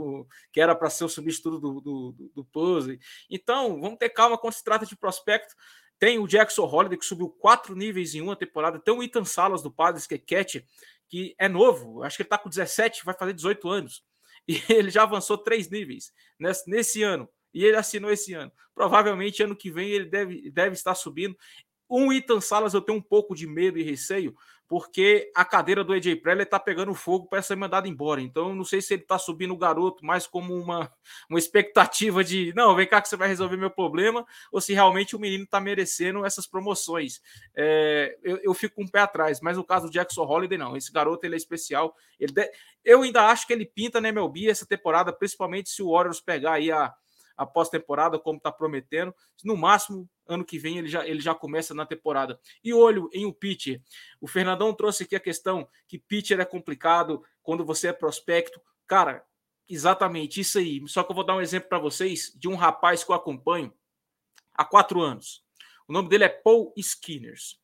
Que 0.53 0.61
era 0.61 0.75
para 0.75 0.91
ser 0.91 1.05
o 1.05 1.09
substituto 1.09 1.61
do, 1.61 1.81
do, 1.81 2.31
do 2.35 2.45
puzzle. 2.45 2.99
Então, 3.31 3.81
vamos 3.81 3.99
ter 3.99 4.09
calma 4.11 4.39
quando 4.39 4.55
se 4.55 4.65
trata 4.65 4.85
de 4.85 4.97
prospecto. 4.97 5.55
Tem 5.99 6.19
o 6.19 6.27
Jackson 6.27 6.65
Holiday, 6.65 6.99
que 6.99 7.05
subiu 7.05 7.29
quatro 7.29 7.75
níveis 7.75 8.15
em 8.15 8.21
uma 8.21 8.37
temporada. 8.37 8.79
Tem 8.79 8.95
o 8.95 9.03
Ethan 9.03 9.25
Salas, 9.25 9.63
do 9.63 9.71
Padres, 9.71 10.07
que 10.07 10.15
é 10.15 10.19
catch, 10.19 10.57
que 11.09 11.35
é 11.39 11.49
novo. 11.49 12.03
Acho 12.03 12.17
que 12.17 12.23
ele 12.23 12.27
está 12.27 12.39
com 12.39 12.49
17, 12.49 13.05
vai 13.05 13.15
fazer 13.15 13.33
18 13.33 13.69
anos. 13.69 14.05
E 14.47 14.63
ele 14.73 14.91
já 14.91 15.03
avançou 15.03 15.37
três 15.37 15.69
níveis 15.69 16.13
nesse, 16.39 16.71
nesse 16.71 17.03
ano. 17.03 17.29
E 17.53 17.65
ele 17.65 17.77
assinou 17.77 18.11
esse 18.11 18.35
ano. 18.35 18.53
Provavelmente 18.75 19.43
ano 19.43 19.57
que 19.57 19.71
vem 19.71 19.91
ele 19.91 20.05
deve, 20.05 20.51
deve 20.51 20.75
estar 20.75 20.95
subindo. 20.95 21.37
Um 21.91 22.13
Ethan 22.13 22.41
Salas 22.41 22.75
eu 22.75 22.83
tenho 22.83 22.99
um 22.99 23.03
pouco 23.03 23.35
de 23.35 23.47
medo 23.47 23.79
e 23.79 23.83
receio, 23.83 24.35
porque 24.69 25.33
a 25.35 25.47
cadeira 25.47 25.83
do 25.83 25.95
AJ 25.95 26.17
Preller 26.17 26.45
está 26.45 26.61
pegando 26.61 26.93
fogo 26.93 27.27
para 27.27 27.41
ser 27.41 27.57
mandado 27.57 27.89
embora. 27.89 28.21
Então, 28.21 28.55
não 28.55 28.65
sei 28.65 28.83
se 28.83 28.93
ele 28.93 29.03
está 29.03 29.19
subindo 29.19 29.55
o 29.55 29.57
garoto 29.57 30.05
mais 30.05 30.27
como 30.27 30.55
uma, 30.55 30.93
uma 31.29 31.39
expectativa 31.39 32.23
de 32.23 32.53
não, 32.55 32.77
vem 32.77 32.87
cá 32.87 33.01
que 33.01 33.09
você 33.09 33.17
vai 33.17 33.29
resolver 33.29 33.57
meu 33.57 33.71
problema, 33.71 34.27
ou 34.53 34.61
se 34.61 34.75
realmente 34.75 35.17
o 35.17 35.19
menino 35.19 35.45
está 35.45 35.59
merecendo 35.59 36.25
essas 36.25 36.47
promoções. 36.47 37.23
É, 37.57 38.19
eu, 38.23 38.37
eu, 38.43 38.55
fico 38.55 38.77
com 38.77 38.83
um 38.83 38.89
pé 38.89 39.01
atrás, 39.01 39.41
mas 39.41 39.57
no 39.57 39.65
caso 39.65 39.87
do 39.87 39.93
Jackson 39.93 40.23
Holiday, 40.23 40.59
não. 40.59 40.77
Esse 40.77 40.93
garoto 40.93 41.25
ele 41.25 41.35
é 41.35 41.39
especial. 41.39 41.95
Ele 42.21 42.33
de... 42.33 42.51
Eu 42.85 43.03
ainda 43.03 43.27
acho 43.27 43.47
que 43.47 43.55
ele 43.55 43.65
pinta 43.65 44.03
na 44.03 44.11
MLB 44.11 44.51
essa 44.51 44.67
temporada, 44.67 45.13
principalmente 45.13 45.71
se 45.71 45.83
o 45.83 45.93
Warriors 45.93 46.21
pegar 46.21 46.53
aí 46.53 46.71
a 46.71 46.93
a 47.39 47.47
pós-temporada, 47.47 48.19
como 48.19 48.37
está 48.37 48.51
prometendo. 48.51 49.15
No 49.45 49.57
máximo, 49.57 50.11
ano 50.29 50.45
que 50.45 50.59
vem 50.59 50.79
ele 50.79 50.89
já, 50.89 51.07
ele 51.07 51.21
já 51.21 51.35
começa 51.35 51.75
na 51.75 51.87
temporada. 51.87 52.39
E 52.63 52.73
olho 52.73 53.09
em 53.13 53.25
o 53.25 53.31
um 53.31 53.33
pitcher. 53.33 53.83
O 54.21 54.29
Fernandão 54.29 54.73
trouxe 54.75 55.05
aqui 55.05 55.17
a 55.17 55.21
questão 55.21 55.69
que 55.87 55.99
pitcher 55.99 56.39
é 56.39 56.45
complicado 56.45 57.25
quando 57.43 57.65
você 57.65 57.89
é 57.89 57.93
prospecto. 57.93 58.61
Cara, 58.87 59.25
exatamente 59.69 60.41
isso 60.41 60.59
aí. 60.59 60.83
Só 60.87 61.03
que 61.03 61.11
eu 61.11 61.15
vou 61.15 61.25
dar 61.25 61.37
um 61.37 61.41
exemplo 61.41 61.69
para 61.69 61.79
vocês 61.79 62.33
de 62.37 62.49
um 62.49 62.55
rapaz 62.55 63.03
que 63.03 63.11
eu 63.11 63.17
acompanho 63.17 63.73
há 64.55 64.65
quatro 64.65 65.01
anos. 65.01 65.43
O 65.89 65.93
nome 65.93 66.09
dele 66.09 66.25
é 66.25 66.29
Paul 66.29 66.73
Skinners. 66.77 67.59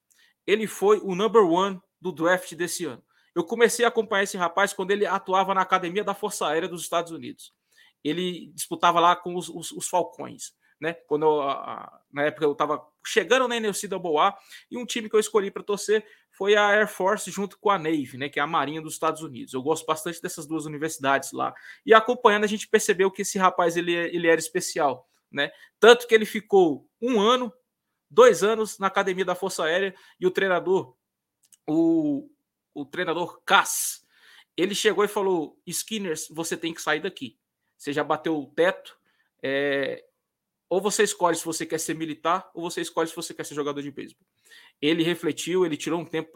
Ele 0.47 0.67
foi 0.67 0.99
o 1.01 1.15
number 1.15 1.43
one 1.43 1.81
do 2.01 2.11
draft 2.11 2.55
desse 2.55 2.85
ano. 2.85 3.05
Eu 3.35 3.45
comecei 3.45 3.85
a 3.85 3.89
acompanhar 3.89 4.23
esse 4.25 4.37
rapaz 4.37 4.73
quando 4.73 4.91
ele 4.91 5.07
atuava 5.07 5.55
na 5.55 5.62
Academia 5.62 6.05
da 6.05 6.15
Força 6.15 6.47
Aérea 6.47 6.69
dos 6.69 6.83
Estados 6.83 7.12
Unidos 7.12 7.53
ele 8.05 8.53
disputava 8.55 9.01
lá 9.01 9.17
com 9.17 9.35
os, 9.35 9.49
os, 9.49 9.73
os 9.73 9.89
Falcões. 9.89 10.53
Né? 10.85 10.93
Quando 11.07 11.24
eu, 11.24 11.39
na 12.12 12.24
época 12.24 12.45
eu 12.45 12.53
estava 12.53 12.87
chegando 13.05 13.49
na 13.49 13.57
NFC 13.57 13.89
A 14.20 14.39
e 14.70 14.76
um 14.76 14.85
time 14.85 15.09
que 15.09 15.16
eu 15.16 15.20
escolhi 15.20 15.51
para 15.51 15.62
torcer 15.62 16.07
foi 16.30 16.55
a 16.57 16.66
Air 16.68 16.87
Force 16.87 17.30
junto 17.30 17.59
com 17.59 17.70
a 17.70 17.78
Navy, 17.78 18.18
né, 18.18 18.28
que 18.28 18.39
é 18.39 18.43
a 18.43 18.47
Marinha 18.47 18.82
dos 18.82 18.93
Estados 18.93 19.22
Unidos. 19.22 19.55
Eu 19.55 19.62
gosto 19.62 19.87
bastante 19.87 20.20
dessas 20.20 20.47
duas 20.47 20.66
universidades 20.66 21.32
lá. 21.32 21.55
E 21.87 21.95
acompanhando 21.95 22.45
a 22.45 22.49
gente 22.49 22.68
percebeu 22.68 23.11
que 23.11 23.22
esse 23.22 23.39
rapaz 23.39 23.78
ele, 23.78 23.95
ele 23.95 24.28
era 24.28 24.39
especial, 24.39 25.09
né? 25.32 25.51
Tanto 25.80 26.07
que 26.07 26.14
ele 26.14 26.26
ficou 26.26 26.87
um 27.01 27.18
ano, 27.18 27.51
dois 28.11 28.43
anos 28.43 28.78
na 28.78 28.89
academia 28.89 29.24
da 29.24 29.35
Força 29.35 29.64
Aérea 29.64 29.95
e 30.20 30.26
o 30.26 30.30
treinador, 30.30 30.95
o, 31.66 32.28
o 32.74 32.85
treinador 32.85 33.41
Cass, 33.47 34.05
ele 34.55 34.74
chegou 34.74 35.03
e 35.03 35.09
falou: 35.09 35.59
Skinners, 35.66 36.28
você 36.30 36.59
tem 36.59 36.74
que 36.74 36.82
sair 36.82 37.01
daqui. 37.01 37.39
Você 37.76 37.91
já 37.91 38.05
bateu 38.05 38.39
o 38.39 38.47
teto. 38.47 38.99
É, 39.43 40.05
ou 40.69 40.81
você 40.81 41.03
escolhe 41.03 41.37
se 41.37 41.45
você 41.45 41.67
quer 41.67 41.79
ser 41.79 41.95
militar, 41.95 42.51
ou 42.55 42.69
você 42.69 42.81
escolhe 42.81 43.09
se 43.09 43.15
você 43.15 43.35
quer 43.35 43.45
ser 43.45 43.55
jogador 43.55 43.83
de 43.83 43.91
beisebol. 43.91 44.27
Ele 44.81 45.03
refletiu, 45.03 45.65
ele 45.65 45.77
tirou 45.77 46.01
um 46.01 46.05
tempo 46.05 46.31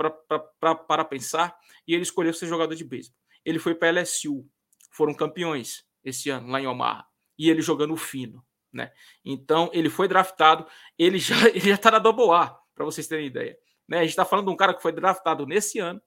para 0.61 1.05
pensar 1.05 1.57
e 1.87 1.95
ele 1.95 2.03
escolheu 2.03 2.33
ser 2.33 2.47
jogador 2.47 2.74
de 2.74 2.85
beisebol. 2.85 3.18
Ele 3.45 3.59
foi 3.59 3.74
para 3.74 3.91
LSU, 4.01 4.47
foram 4.91 5.14
campeões 5.14 5.85
esse 6.05 6.31
ano 6.31 6.49
lá 6.49 6.61
em 6.61 6.66
Omaha, 6.66 7.07
e 7.39 7.51
ele 7.51 7.62
jogando 7.62 7.97
fino. 7.97 8.45
Né? 8.72 8.93
Então 9.24 9.70
ele 9.72 9.89
foi 9.89 10.07
draftado, 10.07 10.66
ele 10.99 11.18
já 11.18 11.35
ele 11.49 11.61
já 11.61 11.74
está 11.74 11.91
na 11.91 11.99
Double 11.99 12.31
A, 12.31 12.57
para 12.74 12.85
vocês 12.85 13.07
terem 13.07 13.26
ideia. 13.26 13.59
Né? 13.89 13.99
A 13.99 14.03
gente 14.03 14.11
está 14.11 14.24
falando 14.24 14.47
de 14.47 14.53
um 14.53 14.57
cara 14.57 14.74
que 14.74 14.83
foi 14.83 14.93
draftado 14.93 15.47
nesse 15.47 15.79
ano, 15.79 16.01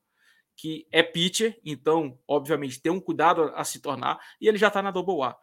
que 0.56 0.88
é 0.92 1.02
pitcher, 1.02 1.60
então, 1.66 2.20
obviamente, 2.28 2.80
tem 2.80 2.92
um 2.92 3.00
cuidado 3.00 3.44
a, 3.44 3.62
a 3.62 3.64
se 3.64 3.82
tornar, 3.82 4.20
e 4.40 4.48
ele 4.48 4.58
já 4.58 4.68
está 4.68 4.82
na 4.82 4.92
Double 4.92 5.24
A. 5.24 5.36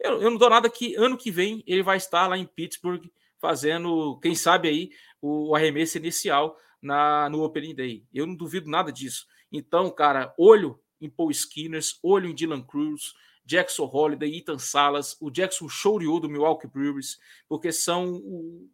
Eu, 0.00 0.20
eu 0.22 0.30
não 0.30 0.38
dou 0.38 0.50
nada 0.50 0.68
que 0.68 0.94
ano 0.96 1.16
que 1.16 1.30
vem 1.30 1.62
ele 1.66 1.82
vai 1.82 1.96
estar 1.96 2.26
lá 2.26 2.36
em 2.36 2.46
Pittsburgh 2.46 3.04
fazendo, 3.40 4.18
quem 4.20 4.34
sabe 4.34 4.68
aí, 4.68 4.90
o, 5.20 5.54
arremesso 5.54 5.98
inicial 5.98 6.56
na, 6.80 7.28
no 7.28 7.42
Opening 7.42 7.74
Day. 7.74 8.06
Eu 8.12 8.26
não 8.26 8.34
duvido 8.34 8.70
nada 8.70 8.90
disso. 8.90 9.26
Então, 9.52 9.90
cara, 9.90 10.34
olho 10.38 10.80
em 11.00 11.10
Paul 11.10 11.30
Skinners, 11.30 11.98
olho 12.02 12.28
em 12.28 12.34
Dylan 12.34 12.62
Cruz, 12.62 13.12
Jackson 13.44 13.84
Holiday, 13.84 14.38
Ethan 14.38 14.58
Salas, 14.58 15.16
o 15.20 15.30
Jackson 15.30 15.68
Shoryou 15.68 16.18
do 16.18 16.28
Milwaukee 16.28 16.66
Brewers, 16.66 17.18
porque 17.46 17.70
são 17.70 18.14
o 18.14 18.70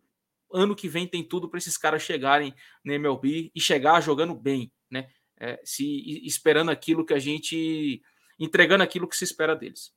ano 0.52 0.76
que 0.76 0.88
vem 0.88 1.06
tem 1.06 1.24
tudo 1.24 1.48
para 1.48 1.58
esses 1.58 1.76
caras 1.76 2.02
chegarem 2.02 2.54
na 2.84 2.94
MLB 2.94 3.50
e 3.54 3.60
chegar 3.60 4.00
jogando 4.00 4.34
bem, 4.34 4.72
né? 4.90 5.08
É, 5.38 5.60
se 5.64 6.24
esperando 6.24 6.70
aquilo 6.70 7.04
que 7.04 7.14
a 7.14 7.18
gente 7.18 8.02
entregando 8.38 8.84
aquilo 8.84 9.08
que 9.08 9.16
se 9.16 9.24
espera 9.24 9.56
deles. 9.56 9.92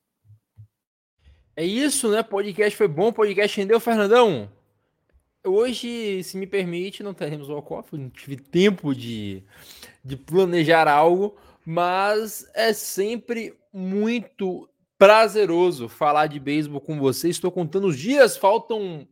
É 1.56 1.64
isso, 1.64 2.10
né? 2.10 2.20
Podcast 2.20 2.76
foi 2.76 2.88
bom, 2.88 3.12
podcast 3.12 3.56
rendeu, 3.56 3.78
Fernandão. 3.78 4.50
Hoje, 5.46 6.20
se 6.24 6.36
me 6.36 6.48
permite, 6.48 7.02
não 7.02 7.14
teremos 7.14 7.48
o 7.48 7.52
walk-off, 7.52 7.96
não 7.96 8.10
tive 8.10 8.36
tempo 8.36 8.92
de, 8.92 9.44
de 10.04 10.16
planejar 10.16 10.88
algo, 10.88 11.36
mas 11.64 12.50
é 12.54 12.72
sempre 12.72 13.56
muito 13.72 14.68
prazeroso 14.98 15.88
falar 15.88 16.26
de 16.26 16.40
beisebol 16.40 16.80
com 16.80 16.98
você. 16.98 17.28
Estou 17.28 17.52
contando 17.52 17.86
os 17.86 17.96
dias, 17.96 18.36
faltam 18.36 19.06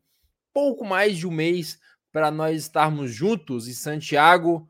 pouco 0.53 0.85
mais 0.85 1.17
de 1.17 1.29
um 1.29 1.31
mês 1.31 1.79
para 2.11 2.29
nós 2.29 2.63
estarmos 2.63 3.13
juntos 3.13 3.69
em 3.69 3.73
Santiago, 3.73 4.69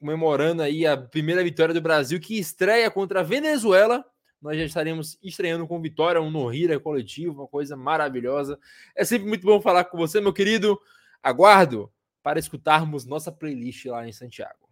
comemorando 0.00 0.62
aí 0.62 0.84
a 0.84 0.96
primeira 0.96 1.44
vitória 1.44 1.72
do 1.72 1.80
Brasil 1.80 2.18
que 2.18 2.40
estreia 2.40 2.90
contra 2.90 3.20
a 3.20 3.22
Venezuela 3.22 4.04
nós 4.44 4.58
já 4.58 4.64
estaremos 4.64 5.18
estreando 5.22 5.66
com 5.66 5.80
vitória, 5.80 6.20
um 6.20 6.30
no-hira 6.30 6.78
coletivo, 6.78 7.40
uma 7.40 7.48
coisa 7.48 7.74
maravilhosa. 7.78 8.58
É 8.94 9.02
sempre 9.02 9.26
muito 9.26 9.46
bom 9.46 9.58
falar 9.58 9.84
com 9.84 9.96
você, 9.96 10.20
meu 10.20 10.34
querido. 10.34 10.78
Aguardo 11.22 11.90
para 12.22 12.38
escutarmos 12.38 13.06
nossa 13.06 13.32
playlist 13.32 13.86
lá 13.86 14.06
em 14.06 14.12
Santiago. 14.12 14.68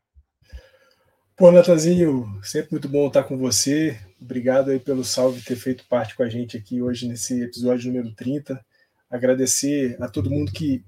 Pô, 1.34 1.50
Natanzinho, 1.50 2.38
sempre 2.42 2.72
muito 2.72 2.86
bom 2.86 3.06
estar 3.06 3.24
com 3.24 3.38
você. 3.38 3.98
Obrigado 4.20 4.70
aí 4.70 4.78
pelo 4.78 5.02
salve 5.02 5.40
ter 5.40 5.56
feito 5.56 5.86
parte 5.88 6.14
com 6.14 6.22
a 6.22 6.28
gente 6.28 6.54
aqui 6.54 6.82
hoje 6.82 7.08
nesse 7.08 7.42
episódio 7.42 7.90
número 7.90 8.14
30. 8.14 8.62
Agradecer 9.08 9.96
a 10.02 10.06
todo 10.06 10.30
mundo 10.30 10.52
que 10.52 10.84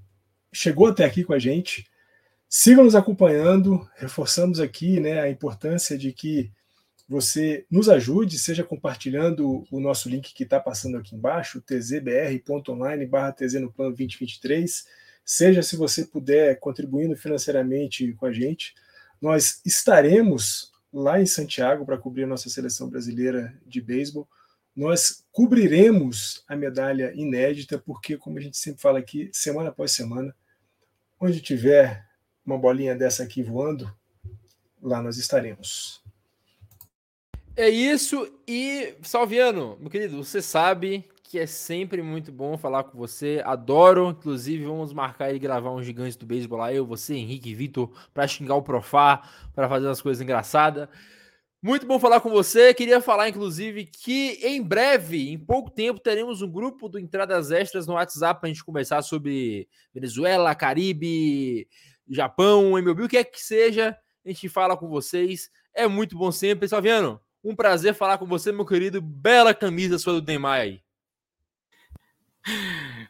chegou 0.53 0.89
até 0.89 1.07
aqui 1.07 1.24
com 1.24 1.32
a 1.32 1.39
gente. 1.39 1.87
Sigam 2.51 2.85
nos 2.85 2.95
acompanhando, 2.95 3.89
reforçamos 3.97 4.61
aqui 4.61 5.01
né, 5.01 5.22
a 5.22 5.30
importância 5.30 5.97
de 5.97 6.12
que 6.12 6.53
você 7.09 7.67
nos 7.71 7.89
ajude, 7.89 8.39
seja 8.39 8.65
compartilhando 8.65 9.65
o 9.71 9.79
nosso 9.79 10.09
link 10.09 10.33
que 10.33 10.45
está 10.45 10.59
passando 10.59 10.97
aqui 10.97 11.15
embaixo, 11.15 11.61
tzbr.online 11.61 13.07
barra 13.07 13.33
tz 13.33 13.55
no 13.55 13.73
plano 13.73 13.91
2023, 13.91 14.87
seja 15.25 15.63
se 15.63 15.77
você 15.77 16.05
puder 16.05 16.59
contribuindo 16.59 17.17
financeiramente 17.17 18.13
com 18.15 18.27
a 18.27 18.33
gente. 18.33 18.75
Nós 19.21 19.61
estaremos 19.65 20.73
lá 20.93 21.21
em 21.21 21.27
Santiago 21.27 21.85
para 21.85 21.99
cobrir 21.99 22.25
a 22.25 22.29
nossa 22.29 22.49
seleção 22.49 22.89
brasileira 22.89 23.55
de 23.67 23.81
beisebol. 23.81 24.29
Nós 24.75 25.25
cobriremos 25.31 26.43
a 26.49 26.57
medalha 26.57 27.13
inédita, 27.15 27.79
porque, 27.79 28.17
como 28.17 28.39
a 28.39 28.41
gente 28.41 28.57
sempre 28.57 28.81
fala 28.81 28.99
aqui, 28.99 29.31
semana 29.33 29.69
após 29.71 29.93
semana, 29.93 30.35
onde 31.21 31.41
tiver 31.41 32.05
uma 32.45 32.59
bolinha 32.59 32.95
dessa 32.95 33.23
aqui 33.23 33.43
voando, 33.43 33.93
lá 34.83 35.01
nós 35.03 35.17
estaremos. 35.17 36.04
É 37.57 37.69
isso. 37.69 38.29
E, 38.49 38.95
Salviano, 39.03 39.77
meu 39.81 39.89
querido, 39.89 40.23
você 40.23 40.43
sabe 40.43 41.05
que 41.23 41.39
é 41.39 41.47
sempre 41.47 42.03
muito 42.03 42.33
bom 42.33 42.59
falar 42.59 42.85
com 42.85 42.99
você. 42.99 43.43
Adoro. 43.45 44.11
Inclusive, 44.11 44.65
vamos 44.65 44.93
marcar 44.93 45.33
e 45.33 45.39
gravar 45.39 45.71
um 45.71 45.83
gigante 45.83 46.19
do 46.19 46.27
beisebol 46.27 46.59
lá. 46.59 46.73
Eu, 46.73 46.85
você, 46.87 47.15
Henrique 47.15 47.55
Vitor, 47.55 47.91
para 48.13 48.27
xingar 48.27 48.57
o 48.57 48.63
Profá, 48.63 49.23
para 49.55 49.69
fazer 49.69 49.89
as 49.89 50.03
coisas 50.03 50.21
engraçadas. 50.21 50.89
Muito 51.63 51.87
bom 51.87 51.99
falar 51.99 52.21
com 52.21 52.29
você. 52.29 52.75
Queria 52.75 53.01
falar, 53.01 53.29
inclusive, 53.29 53.87
que 53.87 54.39
em 54.43 54.63
breve, 54.63 55.31
em 55.33 55.39
pouco 55.39 55.71
tempo, 55.71 55.99
teremos 55.99 56.43
um 56.43 56.51
grupo 56.51 56.89
do 56.89 56.99
Entradas 56.99 57.51
Extras 57.51 57.87
no 57.87 57.95
WhatsApp 57.95 58.41
para 58.41 58.51
a 58.51 58.53
gente 58.53 58.65
conversar 58.65 59.01
sobre 59.03 59.69
Venezuela, 59.95 60.55
Caribe, 60.55 61.67
Japão, 62.09 62.77
MLB, 62.79 63.05
o 63.05 63.09
que 63.09 63.17
é 63.17 63.25
que 63.25 63.41
seja. 63.41 63.97
A 64.25 64.29
gente 64.29 64.49
fala 64.49 64.77
com 64.77 64.89
vocês. 64.89 65.51
É 65.73 65.89
muito 65.89 66.19
bom 66.19 66.31
sempre. 66.31 66.69
Salviano, 66.69 67.21
um 67.45 67.55
prazer 67.55 67.95
falar 67.95 68.18
com 68.18 68.26
você, 68.26 68.51
meu 68.51 68.64
querido. 68.64 69.03
Bela 69.03 69.55
camisa 69.55 69.99
sua 69.99 70.20
do 70.20 70.26
Neymar 70.26 70.61
aí. 70.61 70.80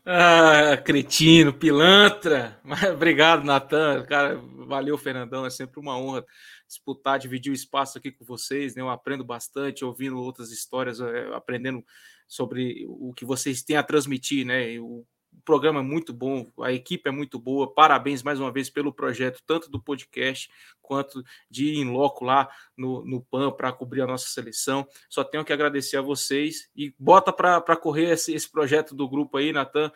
Ah, 0.04 0.76
cretino, 0.76 1.52
pilantra. 1.52 2.60
Obrigado, 2.92 3.44
Natan. 3.44 4.04
Cara, 4.04 4.36
valeu, 4.66 4.98
Fernandão. 4.98 5.46
É 5.46 5.50
sempre 5.50 5.80
uma 5.80 5.96
honra 5.96 6.24
disputar, 6.68 7.18
dividir 7.18 7.50
o 7.50 7.54
espaço 7.54 7.96
aqui 7.96 8.12
com 8.12 8.24
vocês. 8.24 8.74
Né? 8.74 8.82
Eu 8.82 8.90
aprendo 8.90 9.24
bastante, 9.24 9.84
ouvindo 9.84 10.18
outras 10.18 10.50
histórias, 10.50 11.00
eh, 11.00 11.30
aprendendo 11.32 11.82
sobre 12.26 12.84
o 12.86 13.12
que 13.14 13.24
vocês 13.24 13.62
têm 13.62 13.76
a 13.76 13.82
transmitir, 13.82 14.44
né? 14.46 14.78
O 14.78 15.06
programa 15.44 15.80
é 15.80 15.82
muito 15.82 16.12
bom, 16.12 16.50
a 16.62 16.72
equipe 16.72 17.08
é 17.08 17.12
muito 17.12 17.38
boa. 17.38 17.72
Parabéns 17.72 18.22
mais 18.22 18.40
uma 18.40 18.50
vez 18.50 18.70
pelo 18.70 18.92
projeto, 18.92 19.42
tanto 19.46 19.70
do 19.70 19.80
podcast 19.80 20.50
quanto 20.80 21.24
de 21.50 21.66
ir 21.66 21.78
em 21.78 21.90
loco 21.90 22.24
lá 22.24 22.48
no, 22.76 23.04
no 23.04 23.22
PAN 23.22 23.50
para 23.50 23.72
cobrir 23.72 24.02
a 24.02 24.06
nossa 24.06 24.28
seleção. 24.28 24.86
Só 25.08 25.24
tenho 25.24 25.44
que 25.44 25.52
agradecer 25.52 25.96
a 25.96 26.02
vocês 26.02 26.68
e 26.76 26.94
bota 26.98 27.32
para 27.32 27.76
correr 27.76 28.10
esse, 28.12 28.34
esse 28.34 28.50
projeto 28.50 28.94
do 28.94 29.08
grupo 29.08 29.38
aí, 29.38 29.52
Natan 29.52 29.90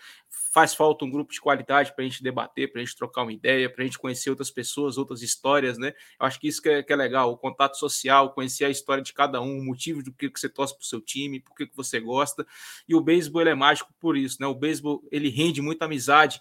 faz 0.58 0.74
falta 0.74 1.04
um 1.04 1.10
grupo 1.10 1.32
de 1.32 1.40
qualidade 1.40 1.94
para 1.94 2.04
a 2.04 2.08
gente 2.08 2.20
debater, 2.20 2.72
para 2.72 2.80
a 2.80 2.84
gente 2.84 2.96
trocar 2.96 3.22
uma 3.22 3.32
ideia, 3.32 3.70
para 3.70 3.84
a 3.84 3.86
gente 3.86 3.96
conhecer 3.96 4.28
outras 4.28 4.50
pessoas, 4.50 4.98
outras 4.98 5.22
histórias, 5.22 5.78
né? 5.78 5.92
Eu 6.18 6.26
acho 6.26 6.40
que 6.40 6.48
isso 6.48 6.60
que 6.60 6.68
é, 6.68 6.82
que 6.82 6.92
é, 6.92 6.96
legal, 6.96 7.30
o 7.30 7.36
contato 7.36 7.78
social, 7.78 8.32
conhecer 8.32 8.64
a 8.64 8.68
história 8.68 9.00
de 9.00 9.12
cada 9.12 9.40
um, 9.40 9.60
o 9.60 9.64
motivo 9.64 10.02
do 10.02 10.12
que, 10.12 10.28
você 10.28 10.48
torce 10.48 10.74
para 10.74 10.82
o 10.82 10.86
seu 10.86 11.00
time, 11.00 11.38
por 11.38 11.54
que, 11.54 11.64
que 11.64 11.76
você 11.76 12.00
gosta. 12.00 12.44
E 12.88 12.94
o 12.96 13.00
beisebol 13.00 13.42
é 13.42 13.54
mágico 13.54 13.94
por 14.00 14.16
isso, 14.16 14.38
né? 14.40 14.48
O 14.48 14.54
beisebol 14.54 15.00
ele 15.12 15.28
rende 15.28 15.62
muita 15.62 15.84
amizade 15.84 16.40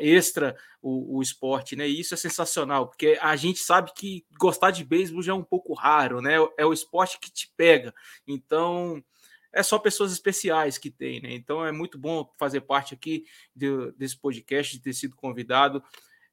extra 0.00 0.56
o, 0.82 1.18
o 1.18 1.22
esporte, 1.22 1.76
né? 1.76 1.88
E 1.88 2.00
isso 2.00 2.12
é 2.12 2.16
sensacional, 2.16 2.88
porque 2.88 3.16
a 3.22 3.36
gente 3.36 3.60
sabe 3.60 3.92
que 3.94 4.26
gostar 4.36 4.72
de 4.72 4.82
beisebol 4.84 5.22
já 5.22 5.30
é 5.30 5.36
um 5.36 5.44
pouco 5.44 5.74
raro, 5.74 6.20
né? 6.20 6.34
É 6.58 6.66
o 6.66 6.72
esporte 6.72 7.20
que 7.20 7.30
te 7.30 7.48
pega. 7.56 7.94
Então 8.26 9.00
é 9.54 9.62
só 9.62 9.78
pessoas 9.78 10.12
especiais 10.12 10.76
que 10.76 10.90
tem, 10.90 11.20
né? 11.20 11.32
Então 11.32 11.64
é 11.64 11.70
muito 11.70 11.96
bom 11.96 12.28
fazer 12.36 12.60
parte 12.62 12.92
aqui 12.92 13.24
de, 13.54 13.92
desse 13.92 14.18
podcast, 14.18 14.76
de 14.76 14.82
ter 14.82 14.92
sido 14.92 15.14
convidado. 15.16 15.82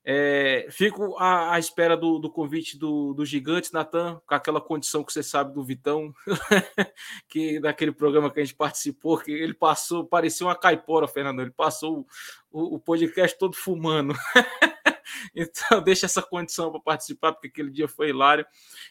É, 0.04 0.66
fico 0.72 1.16
à, 1.20 1.54
à 1.54 1.60
espera 1.60 1.96
do, 1.96 2.18
do, 2.18 2.32
convite 2.32 2.76
do, 2.78 3.14
do 3.14 3.24
Gigante, 3.24 3.72
Natan, 3.72 4.20
com 4.26 4.34
aquela 4.34 4.60
condição 4.60 5.04
que 5.04 5.14
você 5.14 5.22
sabe 5.22 5.54
do 5.54 5.64
Vitão, 5.64 6.12
que 7.30 7.60
daquele 7.60 7.92
programa 7.92 8.32
que 8.32 8.40
a 8.40 8.44
gente 8.44 8.56
participou, 8.56 9.20
que 9.20 9.32
ele 9.32 9.54
passou, 9.54 10.04
parecia 10.04 10.48
uma 10.48 10.56
caipora, 10.56 11.08
Fernando, 11.08 11.42
ele 11.42 11.52
passou 11.52 12.08
o, 12.50 12.76
o 12.76 12.80
podcast 12.80 13.38
todo 13.38 13.56
fumando. 13.56 14.16
então 15.36 15.84
deixa 15.84 16.08
essa 16.08 16.24
condição 16.24 16.72
para 16.72 16.82
participar, 16.82 17.34
porque 17.34 17.50
aquele 17.50 17.70
dia 17.70 17.88
foi 17.88 18.10
hilário. 18.10 18.44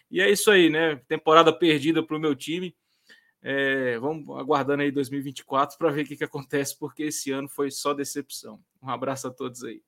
E 0.08 0.20
é 0.20 0.30
isso 0.30 0.48
aí, 0.48 0.70
né? 0.70 0.94
Temporada 1.08 1.52
perdida 1.52 2.04
para 2.04 2.16
o 2.16 2.20
meu 2.20 2.36
time 2.36 2.72
É, 3.42 3.98
vamos 3.98 4.28
aguardando 4.38 4.82
aí 4.82 4.90
2024 4.90 5.78
para 5.78 5.90
ver 5.90 6.02
o 6.02 6.06
que, 6.06 6.16
que 6.16 6.24
acontece, 6.24 6.76
porque 6.78 7.04
esse 7.04 7.30
ano 7.32 7.48
foi 7.48 7.70
só 7.70 7.94
decepção. 7.94 8.60
Um 8.82 8.90
abraço 8.90 9.26
a 9.28 9.30
todos 9.30 9.64
aí. 9.64 9.82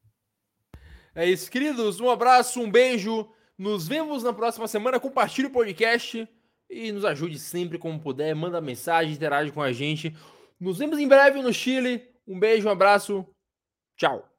É 1.14 1.28
isso, 1.28 1.50
queridos. 1.50 2.00
Um 2.00 2.08
abraço, 2.08 2.60
um 2.60 2.70
beijo. 2.70 3.30
Nos 3.58 3.86
vemos 3.86 4.22
na 4.22 4.32
próxima 4.32 4.66
semana. 4.66 4.98
Compartilhe 4.98 5.48
o 5.48 5.52
podcast 5.52 6.26
e 6.68 6.90
nos 6.90 7.04
ajude 7.04 7.38
sempre 7.38 7.78
como 7.78 8.00
puder. 8.00 8.34
Manda 8.34 8.60
mensagem, 8.60 9.12
interage 9.12 9.52
com 9.52 9.60
a 9.60 9.72
gente. 9.72 10.16
Nos 10.58 10.78
vemos 10.78 10.98
em 10.98 11.06
breve 11.06 11.42
no 11.42 11.52
Chile. 11.52 12.08
Um 12.26 12.38
beijo, 12.38 12.68
um 12.68 12.72
abraço. 12.72 13.26
Tchau. 13.96 14.31